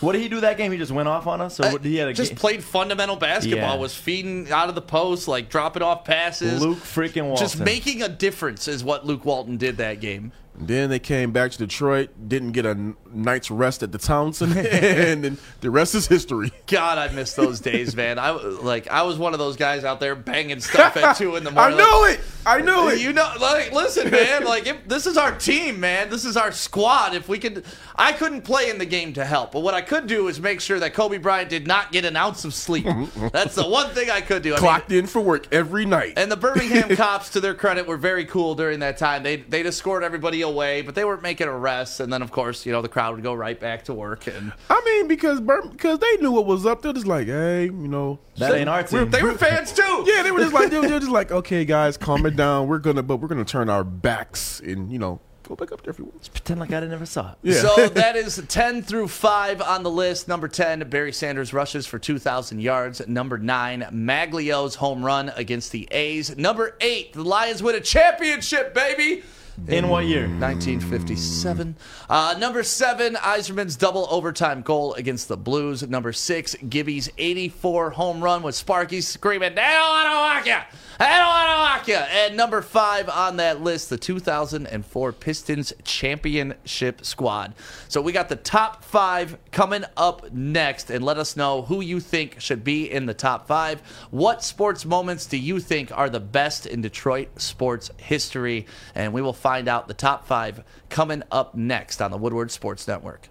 [0.00, 0.72] What did he do that game?
[0.72, 1.60] He just went off on us?
[1.60, 2.38] Or what, he had a Just game?
[2.38, 3.74] played fundamental basketball.
[3.74, 3.80] Yeah.
[3.80, 6.60] Was feeding out of the post, like dropping off passes.
[6.60, 7.44] Luke freaking Walton.
[7.44, 10.32] Just making a difference is what Luke Walton did that game.
[10.62, 15.24] Then they came back to Detroit, didn't get a night's rest at the Townsend, and
[15.24, 16.52] then the rest is history.
[16.66, 18.18] God, I miss those days, man.
[18.18, 21.44] I like I was one of those guys out there banging stuff at two in
[21.44, 21.78] the I morning.
[21.78, 22.24] know like, it.
[22.44, 23.00] I know it.
[23.00, 24.44] You know, like, listen, man.
[24.44, 26.10] Like, if, this is our team, man.
[26.10, 27.14] This is our squad.
[27.14, 27.64] If we could,
[27.96, 30.60] I couldn't play in the game to help, but what I could do is make
[30.60, 32.86] sure that Kobe Bryant did not get an ounce of sleep.
[33.32, 34.50] That's the one thing I could do.
[34.50, 36.14] I mean, Clocked in for work every night.
[36.16, 39.24] and the Birmingham cops, to their credit, were very cool during that time.
[39.24, 41.98] They they escorted everybody away, but they weren't making arrests.
[41.98, 44.28] And then, of course, you know, the crowd would go right back to work.
[44.28, 46.82] And I mean, because because they knew what was up.
[46.82, 49.10] They're just like, hey, you know, That ain't our team.
[49.10, 49.82] they were fans too.
[50.06, 52.68] Yeah, they were just like, they were just like, okay, guys, calm it down.
[52.68, 55.90] We're gonna, but we're gonna turn our backs and you know go back up there
[55.90, 56.32] if you want.
[56.32, 57.38] Pretend like I never saw it.
[57.42, 57.54] Yeah.
[57.54, 60.28] So that is 10 through 5 on the list.
[60.28, 63.06] Number 10, Barry Sanders rushes for 2,000 yards.
[63.06, 66.36] Number 9, Magglio's home run against the A's.
[66.36, 69.22] Number 8, the Lions win a championship, baby.
[69.68, 70.22] In what year?
[70.22, 71.76] 1957.
[72.08, 75.86] Uh, number seven, Yzerman's double overtime goal against the Blues.
[75.86, 80.64] Number six, Gibby's 84 home run with Sparky screaming, Now I don't want to walk
[80.72, 80.78] you!
[81.00, 81.94] They don't want to walk you!
[81.94, 87.54] And number five on that list, the 2004 Pistons championship squad.
[87.88, 92.00] So we got the top five coming up next, and let us know who you
[92.00, 93.80] think should be in the top five.
[94.10, 98.66] What sports moments do you think are the best in Detroit sports history?
[98.94, 102.86] And we will find out the top five coming up next on the Woodward Sports
[102.86, 103.30] Network.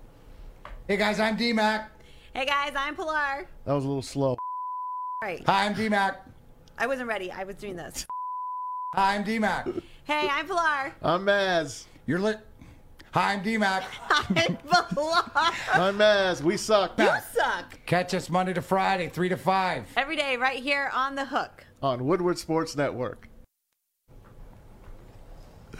[0.87, 1.85] Hey guys, I'm DMAC.
[2.33, 3.47] Hey guys, I'm Pilar.
[3.65, 4.37] That was a little slow.
[5.21, 5.43] Right.
[5.45, 6.15] Hi, I'm DMAC.
[6.80, 7.30] I wasn't ready.
[7.30, 8.07] I was doing this.
[8.95, 9.84] Hi, I'm DMAC.
[10.06, 10.93] Hey, I'm Pilar.
[11.01, 11.84] I'm Maz.
[12.07, 12.39] You're lit.
[13.11, 13.84] Hi, I'm DMAC.
[14.10, 14.56] I'm
[14.95, 15.51] Pilar.
[15.73, 16.41] I'm Maz.
[16.41, 16.97] We suck.
[16.97, 17.77] You suck.
[17.85, 21.65] Catch us Monday to Friday, 3 to 5 Every day, right here on the hook.
[21.84, 23.27] on Woodward Sports Network.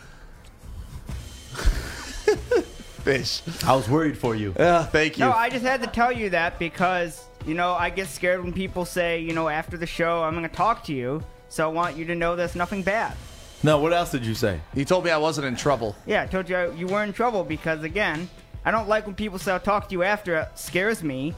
[3.04, 3.42] Fish.
[3.66, 4.54] I was worried for you.
[4.60, 5.24] Yeah, thank you.
[5.24, 8.54] No, I just had to tell you that because, you know, I get scared when
[8.54, 11.24] people say, you know, after the show, I'm going to talk to you.
[11.50, 13.16] So I want you to know there's nothing bad.
[13.64, 14.62] No, what else did you say?
[14.74, 15.96] He told me I wasn't in trouble.
[16.06, 18.30] Yeah, I told you I, you were in trouble because, again,
[18.64, 20.36] I don't like when people say I'll talk to you after.
[20.36, 21.34] It scares me.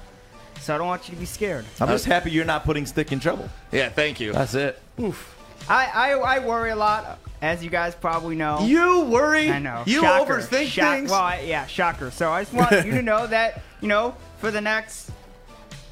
[0.59, 1.65] So I don't want you to be scared.
[1.79, 3.49] I'm just happy you're not putting Stick in trouble.
[3.71, 4.33] Yeah, thank you.
[4.33, 4.79] That's it.
[4.99, 5.35] Oof.
[5.67, 8.59] I, I, I worry a lot, as you guys probably know.
[8.65, 9.49] You worry?
[9.49, 9.83] I know.
[9.87, 10.37] You Shocker.
[10.39, 11.11] overthink Shock- things?
[11.11, 12.11] Well, I, yeah, shocker.
[12.11, 15.11] So I just want you to know that, you know, for the next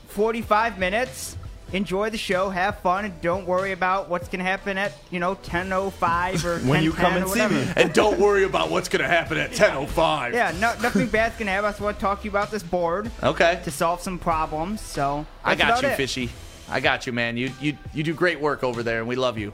[0.09, 1.37] 45 minutes,
[1.71, 5.19] enjoy the show, have fun, and don't worry about what's going to happen at, you
[5.19, 7.67] know, 10.05 or When you come and see me.
[7.75, 10.33] And don't worry about what's going to happen at 10.05.
[10.33, 11.65] Yeah, no, nothing bad's going to happen.
[11.67, 13.11] I just want to talk to you about this board.
[13.21, 13.61] Okay.
[13.63, 14.81] To solve some problems.
[14.81, 15.95] So I got you, it.
[15.95, 16.29] Fishy.
[16.67, 17.37] I got you, man.
[17.37, 19.53] You, you, you do great work over there, and we love you.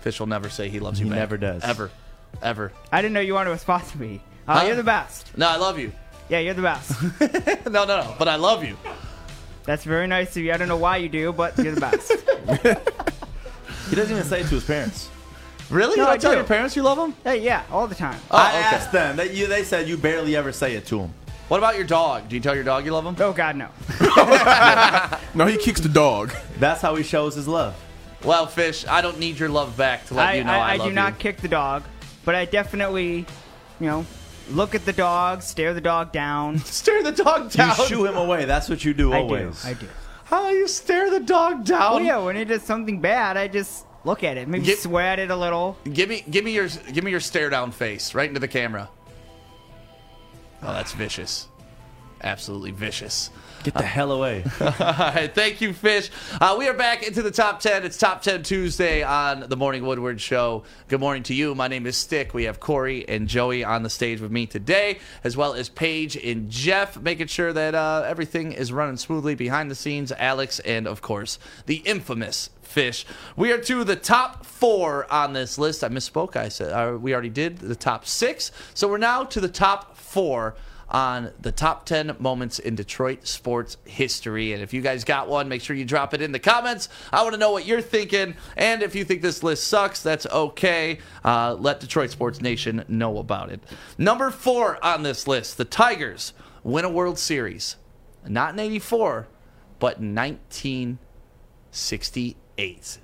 [0.00, 1.18] Fish will never say he loves you He back.
[1.18, 1.62] never does.
[1.62, 1.90] Ever.
[2.42, 2.72] Ever.
[2.90, 4.22] I didn't know you wanted to respond to me.
[4.48, 4.66] Uh, Huh?
[4.66, 5.36] You're the best.
[5.36, 5.92] No, I love you.
[6.30, 7.02] Yeah, you're the best.
[7.66, 8.14] no, no, no.
[8.18, 8.78] But I love you.
[9.64, 10.52] That's very nice of you.
[10.52, 12.12] I don't know why you do, but you're the best.
[13.90, 15.10] He doesn't even say it to his parents.
[15.68, 15.96] Really?
[15.96, 16.36] No, you don't I tell do.
[16.36, 17.12] your parents you love them?
[17.24, 18.20] Hey, yeah, all the time.
[18.30, 18.58] Oh, I okay.
[18.58, 19.16] asked them.
[19.16, 21.14] They, you, they said you barely ever say it to them.
[21.48, 22.28] What about your dog?
[22.28, 23.16] Do you tell your dog you love him?
[23.18, 23.68] Oh, God, no.
[25.34, 26.32] No, he kicks the dog.
[26.60, 27.74] That's how he shows his love.
[28.22, 30.72] Well, Fish, I don't need your love back to let I, you know I, I,
[30.74, 31.18] I love do not you.
[31.18, 31.82] kick the dog,
[32.24, 33.26] but I definitely,
[33.80, 34.06] you know,
[34.50, 36.58] look at the dog, stare the dog down.
[36.64, 37.76] Stare the dog down.
[37.78, 38.44] You shoo him away.
[38.44, 39.62] That's what you do I always.
[39.62, 39.68] do.
[39.68, 39.86] I do.
[40.24, 41.92] How you stare the dog down?
[41.94, 45.18] Oh yeah, when he does something bad, I just look at it, maybe Get- sweat
[45.18, 45.76] it a little.
[45.92, 48.88] Give me, give me your, give me your stare down face right into the camera.
[50.62, 51.48] Oh, that's vicious.
[52.22, 53.30] Absolutely vicious.
[53.62, 54.42] Get the hell away.
[54.60, 56.10] All right, thank you, Fish.
[56.40, 57.84] Uh, we are back into the top 10.
[57.84, 60.64] It's Top 10 Tuesday on the Morning Woodward Show.
[60.88, 61.54] Good morning to you.
[61.54, 62.32] My name is Stick.
[62.32, 66.16] We have Corey and Joey on the stage with me today, as well as Paige
[66.16, 70.10] and Jeff, making sure that uh, everything is running smoothly behind the scenes.
[70.12, 73.04] Alex, and of course, the infamous Fish.
[73.34, 75.82] We are to the top four on this list.
[75.82, 76.36] I misspoke.
[76.36, 78.52] I said uh, we already did the top six.
[78.74, 80.54] So we're now to the top four
[80.90, 84.52] on the top 10 moments in Detroit sports history.
[84.52, 86.88] And if you guys got one, make sure you drop it in the comments.
[87.12, 88.34] I want to know what you're thinking.
[88.56, 90.98] And if you think this list sucks, that's okay.
[91.24, 93.60] Uh, let Detroit Sports Nation know about it.
[93.98, 97.76] Number four on this list the Tigers win a World Series.
[98.26, 99.28] Not in 84,
[99.78, 102.98] but in 1968.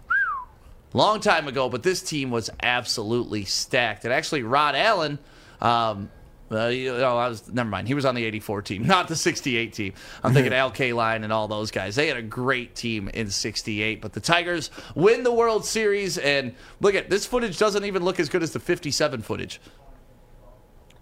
[0.92, 4.04] Long time ago, but this team was absolutely stacked.
[4.04, 5.18] And actually, Rod Allen.
[5.60, 6.10] Um,
[6.50, 7.88] uh, you know, I was never mind.
[7.88, 9.92] He was on the '84 team, not the '68 team.
[10.22, 11.96] I'm thinking Al Kaline and all those guys.
[11.96, 16.18] They had a great team in '68, but the Tigers win the World Series.
[16.18, 19.60] And look at this footage; doesn't even look as good as the '57 footage.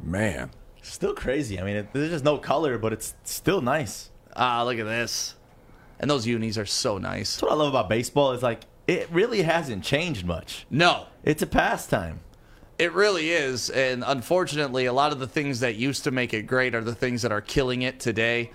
[0.01, 0.51] Man,
[0.85, 1.59] Still crazy.
[1.59, 4.11] I mean, it, there's just no color, but it's still nice.
[4.37, 5.35] Ah, look at this.
[5.99, 7.37] And those unis are so nice.
[7.37, 8.33] That's what I love about baseball.
[8.33, 10.67] Is like it really hasn't changed much.
[10.71, 12.21] No, It's a pastime.
[12.79, 13.71] It really is.
[13.71, 16.95] And unfortunately, a lot of the things that used to make it great are the
[16.95, 18.51] things that are killing it today.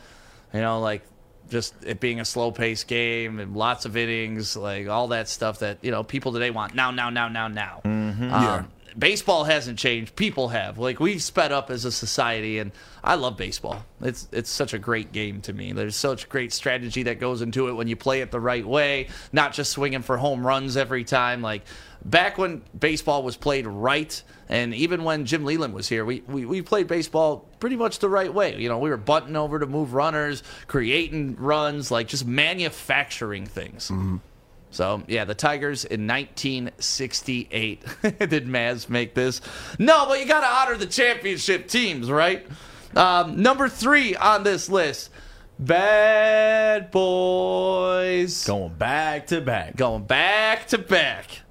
[0.53, 1.03] You know, like
[1.49, 5.59] just it being a slow paced game and lots of innings, like all that stuff
[5.59, 7.81] that, you know, people today want now, now, now, now, now.
[7.85, 8.33] Mm-hmm.
[8.33, 10.15] Um, Baseball hasn't changed.
[10.15, 10.77] People have.
[10.77, 12.71] Like we've sped up as a society, and
[13.03, 13.85] I love baseball.
[14.01, 15.71] It's it's such a great game to me.
[15.71, 19.07] There's such great strategy that goes into it when you play it the right way,
[19.31, 21.41] not just swinging for home runs every time.
[21.41, 21.63] Like
[22.03, 26.45] back when baseball was played right, and even when Jim Leyland was here, we, we,
[26.45, 28.57] we played baseball pretty much the right way.
[28.59, 33.91] You know, we were butting over to move runners, creating runs, like just manufacturing things.
[34.71, 37.83] So, yeah, the Tigers in 1968.
[38.01, 39.41] Did Maz make this?
[39.79, 42.45] No, but you got to honor the championship teams, right?
[42.95, 45.09] Um, number three on this list
[45.59, 48.45] Bad Boys.
[48.45, 49.75] Going back to back.
[49.75, 51.41] Going back to back.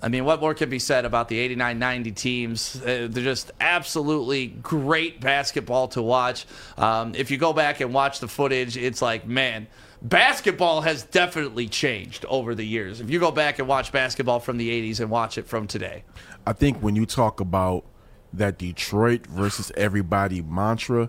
[0.00, 2.76] I mean, what more can be said about the 89 90 teams?
[2.82, 6.46] Uh, they're just absolutely great basketball to watch.
[6.76, 9.66] Um, if you go back and watch the footage, it's like, man,
[10.00, 13.00] basketball has definitely changed over the years.
[13.00, 16.04] If you go back and watch basketball from the 80s and watch it from today,
[16.46, 17.84] I think when you talk about
[18.32, 21.08] that Detroit versus everybody mantra,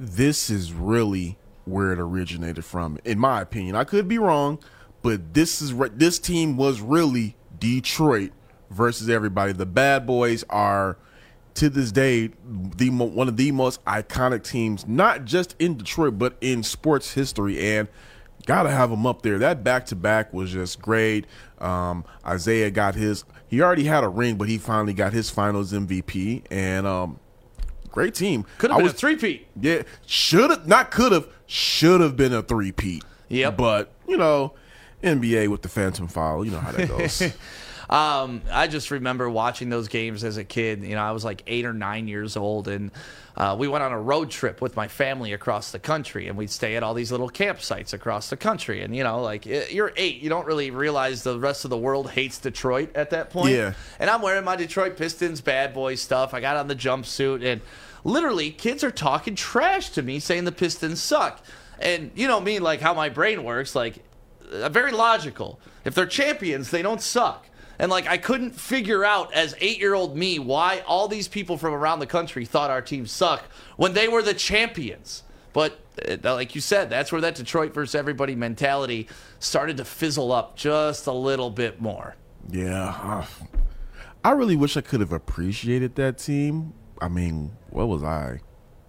[0.00, 3.76] this is really where it originated from, in my opinion.
[3.76, 4.58] I could be wrong,
[5.02, 8.32] but this is re- this team was really Detroit
[8.70, 9.52] versus everybody.
[9.52, 10.96] The Bad Boys are
[11.54, 16.36] to this day the one of the most iconic teams, not just in Detroit but
[16.40, 17.88] in sports history, and
[18.46, 19.38] gotta have them up there.
[19.38, 21.26] That back to back was just great.
[21.58, 23.24] Um, Isiah got his.
[23.48, 27.18] He already had a ring, but he finally got his Finals MVP, and um,
[27.90, 28.44] great team.
[28.58, 29.46] could I have been was- a three-peat.
[29.60, 33.02] yeah, should have not could have should have been a three peat.
[33.28, 34.52] Yeah, But you know,
[35.02, 37.22] NBA with the Phantom Foul, you know how that goes.
[37.88, 40.82] Um, I just remember watching those games as a kid.
[40.82, 42.90] You know, I was like eight or nine years old, and
[43.36, 46.50] uh, we went on a road trip with my family across the country, and we'd
[46.50, 48.82] stay at all these little campsites across the country.
[48.82, 52.10] And you know, like you're eight, you don't really realize the rest of the world
[52.10, 53.52] hates Detroit at that point.
[53.52, 53.74] Yeah.
[54.00, 56.34] And I'm wearing my Detroit Pistons bad boy stuff.
[56.34, 57.60] I got on the jumpsuit, and
[58.02, 61.44] literally, kids are talking trash to me, saying the Pistons suck.
[61.78, 64.02] And you know me, like how my brain works, like
[64.70, 65.60] very logical.
[65.84, 67.48] If they're champions, they don't suck.
[67.78, 71.98] And like I couldn't figure out as 8-year-old me why all these people from around
[71.98, 73.44] the country thought our team suck
[73.76, 75.22] when they were the champions.
[75.52, 75.78] But
[76.08, 79.08] uh, like you said, that's where that Detroit versus everybody mentality
[79.38, 82.16] started to fizzle up just a little bit more.
[82.50, 83.26] yeah, uh,
[84.24, 86.74] I really wish I could have appreciated that team.
[87.00, 88.40] I mean, what was I?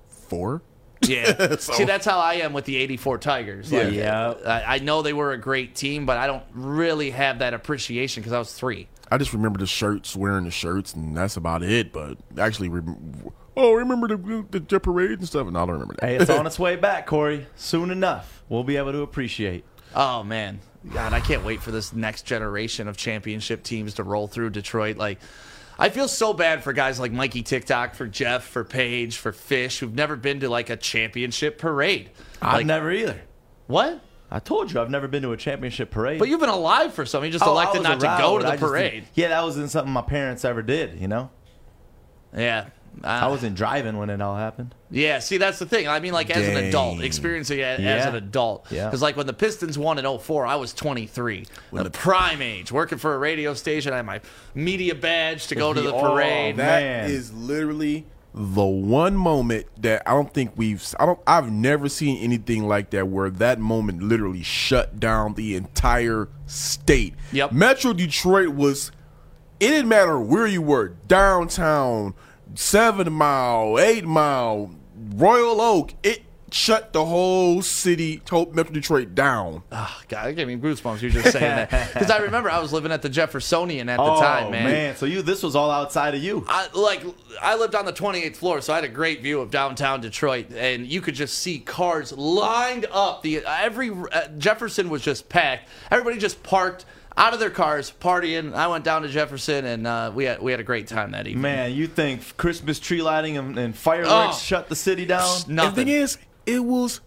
[0.07, 0.61] Four.
[1.07, 1.55] Yeah.
[1.59, 3.71] So- See, that's how I am with the 84 Tigers.
[3.71, 4.33] Like, Yeah.
[4.45, 8.21] I, I know they were a great team, but I don't really have that appreciation
[8.21, 8.87] because I was three.
[9.09, 11.93] I just remember the shirts, wearing the shirts, and that's about it.
[11.93, 15.47] But actually, rem- oh, remember the the, the parade and stuff?
[15.47, 16.05] No, I don't remember that.
[16.05, 17.47] Hey, it's on its way back, Corey.
[17.55, 19.63] Soon enough, we'll be able to appreciate.
[19.95, 20.59] Oh man,
[20.93, 24.97] God, I can't wait for this next generation of championship teams to roll through Detroit.
[24.97, 25.19] Like,
[25.79, 29.79] I feel so bad for guys like Mikey TikTok, for Jeff, for Paige, for Fish,
[29.79, 32.09] who've never been to like a championship parade.
[32.41, 33.21] I've Like, never either.
[33.67, 34.01] What?
[34.31, 36.19] I told you I've never been to a championship parade.
[36.19, 37.27] But you've been alive for something.
[37.27, 39.05] You just Oh, elected not to go to the I parade.
[39.13, 40.99] yeah, that wasn't something my parents ever did.
[40.99, 41.29] You know.
[42.35, 42.67] Yeah.
[43.03, 44.73] I wasn't driving when it all happened.
[44.89, 45.87] Yeah, see, that's the thing.
[45.87, 48.07] I mean, like, as an adult, experiencing it as Yeah.
[48.09, 48.65] an adult.
[48.71, 48.85] Yeah.
[48.85, 51.45] Because, like, when the Pistons won in 04, I was 23.
[51.71, 53.93] the prime age, working for a radio station.
[53.93, 54.21] I had my
[54.55, 56.57] media badge to go to the Oh, parade.
[56.57, 61.89] That is literally the one moment that I don't think we've I don't I've never
[61.89, 67.15] seen anything like that where that moment literally shut down the entire state.
[67.31, 67.51] Yep.
[67.51, 68.91] Metro Detroit was
[69.59, 72.13] it didn't matter where you were, downtown,
[72.57, 74.71] seven mile, eight mile,
[75.15, 79.63] Royal Oak, it shut the whole city, to- Metro Detroit down.
[79.71, 81.01] Oh, God, it gave me goosebumps.
[81.01, 84.03] You're just saying that because I remember I was living at the Jeffersonian at the
[84.03, 84.95] oh time, man.
[84.95, 86.45] So you, this was all outside of you.
[86.47, 87.03] I like
[87.41, 90.47] I lived on the 28th floor, so I had a great view of downtown Detroit,
[90.53, 93.23] and you could just see cars lined up.
[93.23, 95.67] The every uh, Jefferson was just packed.
[95.91, 96.85] Everybody just parked
[97.18, 98.53] out of their cars, partying.
[98.53, 101.27] I went down to Jefferson, and uh, we had we had a great time that
[101.27, 101.41] evening.
[101.41, 104.39] Man, you think Christmas tree lighting and, and fireworks Oh.
[104.39, 105.39] shut the city down?
[105.48, 105.69] Nothing.
[105.72, 107.02] the thing is, it was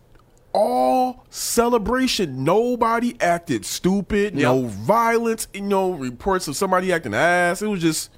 [0.52, 2.42] all celebration.
[2.44, 4.34] Nobody acted stupid.
[4.34, 5.46] No violence.
[5.54, 7.62] You know, reports of somebody acting ass.
[7.62, 8.10] It was just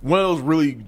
[0.00, 0.84] one of those really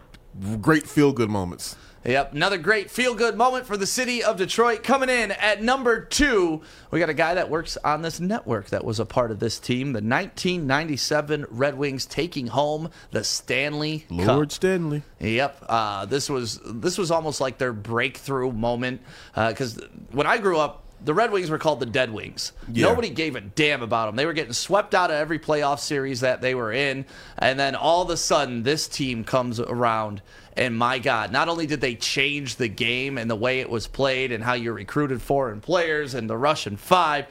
[0.60, 1.77] great feel good moments.
[2.04, 4.82] Yep, another great feel good moment for the city of Detroit.
[4.82, 8.84] Coming in at number two, we got a guy that works on this network that
[8.84, 9.92] was a part of this team.
[9.92, 14.52] The 1997 Red Wings taking home the Stanley Lord Cup.
[14.52, 15.02] Stanley.
[15.20, 19.00] Yep, uh, this was this was almost like their breakthrough moment
[19.34, 19.80] because
[20.10, 20.80] when I grew up.
[21.04, 22.52] The Red Wings were called the Dead Wings.
[22.72, 22.86] Yeah.
[22.86, 24.14] Nobody gave a damn about them.
[24.14, 27.06] They were getting swept out of every playoff series that they were in.
[27.38, 30.22] And then all of a sudden, this team comes around.
[30.56, 33.86] And my God, not only did they change the game and the way it was
[33.86, 37.26] played and how you recruited foreign players and the Russian five,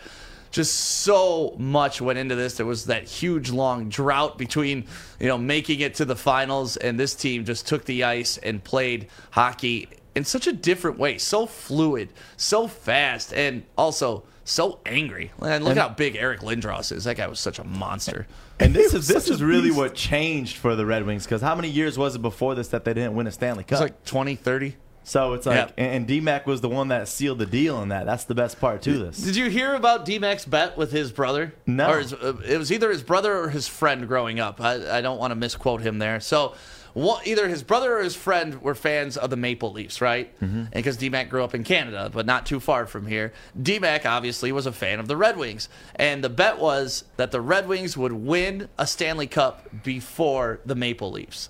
[0.49, 2.55] just so much went into this.
[2.55, 4.85] There was that huge long drought between,
[5.19, 8.63] you know, making it to the finals, and this team just took the ice and
[8.63, 15.31] played hockey in such a different way, so fluid, so fast, and also so angry.
[15.41, 17.03] And look And- how big Eric Lindros is.
[17.05, 18.27] That guy was such a monster.
[18.59, 19.77] And this is this is really beast.
[19.77, 22.85] what changed for the Red Wings because how many years was it before this that
[22.85, 23.73] they didn't win a Stanley Cup?
[23.73, 24.75] It's like 20, 30.
[25.03, 25.83] so it's like, Yeah.
[25.83, 28.05] and, and D-Mac was the one that sealed the deal in that.
[28.05, 29.17] That's the best part to this.
[29.17, 31.53] Did you hear about D-Mac's bet with his brother?
[31.65, 31.89] No.
[31.91, 34.61] Or his, uh, it was either his brother or his friend growing up.
[34.61, 36.19] I, I don't want to misquote him there.
[36.19, 36.53] So
[36.93, 40.33] one, either his brother or his friend were fans of the Maple Leafs, right?
[40.39, 40.59] Mm-hmm.
[40.59, 43.33] And because D-Mac grew up in Canada, but not too far from here.
[43.61, 45.69] D-Mac obviously was a fan of the Red Wings.
[45.95, 50.75] And the bet was that the Red Wings would win a Stanley Cup before the
[50.75, 51.49] Maple Leafs.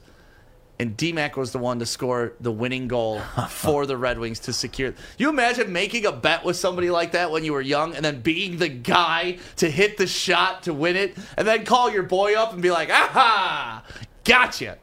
[0.82, 3.20] And D-Mac was the one to score the winning goal
[3.50, 4.96] for the Red Wings to secure.
[5.18, 8.22] You imagine making a bet with somebody like that when you were young and then
[8.22, 12.34] being the guy to hit the shot to win it and then call your boy
[12.34, 13.84] up and be like, aha,
[14.24, 14.80] gotcha.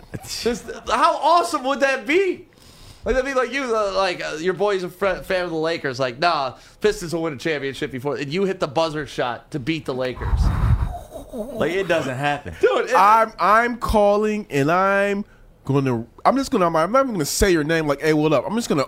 [0.42, 2.46] Just, how awesome would that be?
[3.04, 5.56] Like that'd be like you, uh, like uh, your boy's a fr- fan of the
[5.56, 5.98] Lakers.
[5.98, 9.58] Like, nah, Pistons will win a championship before, and you hit the buzzer shot to
[9.58, 10.40] beat the Lakers.
[11.32, 12.54] Like it doesn't happen.
[12.60, 15.24] Dude, it- I'm I'm calling and I'm
[15.64, 18.44] gonna I'm just gonna I'm not even gonna say your name like hey what up
[18.46, 18.84] I'm just gonna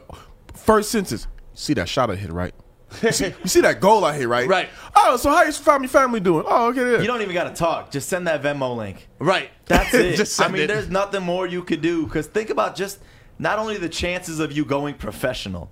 [0.55, 2.55] first sentence see that shot I hit right
[3.03, 4.69] you see, you see that goal I hit right Right.
[4.95, 7.01] oh so how your family family doing oh okay yeah.
[7.01, 7.91] You don't even got to talk.
[7.91, 9.09] Just send that Venmo link.
[9.19, 9.51] Right.
[9.66, 10.16] That's it.
[10.16, 10.66] Just I mean, it.
[10.69, 12.99] there's nothing more you could do because think about just
[13.39, 15.71] not only the chances of you going professional,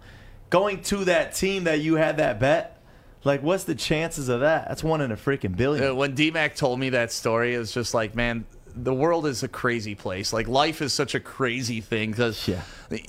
[0.50, 2.80] going to that team that you had that bet.
[3.24, 4.66] Like, what's the chances of that?
[4.66, 5.94] That's one in a freaking billion.
[5.94, 8.44] When D-Mac told me that story, it was just like, man,
[8.74, 10.32] the world is a crazy place.
[10.32, 12.62] Like life is such a crazy thing because Yeah.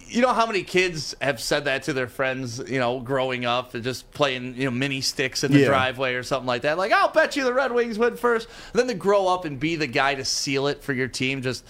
[0.08, 3.74] you know how many kids have said that to their friends, you know, growing up
[3.74, 5.68] and just playing, you know, mini sticks in the Yeah.
[5.68, 6.78] driveway or something like that.
[6.78, 8.48] Like, I'll bet you the Red Wings win first.
[8.74, 11.42] And then to grow up and be the guy to seal it for your team,
[11.42, 11.64] just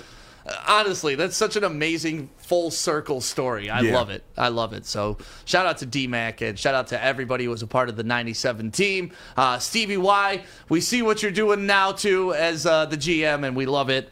[0.68, 3.70] honestly, that's such an amazing full circle story.
[3.70, 3.94] I Yeah.
[3.94, 4.24] love it.
[4.38, 4.86] I love it.
[4.86, 7.96] So shout out to D-Mac and shout out to everybody who was a part of
[7.96, 9.12] the 97 team.
[9.38, 13.56] Uh, Stevie Y, we see what you're doing now too as uh, the GM and
[13.56, 14.10] we love it.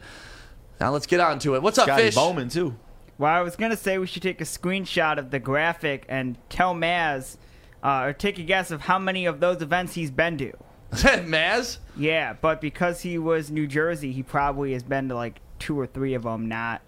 [0.80, 1.62] Now let's get on to it.
[1.62, 2.14] What's up, Scotty Fish?
[2.14, 2.74] Bowman too.
[3.18, 6.74] Well, I was gonna say we should take a screenshot of the graphic and tell
[6.74, 7.36] Maz,
[7.84, 10.52] uh, or take a guess of how many of those events he's been to.
[10.92, 11.78] Maz?
[11.96, 15.86] Yeah, but because he was New Jersey, he probably has been to like two or
[15.86, 16.82] three of them, not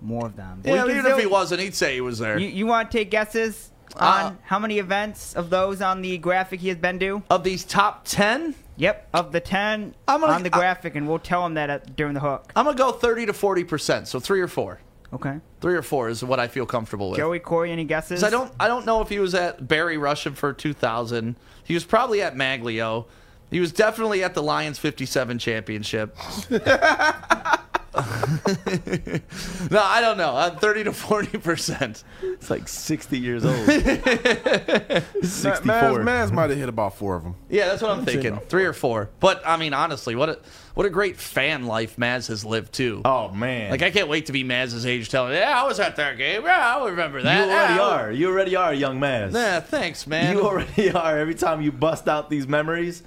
[0.00, 0.60] more of them.
[0.64, 2.36] Yeah, even if he wasn't, he'd say he was there.
[2.36, 6.18] You, you want to take guesses on Uh, how many events of those on the
[6.18, 7.22] graphic he has been to?
[7.30, 8.56] Of these top 10?
[8.76, 11.94] Yep, of the 10 I'm gonna- on the graphic, and we'll tell him that at,
[11.94, 12.50] during the hook.
[12.56, 14.80] I'm going to go 30 to 40%, so three or four.
[15.12, 15.38] Okay.
[15.60, 17.18] Three or four is what I feel comfortable with.
[17.18, 18.24] Joey, Corey, any guesses?
[18.24, 21.36] I don't, I don't know if he was at Barry Russian for 2000.
[21.62, 23.04] He was probably at Magglio.
[23.50, 26.16] He was definitely at the Lions 57 championship.
[27.94, 30.34] no, I don't know.
[30.34, 32.04] Uh, 30 to 40 percent.
[32.22, 33.54] It's like 60 years old.
[33.66, 35.62] Ma- 64.
[35.62, 38.38] Maz, Maz might have hit about four of them Yeah, that's what I'm thinking.
[38.48, 39.10] Three or four.
[39.20, 40.38] But I mean, honestly, what a
[40.74, 43.02] what a great fan life Maz has lived too.
[43.04, 43.70] Oh man.
[43.70, 46.44] Like I can't wait to be Maz's age, telling, yeah, I was at that game.
[46.44, 47.46] Yeah, I remember that.
[47.46, 48.12] you already Yeah, are.
[48.12, 49.34] You already are, young Maz.
[49.34, 50.34] Yeah, thanks, man.
[50.36, 51.18] You already are.
[51.18, 53.02] Every time you bust out these memories,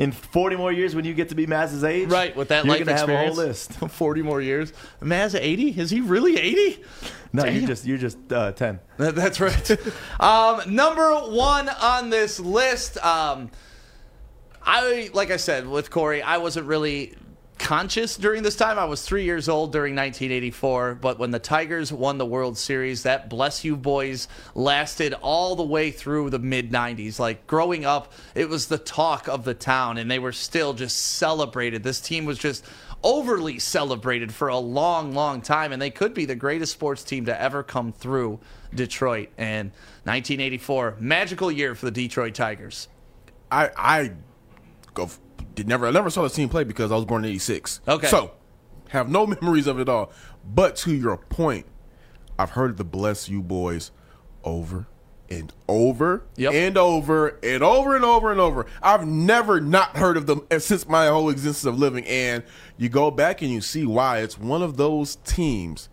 [0.00, 2.74] in 40 more years when you get to be Maz's age, Right, with that you're
[2.74, 3.72] life gonna have a whole list.
[3.90, 4.72] 40 more years.
[5.02, 5.78] Maz 80?
[5.78, 6.82] Is he really 80?
[7.34, 7.54] No, Damn.
[7.54, 8.80] you're just you're just uh, 10.
[8.96, 9.70] That- That's right.
[10.20, 12.96] um, number one on this list.
[13.04, 13.50] Um,
[14.62, 17.14] I like I said with Corey, I wasn't really
[17.60, 18.78] conscious during this time.
[18.78, 23.04] I was three years old during 1984, but when the Tigers won the World Series,
[23.04, 27.18] that bless you boys lasted all the way through the mid 90s.
[27.18, 30.98] Like growing up, it was the talk of the town, and they were still just
[30.98, 31.82] celebrated.
[31.82, 32.64] This team was just
[33.02, 37.26] overly celebrated for a long, long time, and they could be the greatest sports team
[37.26, 38.40] to ever come through
[38.74, 39.28] Detroit.
[39.38, 39.70] And
[40.04, 42.88] 1984, magical year for the Detroit Tigers.
[43.50, 44.12] I I
[45.60, 47.80] did never I never saw the team play because I was born in '86.
[47.86, 48.06] Okay.
[48.06, 48.32] so
[48.88, 50.10] have no memories of it all.
[50.44, 51.66] But to your point,
[52.38, 53.90] I've heard the "Bless You Boys"
[54.42, 54.86] over
[55.28, 58.66] and over and over and over and over and over.
[58.82, 62.04] I've never not heard of them since my whole existence of living.
[62.06, 62.42] And
[62.78, 65.88] you go back and you see why it's one of those teams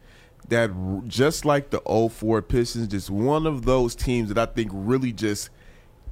[0.47, 0.71] that
[1.07, 5.49] just like the 04 Pistons, just one of those teams that I think really just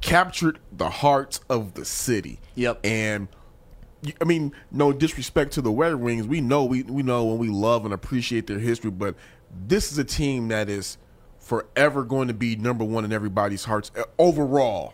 [0.02, 2.40] captured the hearts of the city.
[2.56, 2.82] Yep.
[2.84, 3.30] And
[4.22, 6.27] I mean, no disrespect to the Red Wings.
[6.27, 9.15] We know we we know when we love and appreciate their history, but
[9.68, 10.98] this is a team that is
[11.40, 14.94] forever going to be number one in everybody's hearts uh, overall.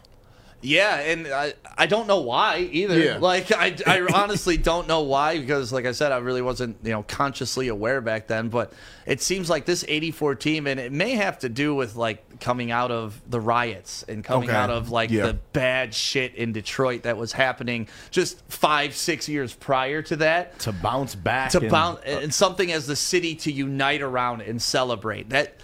[0.64, 3.00] Yeah, and I, I don't know why either.
[3.00, 3.18] Yeah.
[3.18, 6.92] Like I, I honestly don't know why because like I said I really wasn't, you
[6.92, 8.72] know, consciously aware back then, but
[9.06, 12.70] it seems like this 84 team and it may have to do with like coming
[12.72, 14.58] out of the riots and coming Okay.
[14.58, 15.28] out of like Yeah.
[15.28, 20.60] the bad shit in Detroit that was happening just 5 6 years prior to that
[20.60, 24.62] to bounce back to and- bounce and something as the city to unite around and
[24.62, 25.30] celebrate.
[25.30, 25.56] That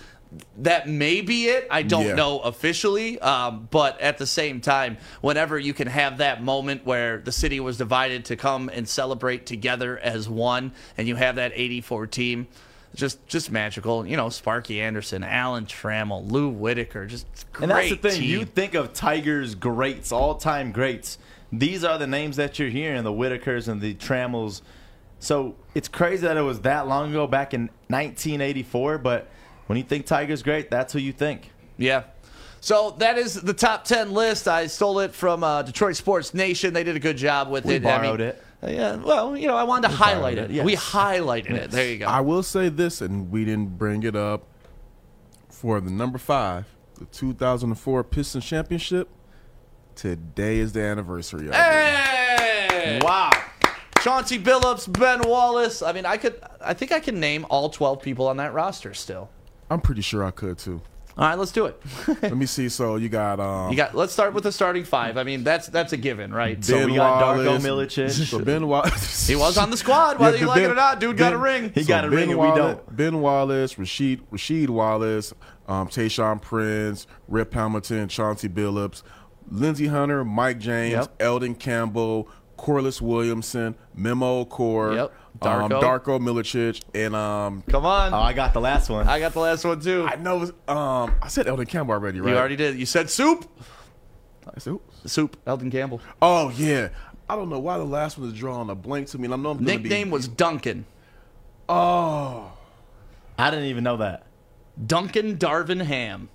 [0.57, 1.67] that may be it.
[1.69, 2.15] I don't Yeah.
[2.15, 7.19] know officially, um, but at the same time, whenever you can have that moment where
[7.19, 11.51] the city was divided to come and celebrate together as one, and you have that
[11.55, 12.47] '84 team,
[12.95, 14.05] just just magical.
[14.07, 18.21] You know, Sparky Anderson, Alan Trammell, Lou Whitaker, just great And that's the thing.
[18.21, 18.29] team.
[18.29, 21.17] You think of Tigers greats, all time greats.
[21.51, 24.61] These are the names that you're hearing the Whitakers and the Trammells.
[25.19, 28.97] So it's crazy that it was that long ago, back in 1984.
[28.97, 29.27] But
[29.67, 31.51] when you think Tigers great, that's who you think.
[31.77, 32.03] Yeah.
[32.59, 34.47] So that is the top 10 list.
[34.47, 36.73] I stole it from uh, Detroit Sports Nation.
[36.73, 37.85] They did a good job with We it.
[37.85, 38.43] I borrowed mean, it.
[38.63, 40.45] uh, Yeah, well, you know, I wanted to highlight it.
[40.49, 40.65] it, yes.
[40.65, 41.69] We highlighted it.
[41.71, 42.07] There you go.
[42.07, 44.47] I will say this, and we didn't bring it up
[45.49, 46.65] for the number five,
[46.97, 49.09] the 2004 Pistons Championship.
[49.95, 51.55] Today is the anniversary of it.
[51.55, 52.99] Hey!
[53.03, 53.31] Wow.
[54.01, 55.81] Chauncey Billups, Ben Wallace.
[55.81, 58.93] I mean, I could, I think I can name all 12 people on that roster
[58.93, 59.29] still.
[59.69, 60.81] I'm pretty sure I could too.
[61.17, 61.81] All right, let's do it.
[62.21, 62.69] Let me see.
[62.69, 63.95] So you got um, You got.
[63.95, 65.17] Let's start with the starting five.
[65.17, 66.63] I mean, that's that's a given, right?
[66.63, 67.63] So we got Darko Wallace.
[67.65, 68.27] Milicic.
[68.29, 69.25] So Ben Wallace.
[69.25, 70.99] He was on the squad, whether you like it or not.
[70.99, 71.71] Dude got a ring.
[71.73, 72.95] He got a ring and we don't.
[72.95, 75.33] Ben Wallace, Rasheed, Rasheed Wallace,
[75.67, 79.01] um, Tayshaun Prince, Rip Hamilton, Chauncey Billups,
[79.49, 81.15] Lindsey Hunter, Mike James, Yep.
[81.19, 85.13] Elden Campbell, Corliss Williamson, Memo Okur, Yep.
[85.41, 85.81] Um, Darko.
[85.81, 88.13] Darko Milicic, and um, Come on.
[88.13, 89.07] Oh, I got the last one.
[89.07, 90.07] I got the last one too.
[90.07, 92.31] I know um, I said Elden Campbell already, right?
[92.31, 92.77] You already did.
[92.77, 93.45] You said soup.
[94.55, 95.37] I said, Soup.
[95.45, 96.01] Elden Campbell.
[96.21, 96.89] oh yeah.
[97.29, 99.37] I don't know why the last one is drawing a blank to me, and I
[99.37, 100.85] know I'm gonna Nickname be, was Duncan.
[101.67, 102.53] Oh,
[103.37, 104.25] I didn't even know that.
[104.85, 106.29] Duncan Darvin Ham.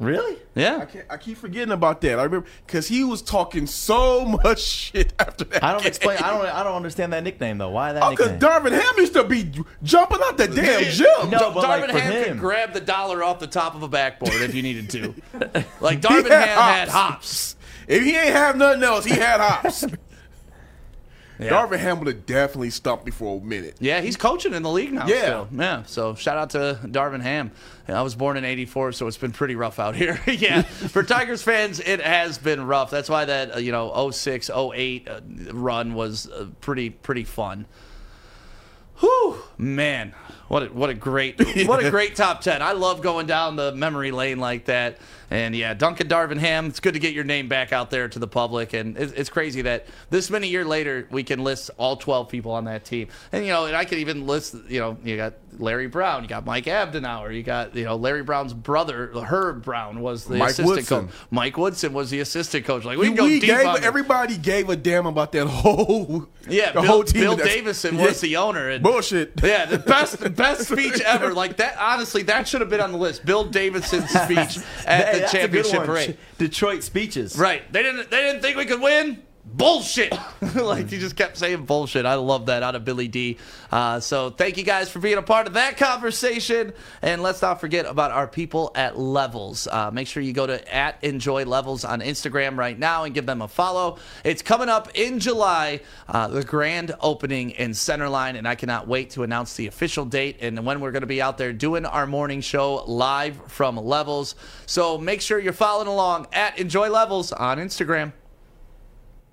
[0.00, 0.36] Really?
[0.36, 0.84] I, Yeah.
[0.86, 2.18] can't, I keep forgetting about that.
[2.18, 5.62] I remember because he was talking so much shit after that.
[5.62, 5.88] I don't game.
[5.88, 6.18] explain.
[6.18, 6.46] I don't.
[6.46, 7.70] I don't understand that nickname though.
[7.70, 8.30] Why that Oh, because?
[8.40, 9.52] Darvin Ham used to be
[9.82, 11.06] jumping out the damn gym.
[11.30, 12.24] No, but Darvin like Ham him.
[12.24, 15.14] could grab the dollar off the top of a backboard if you needed to.
[15.80, 17.56] like Darvin He had Ham had hops.
[17.86, 19.84] If he ain't have nothing else, he had hops.
[21.40, 21.48] Yeah.
[21.48, 23.76] Darvin Ham would have definitely stumped me for a minute.
[23.80, 25.06] Yeah, he's coaching in the league now.
[25.06, 25.22] Yeah.
[25.22, 25.48] still.
[25.52, 25.82] yeah.
[25.84, 27.50] So shout out to Darvin Ham.
[27.88, 30.20] I was born in '84, so it's been pretty rough out here.
[30.26, 32.90] yeah, for Tigers fans, it has been rough.
[32.90, 35.20] That's why that uh, you know 06, 08 uh,
[35.52, 37.66] run was uh, pretty pretty fun.
[38.98, 40.14] Whew, man,
[40.50, 42.60] what a, what a great what a great top ten.
[42.60, 44.98] I love going down the memory lane like that.
[45.32, 46.66] And yeah, Duncan Darvin Ham.
[46.66, 49.30] It's good to get your name back out there to the public, and it's, it's
[49.30, 53.06] crazy that this many year later we can list all twelve people on that team.
[53.30, 54.56] And you know, and I could even list.
[54.68, 58.24] You know, you got Larry Brown, you got Mike Abdenour, you got you know Larry
[58.24, 61.06] Brown's brother Herb Brown was the Mike assistant Woodson.
[61.06, 61.16] coach.
[61.30, 62.84] Mike Woodson was the assistant coach.
[62.84, 66.26] Like we We, can go we deep gave everybody gave a damn about that whole
[66.48, 67.20] Yeah, the Bill, whole team.
[67.22, 68.68] Bill Davidson was the owner.
[68.70, 69.32] And bullshit.
[69.42, 71.32] Yeah, the best best speech ever.
[71.32, 73.24] Like that honestly, that should have been on the list.
[73.24, 76.18] Bill Davidson's speech at the that's a good championship parade.
[76.38, 77.38] Detroit speeches.
[77.38, 77.70] Right.
[77.72, 79.22] They didn't they didn't think we could win?
[79.52, 80.12] Bullshit.
[80.54, 82.06] like he just kept saying bullshit.
[82.06, 83.36] I love that out of Billy D.
[83.72, 86.72] Uh, so thank you guys for being a part of that conversation.
[87.02, 89.66] And let's not forget about our people at Levels.
[89.66, 93.26] Uh, make sure you go to at Enjoy Levels on Instagram right now and give
[93.26, 93.98] them a follow.
[94.24, 99.10] It's coming up in July, uh, the grand opening in Centerline, and I cannot wait
[99.10, 102.06] to announce the official date and when we're going to be out there doing our
[102.06, 104.36] morning show live from Levels.
[104.66, 108.12] So make sure you're following along at Enjoy Levels on Instagram.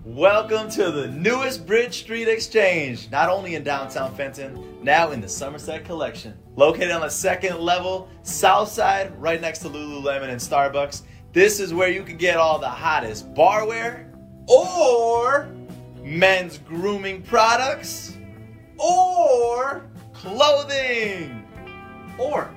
[0.03, 5.27] Welcome to the newest Bridge Street Exchange, not only in downtown Fenton, now in the
[5.27, 6.37] Somerset Collection.
[6.55, 11.01] Located on the second level, south side, right next to Lululemon and Starbucks.
[11.33, 14.13] This is where you can get all the hottest barware
[14.47, 15.49] or
[16.03, 18.15] men's grooming products
[18.77, 21.45] or clothing
[22.17, 22.49] or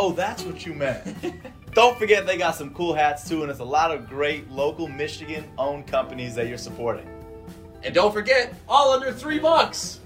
[0.00, 1.16] Oh, that's what you meant.
[1.74, 4.88] Don't forget they got some cool hats too, and it's a lot of great local
[4.88, 7.08] Michigan owned companies that you're supporting.
[7.82, 10.00] And don't forget, all under three bucks.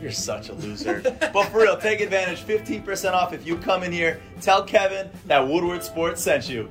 [0.00, 1.00] You're such a loser.
[1.32, 2.42] but for real, take advantage.
[2.42, 4.20] 15% off if you come in here.
[4.40, 6.70] Tell Kevin that Woodward Sports sent you.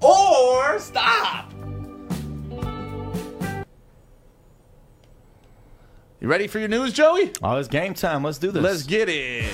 [0.00, 1.52] Or stop.
[6.20, 7.32] You ready for your news, Joey?
[7.42, 8.24] Oh, it's game time.
[8.24, 8.62] Let's do this.
[8.62, 9.52] Let's get it.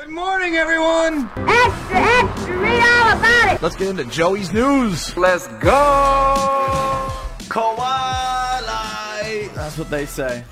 [0.00, 1.30] Good morning, everyone.
[1.36, 3.60] Extra, extra, read all about it.
[3.60, 5.14] Let's get into Joey's news.
[5.14, 7.10] Let's go.
[7.50, 8.64] Kawhi.
[9.54, 10.42] That's what they say.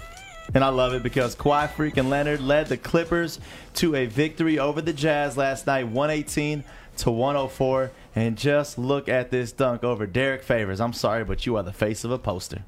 [0.53, 3.41] And I love it because Kawhi freaking Leonard led the Clippers
[3.77, 6.63] to a victory over the Jazz last night, 118
[6.99, 7.91] to 104.
[8.17, 10.79] And just look at this dunk over Derrick Favors.
[10.79, 12.65] I'm sorry, but you are the face of a poster.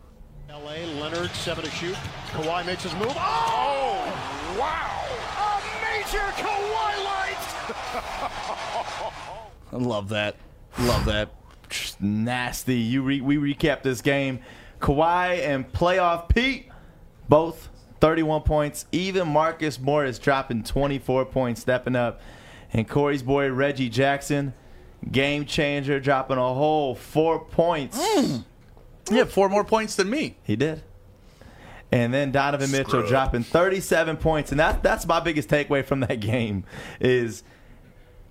[0.48, 1.94] LA, Leonard, seven to shoot.
[2.28, 3.12] Kawhi makes his move.
[3.16, 4.96] Oh, wow.
[5.40, 7.36] A major Kawhi light.
[9.72, 10.36] I love that.
[10.78, 11.30] Love that.
[11.68, 12.76] Just nasty.
[12.76, 14.40] You re- we recap this game.
[14.80, 16.68] Kawhi and playoff Pete,
[17.28, 17.68] both
[18.00, 18.86] 31 points.
[18.92, 22.20] Even Marcus Morris dropping 24 points, stepping up.
[22.72, 24.54] And Corey's boy Reggie Jackson,
[25.10, 27.98] game changer, dropping a whole four points.
[27.98, 28.44] Mm.
[29.08, 30.36] He had four more points than me.
[30.44, 30.82] He did.
[31.92, 33.08] And then Donovan Mitchell Scrub.
[33.08, 34.52] dropping 37 points.
[34.52, 36.64] And that, that's my biggest takeaway from that game
[37.00, 37.42] is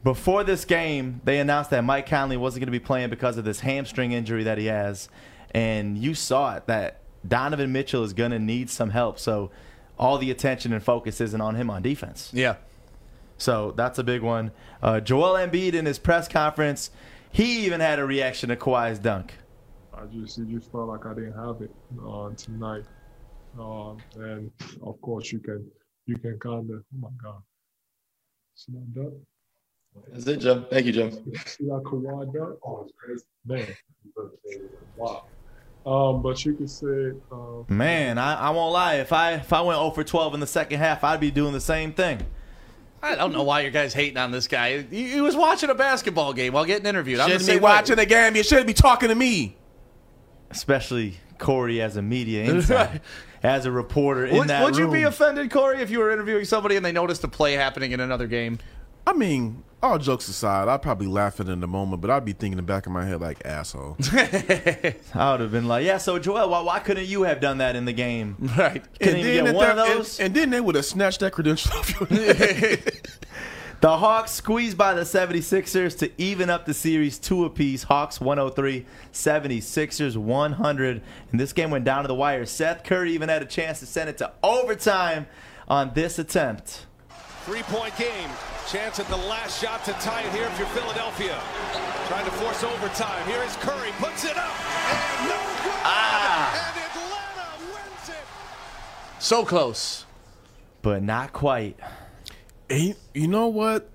[0.03, 3.45] before this game, they announced that Mike Conley wasn't going to be playing because of
[3.45, 5.09] this hamstring injury that he has.
[5.51, 9.19] And you saw it that Donovan Mitchell is going to need some help.
[9.19, 9.51] So
[9.97, 12.31] all the attention and focus isn't on him on defense.
[12.33, 12.55] Yeah.
[13.37, 14.51] So that's a big one.
[14.81, 16.91] Uh, Joel Embiid in his press conference,
[17.31, 19.33] he even had a reaction to Kawhi's dunk.
[19.93, 21.71] I just it just felt like I didn't have it
[22.05, 22.85] uh, tonight,
[23.59, 24.49] um, and
[24.81, 25.69] of course you can
[26.05, 27.41] you can kind of oh my god,
[28.55, 29.13] see that dunk?
[30.11, 30.65] That's it, Joe.
[30.69, 31.09] Thank you, Joe.
[31.11, 32.59] See that Kawhi dunk?
[32.65, 33.67] Oh, it's crazy, man.
[34.97, 35.25] Wow.
[35.85, 38.95] Um, but you could say uh, Man, I, I won't lie.
[38.95, 41.53] If I if I went 0 for 12 in the second half, I'd be doing
[41.53, 42.25] the same thing.
[43.01, 44.81] I don't know why you guys hating on this guy.
[44.81, 47.21] He, he was watching a basketball game while getting interviewed.
[47.21, 47.69] I'm Shouldn't be same way.
[47.69, 48.35] watching the game.
[48.35, 49.55] You shouldn't be talking to me.
[50.49, 52.99] Especially Corey as a media insider,
[53.41, 56.43] as a reporter in Would, that would you be offended, Corey, if you were interviewing
[56.43, 58.59] somebody and they noticed a play happening in another game?
[59.07, 62.25] I mean, all jokes aside, I'd probably laugh at it in the moment, but I'd
[62.25, 63.97] be thinking in the back of my head like asshole.
[64.11, 65.97] I would have been like, yeah.
[65.97, 68.35] So Joel, why, why couldn't you have done that in the game?
[68.59, 68.83] Right.
[68.99, 70.19] Couldn't even get one of those.
[70.19, 72.07] And, and then they would have snatched that credential off your
[73.79, 77.83] The Hawks squeezed by the 76ers to even up the series two apiece.
[77.83, 81.01] Hawks 103, 76ers 100.
[81.31, 82.45] And this game went down to the wire.
[82.45, 85.27] Seth Curry even had a chance to send it to overtime
[85.69, 86.87] on this attempt.
[87.49, 88.29] Three point game.
[88.67, 91.35] Chance at the last shot to tie it here if you're Philadelphia.
[92.07, 93.25] Trying to force overtime.
[93.25, 93.89] Here is Curry.
[93.97, 94.53] Puts it up.
[94.53, 95.81] And no good.
[95.83, 96.73] Ah.
[96.75, 98.23] And Atlanta wins it.
[99.17, 100.05] So close.
[100.83, 101.79] But not quite.
[102.69, 103.89] And you know what?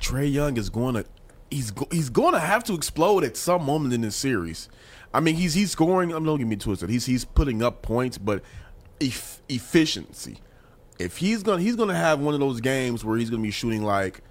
[0.00, 1.04] Trae Young is going to
[1.52, 4.68] he's go, he's going to have to explode at some moment in this series.
[5.14, 6.12] I mean, he's he's scoring.
[6.12, 6.90] I'm don't get me twisted.
[6.90, 8.42] He's he's putting up points, but
[9.00, 10.40] eff- efficiency.
[10.98, 13.82] If he's gonna he's gonna have one of those games where he's gonna be shooting
[13.82, 14.22] like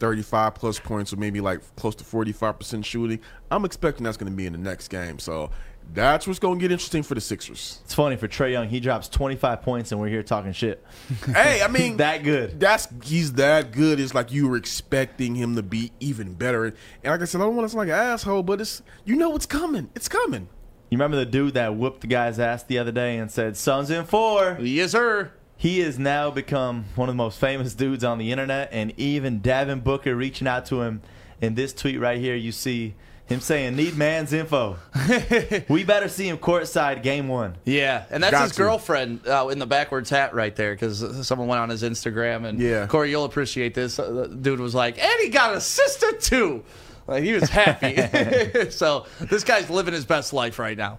[0.00, 3.20] 35 plus points or maybe like close to 45 percent shooting.
[3.50, 5.18] I'm expecting that's gonna be in the next game.
[5.18, 5.50] So
[5.94, 7.80] that's what's gonna get interesting for the Sixers.
[7.84, 8.68] It's funny for Trae Young.
[8.68, 10.84] He drops 25 points and we're here talking shit.
[11.26, 12.60] hey, I mean that good.
[12.60, 13.98] That's he's that good.
[14.00, 16.66] It's like you were expecting him to be even better.
[16.66, 19.16] And like I said, I don't want to sound like an asshole, but it's you
[19.16, 19.90] know it's coming.
[19.94, 20.48] It's coming.
[20.90, 23.90] You remember the dude that whooped the guy's ass the other day and said, "Suns
[23.90, 24.56] in four.
[24.58, 25.32] Yes, sir.
[25.60, 29.40] He has now become one of the most famous dudes on the internet, and even
[29.40, 31.02] Devin Booker reaching out to him
[31.40, 32.36] in this tweet right here.
[32.36, 32.94] You see
[33.26, 34.76] him saying, "Need man's info."
[35.68, 37.56] we better see him courtside game one.
[37.64, 38.58] Yeah, and that's Got his to.
[38.62, 42.60] girlfriend uh, in the backwards hat right there because someone went on his Instagram and
[42.60, 42.86] Yeah.
[42.86, 43.98] Corey, you'll appreciate this.
[43.98, 46.62] Uh, the dude was like, and he got a sister too.
[47.08, 47.96] Like he was happy.
[48.70, 50.98] so this guy's living his best life right now.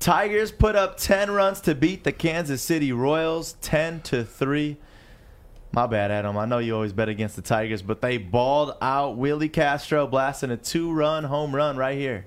[0.00, 4.76] Tigers put up 10 runs to beat the Kansas City Royals 10 to 3.
[5.72, 6.36] My bad, Adam.
[6.38, 10.50] I know you always bet against the Tigers, but they balled out Willie Castro blasting
[10.50, 12.26] a two-run home run right here.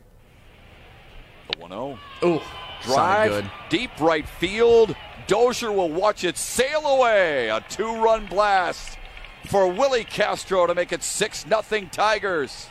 [1.54, 2.00] The 1 0.
[2.26, 2.42] Ooh,
[2.84, 3.52] Drive, good.
[3.70, 4.96] deep right field.
[5.28, 7.50] Dozier will watch it sail away.
[7.50, 8.98] A two run blast
[9.48, 12.68] for Willie Castro to make it 6 0 Tigers.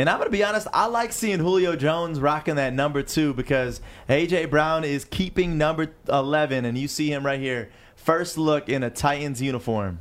[0.00, 3.34] And I'm going to be honest, I like seeing Julio Jones rocking that number two
[3.34, 4.46] because A.J.
[4.46, 7.68] Brown is keeping number 11, and you see him right here.
[7.96, 10.00] First look in a Titans uniform.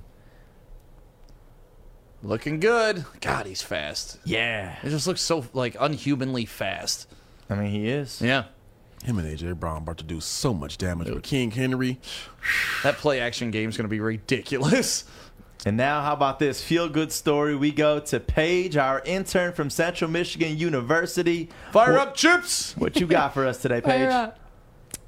[2.23, 3.03] Looking good.
[3.19, 4.19] God, he's fast.
[4.23, 4.77] Yeah.
[4.83, 7.05] It just looks so like unhumanly fast.
[7.49, 8.21] I mean, he is.
[8.21, 8.45] Yeah.
[9.03, 11.99] Him and AJ Brown about to do so much damage with King Henry.
[12.83, 15.03] That play action game is going to be ridiculous.
[15.65, 17.53] And now, how about this feel good story?
[17.53, 21.49] We go to Paige, our intern from Central Michigan University.
[21.73, 22.75] Fire What- up, chips!
[22.77, 24.09] What you got for us today, Paige?
[24.09, 24.39] Fire up.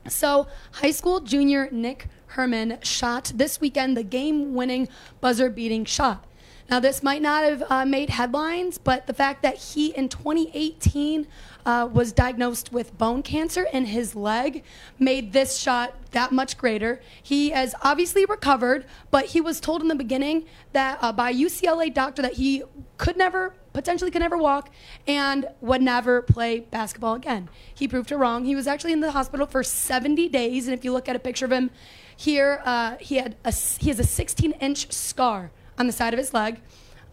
[0.09, 4.89] So, high school junior Nick Herman shot this weekend the game winning
[5.21, 6.25] buzzer beating shot.
[6.69, 11.27] Now, this might not have uh, made headlines, but the fact that he in 2018
[11.65, 14.63] uh, was diagnosed with bone cancer in his leg
[14.99, 17.01] made this shot that much greater.
[17.21, 21.33] He has obviously recovered, but he was told in the beginning that uh, by a
[21.33, 22.63] UCLA doctor that he
[22.97, 24.69] could never, potentially could never walk,
[25.07, 27.49] and would never play basketball again.
[27.73, 28.45] He proved her wrong.
[28.45, 31.19] He was actually in the hospital for 70 days, and if you look at a
[31.19, 31.71] picture of him
[32.15, 36.17] here, uh, he had a he has a 16 inch scar on the side of
[36.17, 36.61] his leg.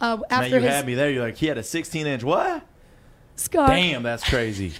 [0.01, 1.11] Uh, Now after you his had me there.
[1.11, 2.65] You're like, he had a 16 inch what?
[3.39, 3.69] Scar.
[3.69, 4.73] Damn, that's crazy.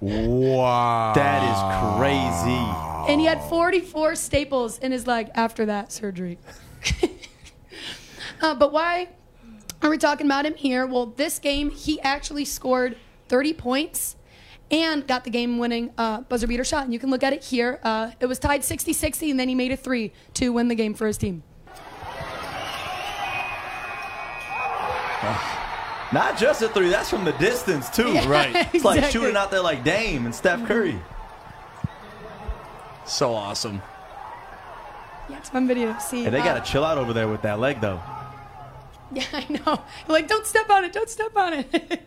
[0.00, 1.12] wow.
[1.14, 3.12] That is crazy.
[3.12, 6.38] And he had 44 staples in his leg after that surgery.
[8.40, 9.08] uh, but why
[9.82, 10.86] are we talking about him here?
[10.86, 12.96] Well, this game, he actually scored
[13.28, 14.16] 30 points
[14.70, 16.84] and got the game winning uh, buzzer beater shot.
[16.84, 17.80] And you can look at it here.
[17.82, 20.74] Uh, it was tied 60 60, and then he made a three to win the
[20.74, 21.42] game for his team.
[26.12, 28.12] Not just a three, that's from the distance, too.
[28.12, 28.68] Yeah, Right.
[28.74, 30.98] It's like shooting out there like Dame and Steph Curry.
[33.06, 33.82] So awesome.
[35.28, 36.24] Yeah, it's a fun video to see.
[36.24, 38.00] And they Uh, got to chill out over there with that leg, though.
[39.12, 39.80] Yeah, I know.
[40.08, 40.92] Like, don't step on it.
[40.92, 42.02] Don't step on it.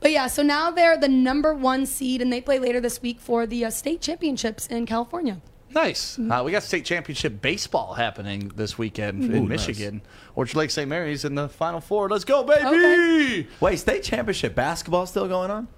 [0.00, 3.18] but yeah, so now they're the number one seed, and they play later this week
[3.20, 5.40] for the uh, state championships in California.
[5.74, 6.18] Nice.
[6.18, 9.66] Uh, we got state championship baseball happening this weekend Ooh, in nice.
[9.66, 10.02] Michigan.
[10.34, 10.88] Orchard Lake St.
[10.88, 12.08] Mary's in the Final Four.
[12.08, 12.66] Let's go, baby!
[12.66, 13.46] Okay.
[13.60, 15.68] Wait, state championship basketball still going on?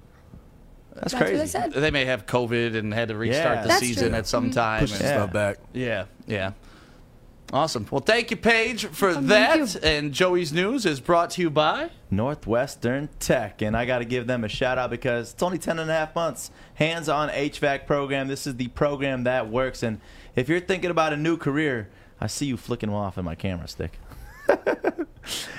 [0.94, 1.42] That's, That's what crazy.
[1.42, 1.72] I said.
[1.72, 3.62] They may have COVID and had to restart Yeah.
[3.62, 4.16] the That's season true.
[4.18, 4.54] at some Mhm.
[4.54, 4.80] time.
[4.80, 5.16] Push the and- Yeah.
[5.16, 5.56] stuff back.
[5.72, 6.52] Yeah, yeah.
[7.52, 7.86] Awesome.
[7.90, 9.84] Well, thank you, Paige, for thank that.
[9.84, 11.90] And Joey's News is brought to you by.
[12.10, 13.62] Northwestern Tech.
[13.62, 15.94] And I got to give them a shout out because it's only 10 and a
[15.94, 16.50] half months.
[16.74, 18.28] Hands on HVAC program.
[18.28, 19.82] This is the program that works.
[19.82, 20.00] And
[20.34, 21.90] if you're thinking about a new career,
[22.20, 23.98] I see you flicking off in my camera stick.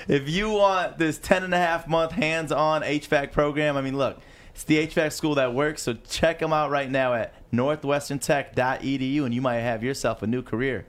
[0.08, 3.96] if you want this 10 and a half month hands on HVAC program, I mean,
[3.96, 4.20] look,
[4.52, 5.82] it's the HVAC school that works.
[5.82, 10.42] So check them out right now at northwesterntech.edu and you might have yourself a new
[10.42, 10.86] career.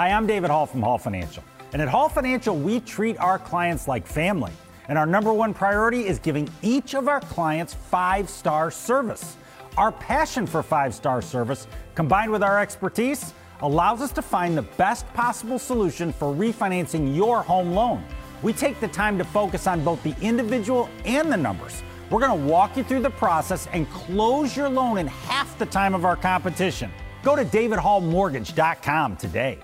[0.00, 1.44] Hi, I'm David Hall from Hall Financial.
[1.74, 4.50] And at Hall Financial, we treat our clients like family.
[4.88, 9.36] And our number one priority is giving each of our clients five star service.
[9.76, 14.62] Our passion for five star service, combined with our expertise, allows us to find the
[14.62, 18.02] best possible solution for refinancing your home loan.
[18.40, 21.82] We take the time to focus on both the individual and the numbers.
[22.08, 25.66] We're going to walk you through the process and close your loan in half the
[25.66, 26.90] time of our competition.
[27.22, 29.58] Go to davidhallmortgage.com today.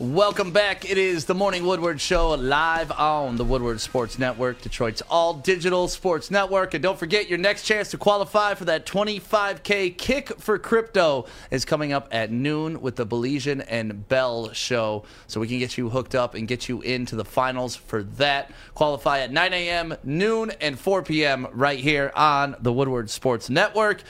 [0.00, 0.90] Welcome back.
[0.90, 5.86] It is the Morning Woodward Show live on the Woodward Sports Network, Detroit's all digital
[5.86, 6.74] sports network.
[6.74, 11.64] And don't forget, your next chance to qualify for that 25K kick for crypto is
[11.64, 15.04] coming up at noon with the Belizean and Bell show.
[15.28, 18.50] So we can get you hooked up and get you into the finals for that.
[18.74, 21.46] Qualify at 9 a.m., noon, and 4 p.m.
[21.52, 24.02] right here on the Woodward Sports Network.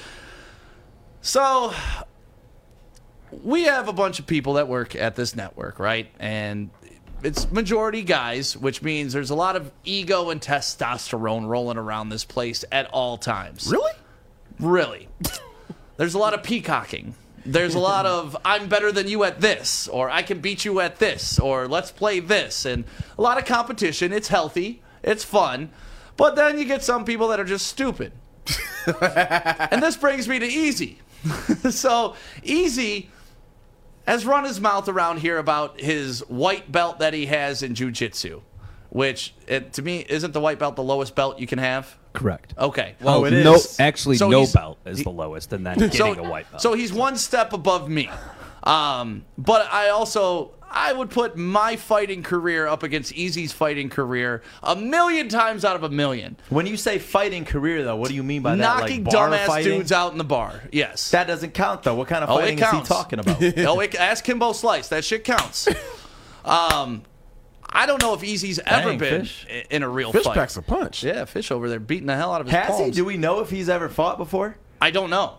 [1.21, 1.75] So
[3.43, 6.09] we have a bunch of people that work at this network, right?
[6.19, 6.71] And
[7.23, 12.25] it's majority guys, which means there's a lot of ego and testosterone rolling around this
[12.25, 13.69] place at all times.
[13.71, 13.93] Really?
[14.61, 15.09] Really.
[15.97, 17.15] there's a lot of peacocking.
[17.47, 20.81] There's a lot of I'm better than you at this, or I can beat you
[20.81, 22.85] at this, or let's play this, and
[23.19, 24.15] a lot of competition.
[24.15, 25.71] It's healthy, it's fun,
[26.17, 28.13] but then you get some people that are just stupid.
[29.03, 31.01] and this brings me to Easy.
[31.71, 33.11] so Easy
[34.07, 38.43] has run his mouth around here about his white belt that he has in jujitsu,
[38.91, 41.97] which it, to me isn't the white belt the lowest belt you can have.
[42.13, 42.55] Correct.
[42.57, 42.95] Okay.
[43.01, 43.81] Oh, well, Oh, it no, is.
[43.81, 46.63] actually, So no belt is he- the lowest, and then getting so, a white belt.
[46.63, 48.09] So he's one step above me.
[48.65, 54.43] Um, but I also I would put my fighting career up against Easy's fighting career
[54.63, 56.37] a million times out of a million.
[56.49, 58.81] When you say fighting career, though, what do you mean by that?
[58.81, 59.79] Knocking like dumbass fighting?
[59.79, 60.63] dudes out in the bar.
[60.73, 61.13] Yes.
[61.13, 61.95] That doesn't count, though.
[61.95, 63.37] What kind of Oh, fighting it is he talking about?
[63.59, 64.89] oh, it, ask Kimbo Slice.
[64.89, 65.69] That shit counts.
[66.45, 67.03] um,
[67.69, 69.47] I don't know if Easy's ever Dang, been Fish.
[69.71, 70.35] in a real Fish fight.
[70.35, 71.05] packs a punch.
[71.05, 72.91] Yeah, Fish over there beating the hell out of his Has he?
[72.91, 74.57] Do we know if he's ever fought before?
[74.81, 75.37] I don't know.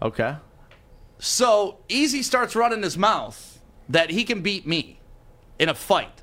[0.00, 0.36] Okay.
[1.20, 4.98] So Easy starts running his mouth that he can beat me
[5.58, 6.22] in a fight,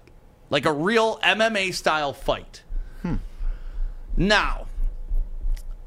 [0.49, 2.63] like a real MMA style fight.
[3.03, 3.17] Hmm.
[4.17, 4.65] Now,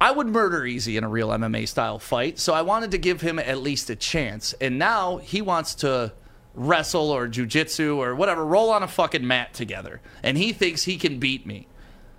[0.01, 3.21] I would murder Easy in a real MMA style fight, so I wanted to give
[3.21, 4.55] him at least a chance.
[4.61, 6.13] And now he wants to
[6.55, 10.01] wrestle or jujitsu or whatever, roll on a fucking mat together.
[10.23, 11.67] And he thinks he can beat me.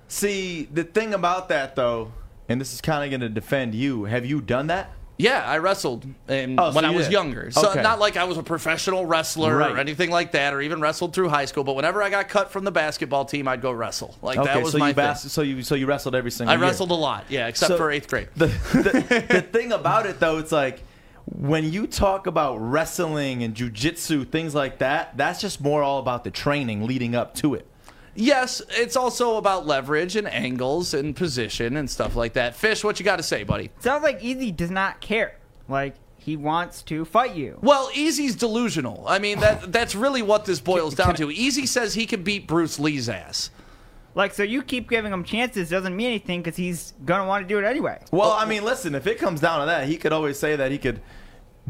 [0.08, 2.12] See, the thing about that, though,
[2.50, 4.04] and this is kind of going to defend you.
[4.06, 4.92] Have you done that?
[5.22, 7.14] Yeah, I wrestled in, Oh, so when I you was did.
[7.14, 7.52] younger.
[7.52, 7.82] So Okay.
[7.82, 9.72] not like I was a professional wrestler Right.
[9.72, 11.64] or anything like that, or even wrestled through high school.
[11.64, 14.16] But whenever I got cut from the basketball team, I'd go wrestle.
[14.22, 15.16] Like okay, that was so my you thing.
[15.16, 16.66] so you so you wrestled every single I year.
[16.66, 18.28] wrestled a lot, yeah, except So- for eighth grade.
[18.36, 20.82] The, the, the thing about it though, it's like
[21.26, 26.24] when you talk about wrestling and jujitsu, things like that, that's just more all about
[26.24, 27.68] the training leading up to it.
[28.16, 32.56] Yes, it's also about leverage and angles and position and stuff like that.
[32.56, 33.72] Fish, what you got to say, buddy?
[33.80, 35.38] Sounds like Easy does not care.
[35.70, 37.58] Like he wants to fight you.
[37.62, 39.04] Well, Easy's delusional.
[39.08, 41.32] I mean, that that's really what this boils down to.
[41.32, 43.50] Easy says he can beat Bruce Lee's ass.
[44.14, 47.48] Like so, you keep giving him chances doesn't mean anything because he's gonna want to
[47.48, 48.00] do it anyway.
[48.12, 50.70] Well, I mean, listen, if it comes down to that, he could always say that
[50.70, 51.02] he could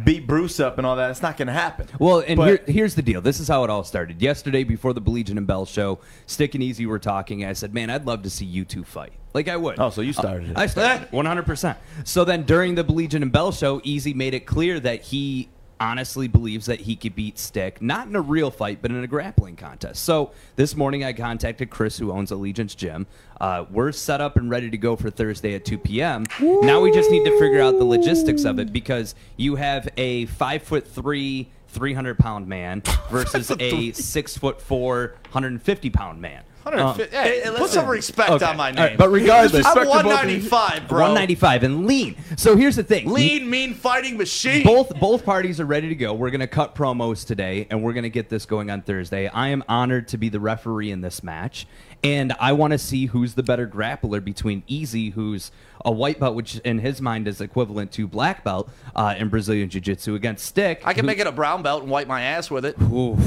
[0.03, 1.11] beat Bruce up and all that.
[1.11, 1.88] It's not going to happen.
[1.99, 3.22] Well, and But- here, here's the deal.
[3.22, 4.22] This is how it all started.
[4.22, 7.43] Yesterday, before the Bleachen and Bell show, Stick and Easy were talking.
[7.45, 9.13] I said, "Man, I'd love to see you two fight.
[9.34, 10.57] Like I would." Oh, so you started it.
[10.57, 11.77] I started one hundred percent.
[12.03, 15.49] So then, during the Bleachen and Bell show, Easy made it clear that he
[15.81, 19.07] honestly believes that he could beat Stick, not in a real fight, but in a
[19.07, 20.03] grappling contest.
[20.03, 23.07] So this morning, I contacted Chris, who owns Allegiance Gym.
[23.41, 26.25] Uh, we're set up and ready to go for Thursday at 2 p.m.
[26.39, 30.27] Now we just need to figure out the logistics of it because you have a
[30.27, 31.49] five foot three.
[31.71, 36.43] 300 pound man versus a six foot four, 150 pound man.
[36.63, 38.45] 150 Um, hey, put some respect Okay.
[38.45, 38.97] on my All right, name.
[38.97, 40.99] but regardless, I'm 195, bro.
[41.01, 42.15] 195 and lean.
[42.38, 44.63] So here's the thing: Lean, mean fighting machine.
[44.63, 46.13] both both parties are ready to go.
[46.13, 49.27] We're going to cut promos today, and we're going to get this going on Thursday.
[49.27, 51.65] I am honored to be the referee in this match,
[52.03, 55.52] and I want to see who's the better grappler between Easy, who's
[55.86, 59.69] a white belt, which in his mind is equivalent to black belt uh, in Brazilian
[59.69, 60.82] Jiu Jitsu, against Stick.
[60.86, 62.76] I can who- make it a brown belt and wipe my ass with it.
[62.82, 63.19] Oof.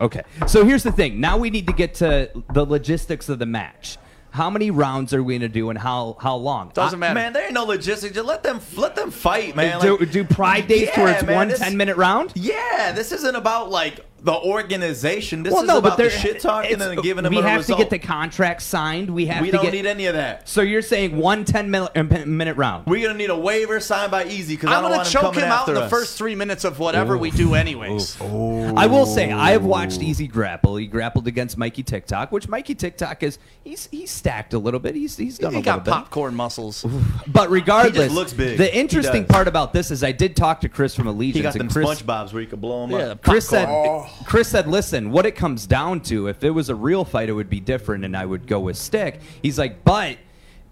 [0.00, 0.22] Okay.
[0.46, 1.20] So here's the thing.
[1.20, 3.98] Now we need to get to the logistics of the match.
[4.32, 6.70] How many rounds are we going to do, and how how long?
[6.72, 7.14] Doesn't matter.
[7.14, 8.14] Man, there ain't no logistics.
[8.14, 9.80] Just let them let them fight, man.
[9.80, 12.30] do, Like- do pride days Yeah, where it's man, one this- 10 minute round?
[12.36, 15.42] Yeah, this isn't about like the organization.
[15.42, 17.58] This well, is no, about but the shit talking and giving them We a have
[17.60, 17.78] result.
[17.78, 19.10] to get the contract signed.
[19.10, 19.72] We have we to don't get.
[19.72, 20.48] need any of that.
[20.48, 22.86] so you're saying one 10 minute, uh, minute round?
[22.86, 25.12] We're gonna need a waiver signed by Easy because I I'm don't gonna want him
[25.12, 28.20] choke coming him out after in the first three minutes of whatever we do, anyways.
[28.20, 30.76] I will say I have watched Easy grapple.
[30.76, 34.94] He grappled against Mikey TikTok, which Mikey TikTok is he's he's stacked a little bit.
[34.94, 35.90] He's he's done He a got little bit.
[35.92, 36.84] popcorn muscles.
[37.26, 38.58] But regardless, He just looks big.
[38.58, 41.36] the interesting part about this is I did talk to Chris from Allegiance.
[41.36, 43.22] He got and them Chris, SpongeBob's where you could blow them Yeah, up.
[43.22, 44.09] Chris said, popcorn.
[44.24, 47.32] Chris said, listen, what it comes down to, if it was a real fight, it
[47.32, 49.20] would be different, and I would go with Stick.
[49.42, 50.18] He's like, but,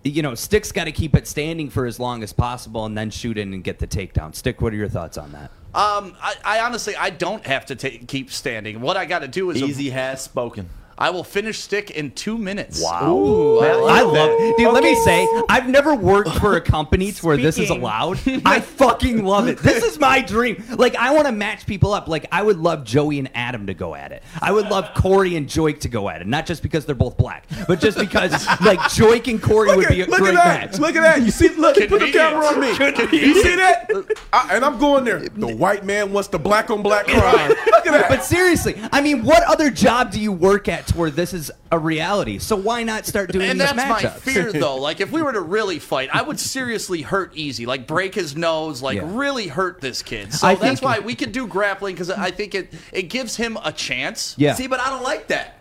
[0.04, 3.10] you know, Stick's got to keep it standing for as long as possible and then
[3.10, 4.34] shoot in and get the takedown.
[4.34, 5.50] Stick, what are your thoughts on that?
[5.74, 8.80] Um, I, I honestly, I don't have to ta keep standing.
[8.80, 10.68] What I got to do is Easy has spoken.
[10.98, 12.82] I will finish stick in two minutes.
[12.82, 14.56] Ooh, I I love it.
[14.56, 18.18] Dude, let me say, I've never worked for a company to where this is allowed.
[18.44, 19.58] I fucking love it.
[19.58, 20.64] This is my dream.
[20.76, 22.08] Like, I want to match people up.
[22.08, 24.22] Like, I would love Joey and Adam to go at it.
[24.42, 26.26] I would love Corey and Joik to go at it.
[26.26, 30.02] Not just because they're both black, but just because, like, Joik and Corey would be
[30.02, 30.70] a look great at that.
[30.72, 30.78] match.
[30.80, 31.22] Look at that.
[31.22, 32.68] You see, look, put the camera on me.
[32.68, 33.90] You see that?
[34.32, 35.20] I, and I'm going there.
[35.20, 37.50] The white man wants the black on black crime.
[37.66, 38.08] Look at that.
[38.08, 41.50] But seriously, I mean, what other job do you work at to where this is
[41.72, 42.38] a reality?
[42.38, 44.76] So why not start doing And these that's my fear, though.
[44.76, 47.66] Like, if we were to really fight, I would seriously hurt Easy.
[47.66, 48.82] Like, break his nose.
[48.82, 49.08] Like, Yeah.
[49.12, 50.32] really hurt this kid.
[50.34, 53.36] So I that's think- why we could do grappling because I think it it gives
[53.36, 54.34] him a chance.
[54.38, 54.54] Yeah.
[54.54, 55.54] See, but I don't like that.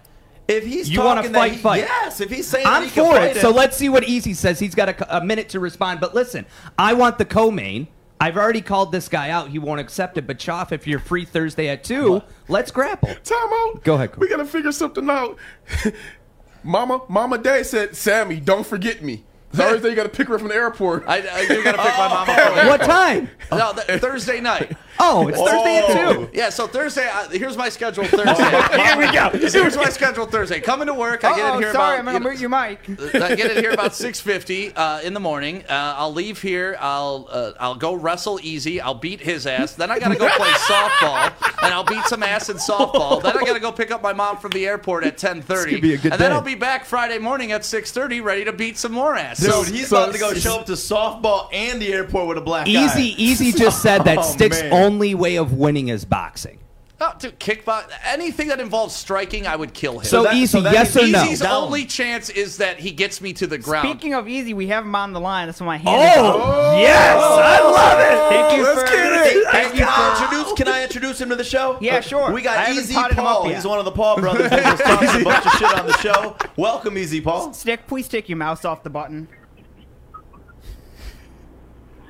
[0.47, 1.77] If he's You talking that fight, he- fight.
[1.79, 3.37] Yes, if he's saying I'm that he can for it.
[3.41, 4.59] So let's see what Easy says.
[4.59, 5.99] He's got a, a minute to respond.
[5.99, 6.45] But listen,
[6.77, 7.87] I want the co-main.
[8.19, 9.49] I've already called this guy out.
[9.49, 10.25] He won't accept it.
[10.25, 13.13] But Choff, if you're free Thursday at two, let's grapple.
[13.23, 13.83] Time out.
[13.83, 14.27] Go ahead, Corey.
[14.27, 15.37] We gotta figure something out.
[16.63, 19.23] Mama, Mama, Dad said, Sammy, don't forget me.
[19.51, 21.05] Thursday, you gotta pick her up from the airport.
[21.07, 22.67] I, I you gotta pick my mom up.
[22.67, 23.29] What time?
[23.51, 24.75] No, th- Thursday night.
[24.99, 26.29] Oh, it's Thursday at two.
[26.33, 27.07] Yeah, so Thursday.
[27.07, 28.03] Uh, here's my schedule.
[28.05, 28.43] Thursday.
[28.83, 29.29] here we go.
[29.29, 30.25] Here's my schedule.
[30.25, 30.59] Thursday.
[30.59, 31.23] Coming to work.
[31.23, 31.99] I get Oh, in here sorry, about.
[31.99, 33.15] I'm gonna you mute your mic.
[33.23, 35.63] I get in here about 6:50 uh, in the morning.
[35.69, 36.75] Uh, I'll leave here.
[36.79, 38.81] I'll uh, I'll go wrestle easy.
[38.81, 39.73] I'll beat his ass.
[39.75, 41.31] Then I gotta go play softball,
[41.63, 43.21] and I'll beat some ass in softball.
[43.21, 45.69] Then I gotta go pick up my mom from the airport at 10:30.
[45.69, 46.35] could be a good and then day.
[46.35, 49.39] I'll be back Friday morning at 6:30, ready to beat some more ass.
[49.39, 52.37] Dude, So he's so- about to go show up to softball and the airport with
[52.39, 53.15] a black Easy, eye.
[53.17, 54.73] Easy just said that Oh, Stick's man.
[54.73, 56.59] only way of winning is boxing.
[56.99, 57.91] Oh, dude, kickbox.
[58.05, 60.05] Anything that involves striking, I would kill him.
[60.05, 61.23] So, that- Easy, so that yes or means no?
[61.25, 61.63] Easy's Down.
[61.65, 63.87] only chance is that he gets me to the ground.
[63.87, 65.47] Speaking of easy, we have him on the line.
[65.47, 66.35] That's why my hand is oh, up.
[66.43, 67.71] Oh, yes, I oh.
[67.71, 68.35] love it.
[68.35, 68.97] Thank you Let's for.
[68.97, 69.47] get it.
[69.51, 70.23] Thank you Can I for.
[70.23, 70.53] introduce?
[70.57, 71.77] Can I introduce him to the show?
[71.81, 72.31] Yeah, sure.
[72.31, 73.47] We got I Easy Paul.
[73.47, 74.49] He's one of the Paul brothers.
[74.49, 76.35] That just talks a bunch of shit on the show.
[76.57, 77.53] Welcome, Easy Paul.
[77.53, 79.27] Stick, please take your mouse off the button.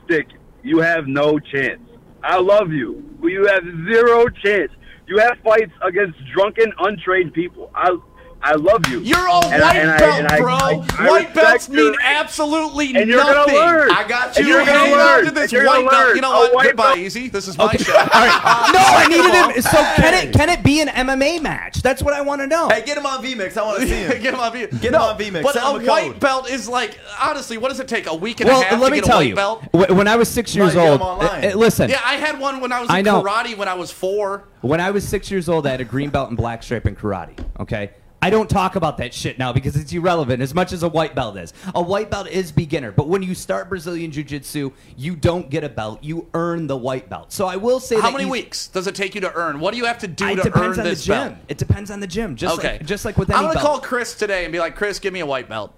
[0.05, 0.27] Stick,
[0.67, 1.81] you have no chance.
[2.23, 4.71] I love you, but you have zero chance.
[5.07, 7.71] You have fights against drunken, untrained people.
[7.73, 7.97] I
[8.41, 8.99] I love you.
[8.99, 10.55] You're a and white I, belt, I, bro.
[10.55, 13.55] I, white belts mean absolutely and you're nothing.
[13.55, 13.91] Gonna learn.
[13.91, 14.41] I got you.
[14.41, 15.25] And you're, you're gonna learn.
[15.25, 16.15] to this white belt.
[16.15, 16.65] You know what?
[16.65, 16.97] Goodbye, belt.
[16.99, 17.29] Easy.
[17.29, 17.77] This is my okay.
[17.79, 17.93] show.
[17.97, 18.41] All right.
[18.43, 19.61] Uh, no, I needed him.
[19.61, 21.81] So can it can it be an MMA match?
[21.81, 22.69] That's what I want to know.
[22.69, 23.57] Hey, get him on VMix.
[23.57, 24.21] I want to see him.
[24.21, 24.81] get him on VMix.
[24.81, 25.43] Get no, him on VMix.
[25.43, 28.07] But Send a, a white belt is like honestly, what does it take?
[28.07, 29.63] A week and well, a half let me tell white belt?
[29.73, 31.89] When I was six years old, eh, eh, listen.
[31.89, 34.47] Yeah, I had one when I was in karate when I was four.
[34.61, 36.95] When I was six years old, I had a green belt and black stripe in
[36.95, 37.37] karate.
[37.59, 37.91] Okay.
[38.21, 41.13] I don't talk about that shit now because it's irrelevant as much as a white
[41.13, 41.53] belt is.
[41.75, 45.63] A white belt is beginner, but when you start Brazilian Jiu Jitsu, you don't get
[45.63, 46.03] a belt.
[46.03, 47.31] You earn the white belt.
[47.31, 49.59] So I will say How many weeks does it take you to earn?
[49.59, 51.27] What do you have to do it to earn this the gym.
[51.29, 51.35] belt?
[51.47, 52.35] It depends on the gym.
[52.35, 52.73] Just okay.
[52.73, 54.99] like, just like with any I'm going to call Chris today and be like, Chris,
[54.99, 55.73] give me a white belt.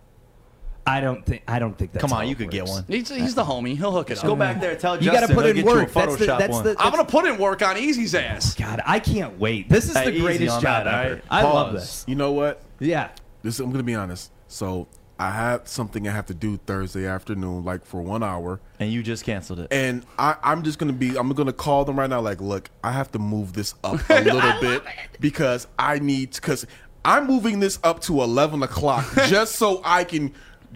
[0.90, 2.84] I don't think I don't think that's Come on, you could get one.
[2.88, 3.78] He's, he's the homie.
[3.78, 4.30] He'll hook it Just up.
[4.30, 4.76] go back there.
[4.76, 5.92] Tell You got to Justin, put he'll in get work.
[5.94, 8.56] That's the, Photoshop I'm gonna put in work on Easy's ass.
[8.56, 9.70] God, I can't wait.
[9.70, 11.14] This is Hey, the greatest job that, ever.
[11.16, 11.24] right?
[11.30, 12.04] I love this.
[12.08, 12.62] You know what?
[12.80, 13.10] Yeah.
[13.44, 14.32] This I'm gonna be honest.
[14.48, 14.88] So
[15.22, 19.04] I have something I have to do Thursday afternoon, like for one hour, and you
[19.04, 19.68] just canceled it.
[19.70, 21.18] and I, I'm just gonna be.
[21.18, 22.22] I'm gonna call them right now.
[22.22, 24.82] Like, look, I have to move this up a little bit
[25.20, 26.66] because I need because
[27.04, 30.34] I'm moving this up to 11 o'clock just so I can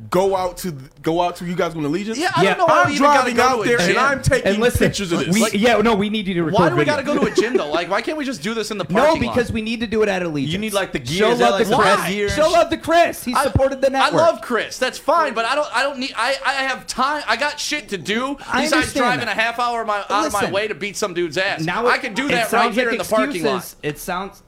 [0.09, 0.71] go out to
[1.01, 2.15] go out to you guys going to Legion?
[2.17, 2.55] Yeah, I yeah.
[2.55, 2.73] don't know.
[2.73, 5.33] I'm driving out there and I'm taking and listen, pictures of this.
[5.33, 6.59] We, like, yeah, no, we need you to record.
[6.59, 7.69] Why do we got to go to a gym though?
[7.69, 9.55] Like, why can't we just do this in the parking No, because lot?
[9.55, 10.47] we need to do it at Allegiant.
[10.47, 11.19] You need like the gear.
[11.19, 12.07] Show love the Chris.
[12.07, 12.29] Gear.
[12.29, 13.23] Show love the Chris.
[13.23, 14.21] He I, supported the network.
[14.21, 14.77] I love Chris.
[14.77, 15.75] That's fine, but I don't.
[15.75, 16.13] I don't need.
[16.15, 17.23] I I have time.
[17.27, 19.37] I got shit to do besides driving that.
[19.37, 21.63] a half hour my, out listen, of my way to beat some dude's ass.
[21.63, 23.75] Now it, I can do that right here in the parking lot.
[23.83, 24.41] It sounds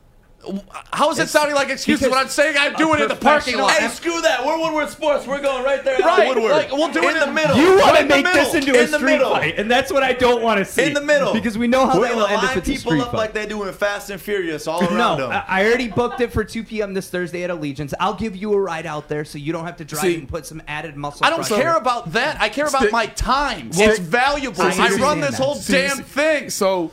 [0.91, 3.57] how is it sounding like excuses when I'm saying I'm doing it in the parking
[3.57, 3.71] lot?
[3.71, 4.45] Hey, screw that.
[4.45, 5.27] We're Woodward Sports.
[5.27, 5.99] We're going right there.
[5.99, 6.27] Right.
[6.27, 6.51] Woodward.
[6.51, 7.57] Like, we'll do in it in the middle.
[7.57, 10.59] You want to make this into a street fight, and that's what I don't want
[10.59, 10.85] to see.
[10.85, 11.33] In the middle.
[11.33, 13.13] Because we know how they will end up with a street fight.
[13.13, 15.29] like they do in Fast and Furious all around no, them.
[15.31, 16.93] No, I already booked it for 2 p.m.
[16.93, 17.93] this Thursday at Allegiance.
[17.99, 20.29] I'll give you a ride out there so you don't have to drive see, and
[20.29, 21.55] put some added muscle I don't pressure.
[21.55, 22.39] care about that.
[22.39, 23.69] I care about my time.
[23.73, 24.61] It's valuable.
[24.61, 26.49] I run this whole damn thing.
[26.49, 26.91] So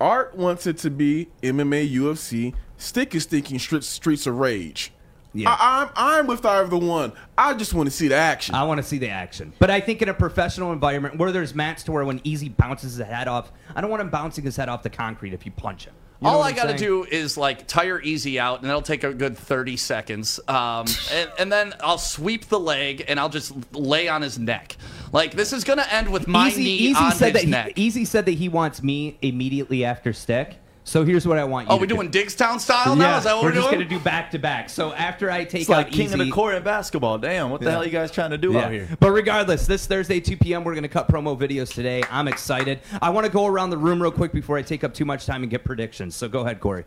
[0.00, 4.92] Art wants it to be MMA, UFC, Stick is thinking Streets of Rage.
[5.34, 5.50] Yeah.
[5.50, 7.12] I, am I'm, I'm with either one.
[7.36, 8.54] I just want to see the action.
[8.54, 9.52] I want to see the action.
[9.58, 12.96] But I think in a professional environment where there's mats to where when Easy bounces
[12.96, 15.52] his head off, I don't want him bouncing his head off the concrete if you
[15.52, 15.94] punch him.
[16.20, 19.04] You know All I got to do is like tire easy out, and it'll take
[19.04, 20.40] a good 30 seconds.
[20.48, 24.76] Um, and, and, then I'll sweep the leg, and I'll just lay on his neck.
[25.12, 27.72] Like this is gonna end with my easy, knee easy on his neck.
[27.76, 30.56] He, easy said that he wants me immediately after stick.
[30.88, 31.76] So here's what I want oh, you.
[31.76, 31.96] Oh, we're do.
[31.96, 33.10] doing Diggstown style now.
[33.10, 33.18] Yeah.
[33.18, 34.70] Is that what we're, we're just gonna do back to back.
[34.70, 37.18] So after I take it's like out King Easy, of the Court in basketball.
[37.18, 37.72] Damn, what the yeah.
[37.72, 38.64] hell are you guys trying to do yeah.
[38.64, 38.88] out here?
[38.98, 40.64] But regardless, this Thursday 2 p.m.
[40.64, 42.02] we're gonna cut promo videos today.
[42.10, 42.80] I'm excited.
[43.02, 45.26] I want to go around the room real quick before I take up too much
[45.26, 46.16] time and get predictions.
[46.16, 46.84] So go ahead, Corey.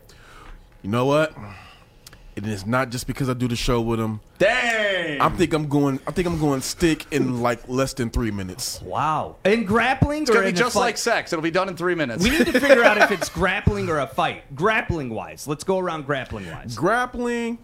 [0.82, 1.32] You know what?
[2.36, 4.20] and it's not just because I do the show with him.
[4.38, 5.20] Dang!
[5.20, 6.00] I think I'm going.
[6.06, 8.80] I think I'm going stick in like less than three minutes.
[8.82, 9.36] Wow!
[9.44, 11.32] In grappling, it's gonna be just like sex.
[11.32, 12.24] It'll be done in three minutes.
[12.24, 14.54] We need to figure out if it's grappling or a fight.
[14.54, 16.74] Grappling wise, let's go around grappling wise.
[16.76, 17.58] Grappling,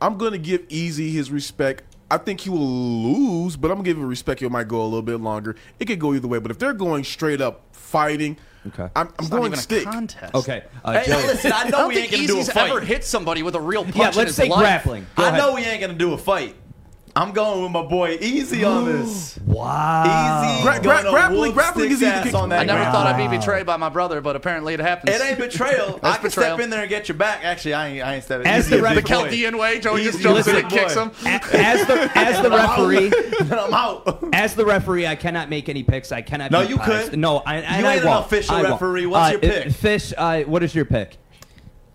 [0.00, 1.84] I'm gonna give Easy his respect.
[2.10, 4.42] I think he will lose, but I'm gonna give him respect.
[4.42, 5.56] It might go a little bit longer.
[5.78, 6.38] It could go either way.
[6.38, 8.36] But if they're going straight up fighting,
[8.68, 8.88] Okay.
[8.94, 9.84] I'm, I'm going not stick.
[9.84, 10.34] contest.
[10.34, 10.62] Okay.
[10.84, 11.22] Uh, Hey, Joey.
[11.26, 12.70] listen, I know I don't we ain't gonna do a fight.
[12.70, 13.96] ever hit somebody with a real punch.
[13.96, 14.60] yeah, let's his say life.
[14.60, 15.06] grappling.
[15.16, 15.38] Go I ahead.
[15.40, 16.54] know we ain't gonna do a fight,
[17.14, 19.38] I'm going with my boy Easy on this.
[19.44, 20.54] wow.
[20.54, 20.62] Easy.
[20.62, 22.32] Gra- gra- grappling, grappling is easy.
[22.34, 22.94] on that I never ground.
[22.94, 25.14] thought I'd be betrayed by my brother, but apparently it happens.
[25.14, 26.00] It ain't betrayal.
[26.02, 26.56] I can betrayal.
[26.56, 27.44] step in there and get your back.
[27.44, 28.46] Actually, I ain't, I ain't stepping.
[28.46, 31.10] As the The way, Joey just jumps in and kicks him.
[31.26, 33.12] As the as the referee,
[33.58, 34.28] I'm out.
[34.32, 36.12] as the referee, I cannot make any picks.
[36.12, 36.50] I cannot.
[36.50, 37.10] No, be you biased.
[37.10, 37.18] could.
[37.18, 39.04] No, I, and You I ain't an official I referee.
[39.04, 39.72] What's uh, your pick?
[39.72, 41.18] Fish, uh, what is your pick?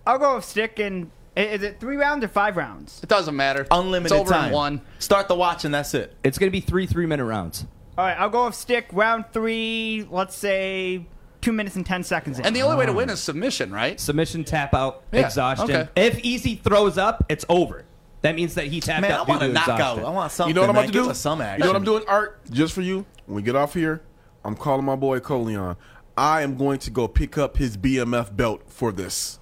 [0.05, 2.99] I'll go with stick and is it three rounds or five rounds?
[3.03, 3.67] It doesn't matter.
[3.69, 4.47] Unlimited it's over time.
[4.49, 4.81] In one.
[4.99, 6.15] Start the watch and that's it.
[6.23, 7.65] It's gonna be three three minute rounds.
[7.97, 10.07] All right, I'll go with stick round three.
[10.09, 11.05] Let's say
[11.41, 12.39] two minutes and ten seconds.
[12.39, 12.45] In.
[12.45, 13.13] And the only way to win oh.
[13.13, 13.99] is submission, right?
[13.99, 15.25] Submission, tap out, yeah.
[15.25, 15.69] exhaustion.
[15.69, 15.89] Okay.
[15.95, 17.85] If Easy throws up, it's over.
[18.21, 19.27] That means that he tapped man, out.
[19.27, 19.99] I want a knockout.
[19.99, 20.49] I want something.
[20.49, 21.13] You know what I'm about to do?
[21.13, 21.59] Some action.
[21.59, 22.39] You know what I'm doing, Art?
[22.49, 23.05] Just for you.
[23.25, 24.01] When we get off here,
[24.43, 25.75] I'm calling my boy Coleon.
[26.17, 29.36] I am going to go pick up his BMF belt for this.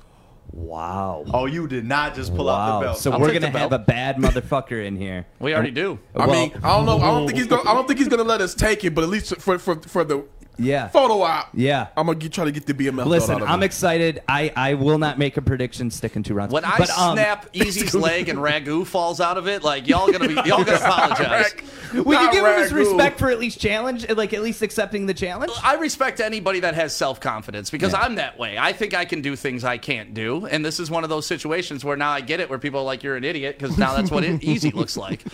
[0.56, 1.26] Wow.
[1.34, 2.54] Oh, you did not just pull wow.
[2.54, 2.98] out the belt.
[2.98, 5.26] So I'll we're gonna have a bad motherfucker in here.
[5.40, 6.00] we already do.
[6.16, 6.98] I Well- mean, I don't know.
[6.98, 7.70] I don't think he's gonna.
[7.70, 8.96] I don't think he's gonna let us take it.
[8.96, 10.24] But at least for for, for the
[10.58, 10.88] yeah.
[10.88, 11.50] Photo op.
[11.54, 11.88] Yeah.
[11.98, 13.06] I'm gonna get, try to get the BML.
[13.06, 13.66] Listen, I'm me.
[13.66, 14.22] excited.
[14.28, 16.54] I, I will not make a prediction sticking two rounds.
[16.54, 20.28] When I um, snap Easy's leg and Ragu falls out of it, like y'all gonna
[20.28, 21.54] be y'all gonna apologize.
[21.94, 22.56] Will you give Ragu.
[22.56, 25.52] him his respect for at least challenge, like at least accepting the challenge?
[25.64, 28.02] I respect anybody that has self confidence because yeah.
[28.02, 28.58] I'm that way.
[28.58, 31.26] I think I can do things I can't do, and this is one of those
[31.26, 33.96] situations where now I get it, where people are like, "You're an idiot," because now
[33.96, 35.24] that's what it, Easy looks like.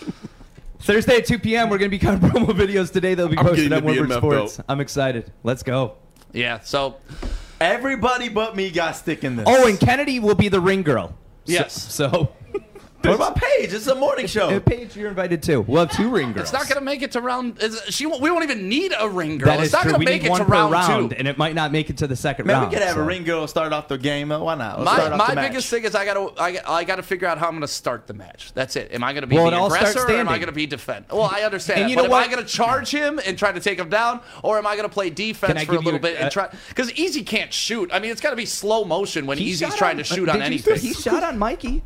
[0.82, 1.70] Thursday at 2 p.m.
[1.70, 3.14] We're going to be cutting promo videos today.
[3.14, 4.60] They'll be I'm posted getting on the Woodward BMF Sports.
[4.68, 5.32] I'm excited.
[5.42, 5.96] Let's go.
[6.32, 6.60] Yeah.
[6.60, 6.96] So
[7.62, 9.44] Everybody but me got stick in this.
[9.48, 11.14] Oh, and Kennedy will be the ring girl.
[11.44, 11.80] Yes.
[11.80, 12.08] So.
[12.50, 12.62] so
[13.02, 13.72] what about Paige?
[13.72, 14.48] It's a morning show.
[14.50, 15.62] Uh, Paige, you're invited too.
[15.62, 16.44] We'll have two ring girls.
[16.44, 17.62] it's not going to make it to round.
[17.62, 19.46] is- She won't- we won't even need a ring girl.
[19.46, 19.92] That it's is not true.
[19.92, 21.16] going We to make need it one to per round, round, two.
[21.16, 22.68] and it might not make it to the second Man, round.
[22.70, 23.00] we could have so.
[23.02, 24.30] a ring girl start off the game.
[24.32, 24.78] Uh, Why not?
[24.80, 25.50] Let's My, start off my the match.
[25.50, 27.60] biggest thing is I got to I, I got to figure out how I'm going
[27.62, 28.52] to start the match.
[28.54, 28.92] That's it.
[28.92, 30.40] Am I going to be Well, it the all starts aggressor or am I standing.
[30.40, 31.04] going to be defend?
[31.10, 31.80] Well, I understand.
[31.80, 32.26] And that, you but know am what?
[32.28, 34.88] I going to charge him and try to take him down, or am I going
[34.88, 36.48] to play Can defense I for a give little you- bit and try?
[36.68, 37.90] Because Easy can't shoot.
[37.92, 40.04] I mean, it's got to be slow motion when He Easy's shot trying on- to
[40.04, 40.78] shoot on did you- anything.
[40.78, 41.82] He shot on Mikey.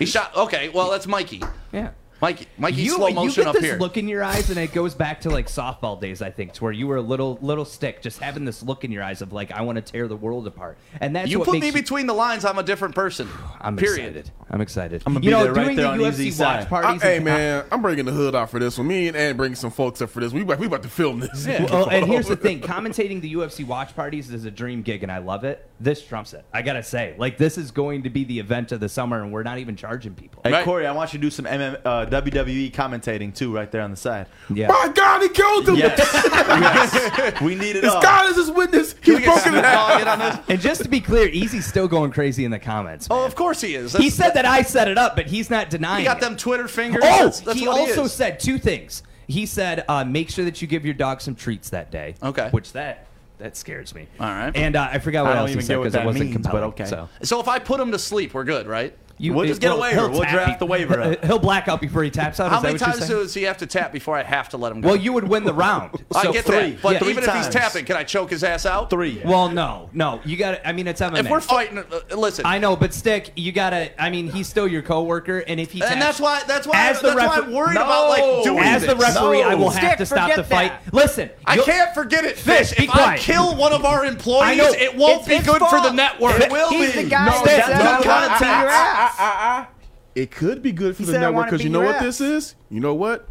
[0.00, 0.34] He shot.
[0.36, 1.42] Okay, well that's Mikey.
[1.72, 1.90] Yeah.
[2.22, 2.46] Mikey.
[2.58, 3.78] Mikey's you, slow you get up this here.
[3.78, 6.64] look in your eyes, and it goes back to like softball days, I think, to
[6.64, 9.32] where you were a little little stick, just having this look in your eyes of
[9.32, 11.66] like, I want to tear the world apart, and that's you what put makes me
[11.68, 12.44] you- between the lines.
[12.44, 13.26] I'm a different person.
[13.62, 14.16] I'm Period.
[14.16, 14.30] excited.
[14.50, 15.02] I'm excited.
[15.06, 16.68] I'm gonna you be know, there right doing there the on UFC Easy's watch side.
[16.68, 17.02] parties.
[17.02, 18.88] Uh, I- hey man, I'm bringing the hood out for this one.
[18.88, 20.30] Me and Ed bringing some folks up for this.
[20.34, 21.46] We we about to film this.
[21.46, 25.10] Well, and here's the thing: commentating the UFC watch parties is a dream gig, and
[25.10, 25.66] I love it.
[25.82, 26.44] This trumps it.
[26.52, 29.32] I gotta say, like, this is going to be the event of the summer, and
[29.32, 30.42] we're not even charging people.
[30.44, 33.80] Hey Corey, I want you to do some MM, uh, WWE commentating too, right there
[33.80, 34.26] on the side.
[34.52, 34.68] Yeah.
[34.68, 35.76] My God, he killed him.
[35.76, 35.98] Yes.
[36.24, 37.40] yes.
[37.40, 38.02] We need it This all.
[38.02, 38.94] God is his witness.
[39.02, 40.44] He's broken it out.
[40.50, 43.06] And just to be clear, Easy's still going crazy in the comments.
[43.10, 43.94] Oh, of course he is.
[43.94, 46.00] he said that I set it up, but he's not denying.
[46.00, 46.20] He got it.
[46.20, 47.02] them Twitter fingers.
[47.02, 48.12] Oh, That's- that's he what also is.
[48.12, 49.02] said two things.
[49.26, 52.48] He said, uh, "Make sure that you give your dog some treats that day." Okay.
[52.50, 53.06] Which that
[53.40, 54.06] that scares me.
[54.18, 54.54] All right.
[54.56, 55.98] And uh, I forgot what I don't else he even said get what because it
[55.98, 56.68] that wasn't means, but compelling.
[56.70, 56.84] okay.
[56.86, 58.96] So So if I put him to sleep, we're good, right?
[59.20, 60.00] You, We'll just get a he'll- waiver.
[60.00, 60.58] he'll We'll draft you.
[60.58, 61.24] the waiver up.
[61.24, 62.50] He'll black out before he taps out.
[62.50, 64.88] How many times does he have to tap before I have to let him go?
[64.88, 66.02] Well, you would win the round.
[66.14, 66.70] I get three.
[66.72, 67.08] that, but Yeah.
[67.08, 68.88] even Three if he's tapping, can I choke his ass out?
[68.90, 69.20] Three.
[69.24, 70.20] Well, no, no.
[70.24, 71.18] You got to I mean, it's MMA.
[71.20, 72.46] If we're fighting, uh, listen.
[72.46, 73.32] I know, but stick.
[73.36, 73.90] You gotta.
[74.02, 76.42] I mean, he's still your coworker, and if he and that's why.
[76.46, 76.88] That's why.
[76.88, 77.84] As the that's why I'm worried No.
[77.84, 79.14] about like doing as the this.
[79.16, 80.84] referee, I will have to stop the forget fight.
[80.84, 80.94] that.
[80.94, 82.88] Listen, I can't forget it, Fish, Fish.
[82.88, 86.40] If I kill one of our employees, it won't be good for the network.
[86.40, 86.76] It will be.
[86.78, 87.02] He's be.
[87.04, 89.68] the guy no, that that's said not he wanted to contact.
[89.68, 89.68] beat your ass.
[90.14, 92.54] It could be good for He the network because you know what this is.
[92.70, 93.28] You know what?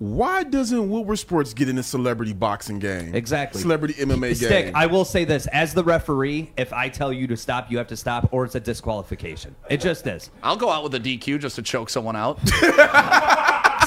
[0.00, 3.16] Why doesn't Woodward Sports get in the celebrity boxing game?
[3.16, 3.60] Exactly.
[3.60, 4.66] Celebrity MMA Stick.
[4.66, 4.76] game.
[4.76, 7.88] I will say this: as the referee, if I tell you to stop, you have
[7.88, 9.56] to stop, or it's a disqualification.
[9.68, 10.30] It just is.
[10.42, 12.38] I'll go out with a DQ just to choke someone out.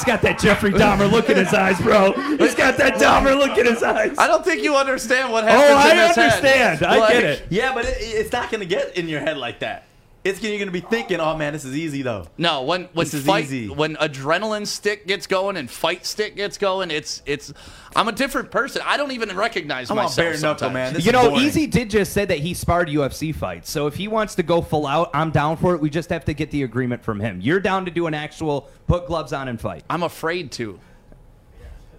[0.02, 2.12] He's got that Jeffrey Dahmer look in his eyes, bro.
[2.38, 4.18] He's got that Dahmer look in his eyes.
[4.18, 5.64] I don't think you understand what happens.
[5.70, 6.26] Oh, I in his head.
[6.26, 6.84] understand.
[6.84, 7.44] I Like, get it.
[7.52, 9.86] Yeah, but it, it's not going to get in your head like that.
[10.24, 13.06] It's you're going to be thinking, "Oh man, this is easy though." No, when when
[13.06, 13.70] This is fight easy.
[13.70, 17.52] when adrenaline stick gets going and fight stick gets going, it's it's
[17.96, 18.84] I'm a different person.
[18.86, 20.16] I don't even recognize I'm myself.
[20.18, 20.74] bare knuckle, sometimes.
[20.74, 20.94] man.
[20.94, 21.46] This you know, boring.
[21.46, 23.72] Easy did just say that he sparred UFC fights.
[23.72, 25.82] So if he wants to go full out, I'm down for it.
[25.82, 27.42] We just have to get the agreement from him.
[27.42, 29.84] You're down to do an actual put gloves on and fight.
[29.90, 30.80] I'm afraid to.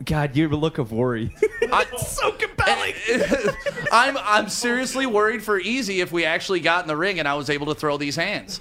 [0.04, 1.34] God, your look of worry.
[1.72, 2.94] I, so compelling.
[3.92, 7.34] I'm I'm seriously worried for Easy if we actually got in the ring and I
[7.34, 8.60] was able to throw these hands.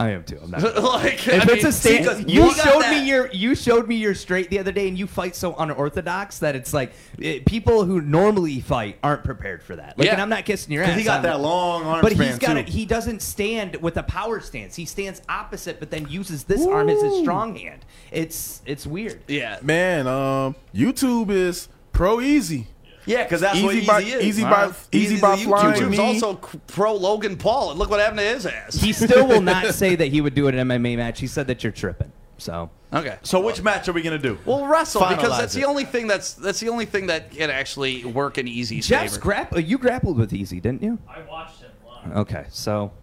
[0.00, 0.38] I am too.
[0.42, 0.62] I'm not.
[0.82, 3.54] like If I it's mean, a stand, because you we showed that- me your you
[3.54, 6.92] showed me your straight the other day, and you fight so unorthodox that it's like
[7.18, 9.98] it, people who normally fight aren't prepared for that.
[9.98, 10.12] Like, Yeah.
[10.14, 10.96] and I'm not kissing your ass.
[10.96, 12.60] He got I'm- that long arm But he's got too.
[12.60, 12.68] it.
[12.70, 14.74] He doesn't stand with a power stance.
[14.74, 17.84] He stands opposite, but then uses this arm as his strong hand.
[18.10, 19.20] It's it's weird.
[19.28, 19.58] yeah.
[19.60, 22.68] Man, um, YouTube is pro easy.
[23.06, 24.24] Yeah, because that's what Easy easy by- is.
[24.24, 24.74] easy All by- right.
[24.92, 25.82] easy Easy's by flying.
[25.82, 26.34] YouTube's also
[26.66, 28.74] pro Logan Paul, and look what happened to his ass.
[28.74, 31.20] He still will not say that he would do an MMA match.
[31.20, 32.12] He said that you're tripping.
[32.38, 33.18] So okay.
[33.22, 34.38] So which match are we gonna do?
[34.46, 35.60] We'll wrestle because that's it.
[35.60, 39.12] the only thing that's that's the only thing that can actually work in Easy's Jeff's
[39.14, 39.22] favor.
[39.22, 39.58] grapple.
[39.58, 40.98] Uh, you grappled with Easy, didn't you?
[41.08, 42.16] I watched him live.
[42.18, 42.99] Okay, so It's, yeah, it's,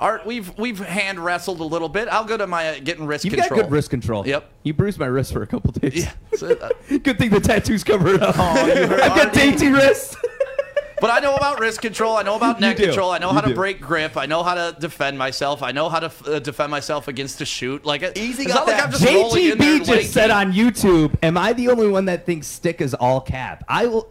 [0.00, 2.08] Art, we've we've hand wrestled a little bit.
[2.08, 3.36] How good am I at getting wrist control.
[3.38, 3.60] you've control?
[3.60, 4.26] got good wrist control.
[4.26, 4.50] Yep.
[4.64, 6.04] You bruised my wrist for a couple days.
[6.04, 6.12] Yeah.
[6.36, 6.68] So, uh,
[6.98, 8.34] Good thing the tattoos cover it up.
[8.38, 9.38] Oh, you heard I've got Artie?
[9.38, 10.16] dainty wrists.
[11.00, 12.16] but I know about wrist control.
[12.16, 13.10] I know about neck control.
[13.12, 13.54] I know You how to do.
[13.54, 14.16] break grip.
[14.16, 15.62] I know how to defend myself.
[15.62, 17.84] I know how to uh, defend myself against a shoot.
[17.86, 20.30] Like it- Easy got not like that I'm just rolling in there JGB just said
[20.30, 24.10] on YouTube, "Am I the only one that thinks stick is all cap?" I will.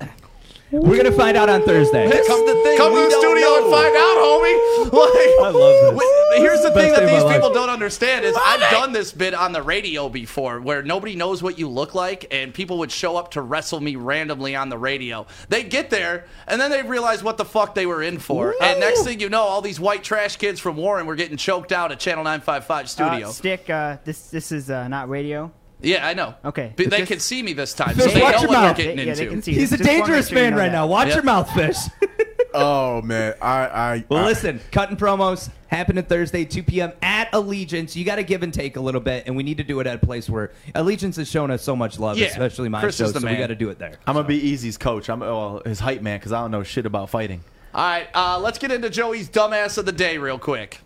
[0.74, 2.08] We're gonna find out on Thursday.
[2.08, 2.78] This Come, the thing.
[2.78, 3.64] come we to the don't studio know.
[3.64, 4.54] and find out, homie.
[4.94, 6.00] Like, I love this.
[6.00, 7.56] Wait, Here's the Best thing that day of these my people life.
[7.56, 11.58] don't understand is I've done this bit on the radio before where nobody knows what
[11.60, 15.26] you look like and people would show up to wrestle me randomly on the radio.
[15.50, 18.56] They get there and then they realize what the fuck they were in for.
[18.62, 21.72] And next thing you know, all these white trash kids from Warren were getting choked
[21.72, 23.28] out at Channel 955 studio.
[23.30, 25.52] Uh, Stick, uh, this this is uh, not radio.
[25.84, 26.34] Yeah, I know.
[26.46, 26.74] Okay.
[26.76, 28.54] But they Just- can see me this time, Fish, so they watch know your what
[28.62, 28.78] mouth.
[28.78, 29.32] they're getting Yeah, they into.
[29.34, 29.60] can see you.
[29.60, 30.72] He's a Just wanna dangerous sure you man know right that.
[30.74, 30.88] now.
[30.88, 31.16] Watch Yep.
[31.16, 31.78] your mouth, Fish.
[32.56, 36.92] Oh man, I I Well, I- listen, cutting promos happening Thursday, 2 p.m.
[37.02, 37.96] at Allegiance.
[37.96, 39.88] You got to give and take a little bit, and we need to do it
[39.88, 42.98] at a place where Allegiance has shown us so much love, Yeah, especially my Chris
[42.98, 43.06] show.
[43.06, 43.94] is the so we got to do it there.
[44.06, 45.10] I'm gonna be Easy's coach.
[45.10, 47.42] I'm well, his hype man because I don't know shit about fighting.
[47.74, 50.80] All right, uh, let's get into Joey's dumbass of the day real quick.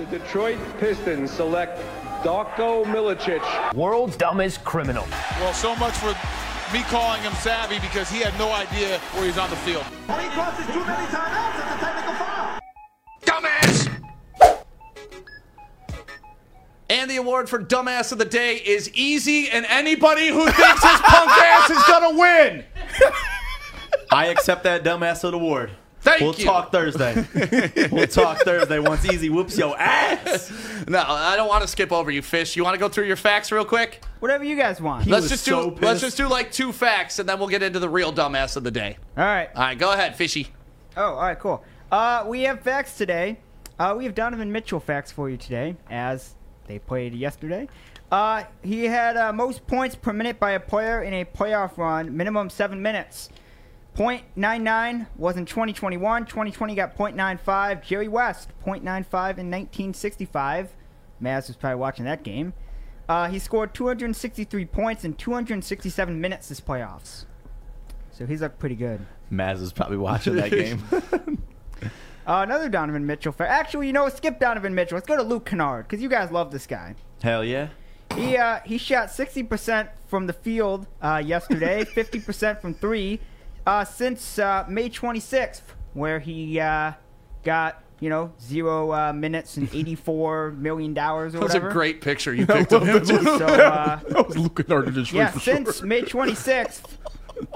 [0.00, 1.78] The Detroit Pistons select
[2.22, 3.74] Darko Milicic.
[3.74, 5.04] World's dumbest criminal.
[5.40, 6.16] Well, so much for
[6.72, 9.84] me calling him savvy because he had no idea where he's on the field.
[9.84, 11.58] He crosses too many timeouts.
[11.58, 12.60] It's a technical foul.
[13.26, 13.90] Dumbass!
[16.88, 21.00] And the award for dumbass of the day is easy, and anybody who thinks his
[21.00, 22.64] punk ass is gonna win.
[24.10, 25.72] I accept that dumbass of the award.
[26.00, 26.44] Thank we'll you.
[26.44, 27.26] talk Thursday.
[27.92, 30.50] we'll talk Thursday once Easy whoops your ass.
[30.88, 32.56] No, I don't want to skip over you, Fish.
[32.56, 34.02] You want to go through your facts real quick?
[34.20, 35.06] Whatever you guys want.
[35.06, 37.88] let's just do let's just do like two facts, and then we'll get into the
[37.88, 38.96] real dumbass of the day.
[39.16, 39.50] All right.
[39.54, 40.48] All right, go ahead, Fishy.
[40.96, 41.62] Oh, all right, cool.
[41.92, 43.38] Uh, we have facts today.
[43.78, 46.34] Uh, we have Donovan Mitchell facts for you today, as
[46.66, 47.68] they played yesterday.
[48.10, 52.16] Uh, he had uh, most points per minute by a player in a playoff run,
[52.16, 53.28] minimum seven minutes.
[53.96, 56.26] .99 was in 2021.
[56.26, 57.82] 2020 got .95.
[57.82, 60.74] Jerry West, .95 in 1965.
[61.22, 62.52] Maz was probably watching that game.
[63.08, 67.24] Uh, he scored 263 points in 267 minutes this playoffs.
[68.12, 69.04] So he's looked pretty good.
[69.32, 70.82] Maz is probably watching that game.
[72.26, 73.50] Uh, another Donovan Mitchell fact.
[73.50, 74.96] Actually, you know, skip Donovan Mitchell.
[74.96, 76.94] Let's go to Luke Kennard because you guys love this guy.
[77.22, 77.68] Hell yeah.
[78.14, 83.20] He uh, he shot 60% from the field uh, yesterday, 50% from three,
[83.66, 85.62] uh, since uh, May 26th,
[85.94, 86.92] where he uh,
[87.44, 92.00] got you know zero uh, minutes and 84 million dollars or That was a great
[92.00, 93.04] picture you picked of him.
[93.04, 93.18] too.
[93.38, 95.86] So uh, that was Kennard in Detroit yeah, for since sure.
[95.86, 96.82] May 26th,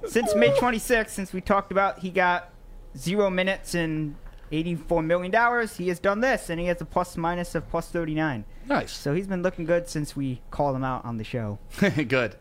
[0.07, 2.51] since May 26th, since we talked about he got
[2.97, 4.17] zero minutes and
[4.53, 7.89] 84 million dollars, he has done this, and he has a plus minus of plus
[7.89, 8.45] 39.
[8.69, 8.93] Nice.
[8.93, 11.59] So he's been looking good since we called him out on the show.
[11.81, 12.37] Good.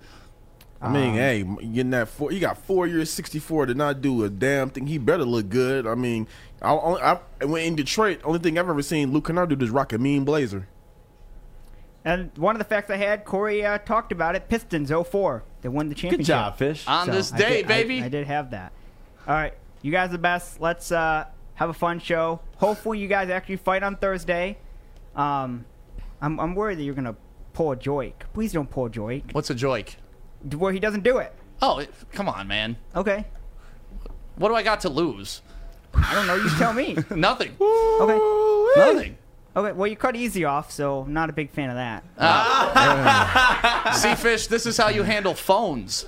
[0.83, 4.23] I mean, Um, hey, getting that four, he got four years, sixty-four to not do
[4.25, 4.87] a damn thing.
[4.87, 5.87] He better look good.
[5.87, 6.27] I mean,
[6.61, 9.69] I, I, I when in Detroit, only thing I've ever seen Luke Kennard do is
[9.71, 10.67] rock a mean blazer.
[12.05, 14.49] And one of the facts I had, Corey uh, talked about it.
[14.49, 15.43] Pistons 04.
[15.61, 16.19] They won the championship.
[16.19, 16.85] Good job, Fish.
[16.85, 18.03] On this I day, did- I- baby.
[18.03, 18.73] I, did have that.
[19.25, 20.59] All right, you guys are the best.
[20.59, 22.41] Let's uh, have a fun show.
[22.57, 24.57] Hopefully, you guys actually fight on Thursday.
[25.15, 25.63] Um,
[26.21, 27.15] I'm, I'm worried that you're gonna
[27.53, 28.13] pull a joik.
[28.33, 29.33] Please don't pull a joik.
[29.33, 29.95] What's a joik?
[30.51, 31.33] Where he doesn't do it.
[31.61, 32.75] Oh, come on, man.
[32.95, 33.25] Okay.
[34.35, 35.41] What do I got to lose?
[35.93, 36.35] I don't know.
[36.35, 36.97] You tell me.
[37.15, 37.55] Nothing.
[37.61, 38.79] Okay.
[38.79, 39.17] Nothing.
[39.55, 39.71] Okay.
[39.71, 42.03] Well, you cut easy off, so not a big fan of that.
[42.17, 43.93] Ah.
[44.01, 46.05] See, Fish, this is how you handle phones.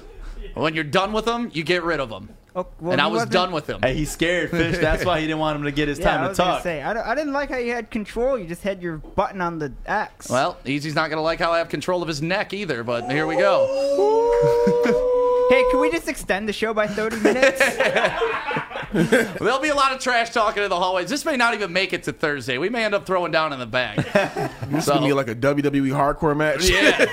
[0.56, 2.30] When you're done with them, you get rid of them.
[2.58, 3.82] Oh, well, and I was done with him.
[3.82, 4.78] Hey, he's scared, Fish.
[4.78, 6.52] That's why he didn't want him to get his Yeah, time I to was gonna
[6.54, 6.64] talk.
[6.64, 8.38] say I, I didn't like how you had control.
[8.40, 10.30] You just had your button on the axe.
[10.30, 13.12] Well, Easy's not going to like how I have control of his neck either, but
[13.12, 15.02] here we go.
[15.48, 17.62] Hey, can we just extend the show by 30 minutes?
[19.40, 21.10] There'll be a lot of trash talking in the hallways.
[21.10, 22.58] This may not even make it to Thursday.
[22.58, 24.06] We may end up throwing down in the bag.
[24.70, 26.70] This is gonna be like a WWE hardcore match.
[26.70, 27.06] Yeah,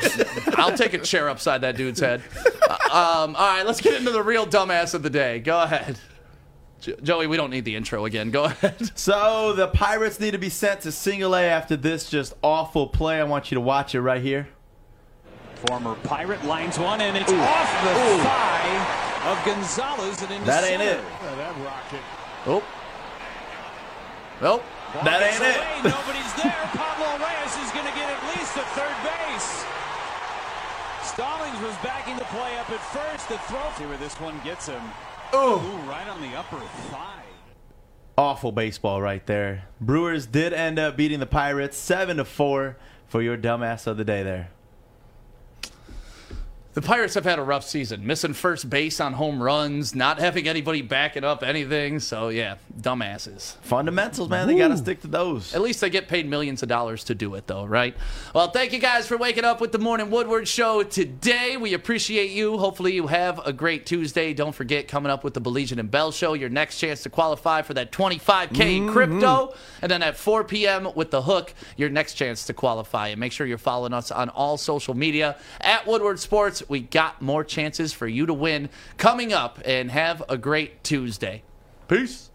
[0.56, 2.22] I'll take a chair upside that dude's head.
[2.68, 5.38] Uh, um, all right, let's get into the real dumbass of the day.
[5.40, 5.98] Go ahead,
[7.02, 7.26] Joey.
[7.26, 8.30] We don't need the intro again.
[8.30, 8.96] Go ahead.
[8.98, 13.20] So the Pirates need to be sent to single A after this just awful play.
[13.20, 14.48] I want you to watch it right here.
[15.68, 20.80] Former Pirate lines one, and it's off the thigh of Gonzalez and into That ain't
[20.80, 21.00] center.
[21.00, 21.04] it.
[21.36, 22.04] That rocket.
[22.46, 22.62] Oh.
[24.40, 24.64] Nope.
[25.04, 25.56] That gets ain't it.
[25.56, 26.52] away, Nobody's there.
[26.76, 29.64] Pablo Reyes is going to get at least to third base.
[31.06, 33.28] Stallings was backing the play up at first.
[33.28, 33.60] The throw.
[33.78, 34.82] See where this one gets him.
[35.32, 35.60] Oh.
[35.60, 36.60] Ooh, right on the upper
[36.90, 37.22] thigh.
[38.18, 39.64] Awful baseball right there.
[39.80, 42.76] Brewers did end up beating the Pirates seven to four
[43.06, 44.50] for your dumbass of the day there.
[46.74, 50.48] The Pirates have had a rough season, missing first base on home runs, not having
[50.48, 52.00] anybody backing up anything.
[52.00, 53.56] So yeah, dumbasses.
[53.58, 54.46] Fundamentals, man.
[54.46, 55.54] They got to stick to those.
[55.54, 57.94] At least they get paid millions of dollars to do it, though, right?
[58.34, 61.58] Well, thank you guys for waking up with the Morning Woodward Show today.
[61.58, 62.56] We appreciate you.
[62.56, 64.32] Hopefully, you have a great Tuesday.
[64.32, 67.60] Don't forget, coming up with the Belizean and Bell Show, your next chance to qualify
[67.60, 68.92] for that 25K in mm-hmm.
[68.92, 69.54] crypto.
[69.82, 70.88] And then at 4 p.m.
[70.94, 73.08] with The Hook, your next chance to qualify.
[73.08, 76.61] And make sure you're following us on all social media at Woodward Sports.
[76.68, 81.42] We got more chances for you to win coming up, and have a great Tuesday.
[81.88, 82.31] Peace.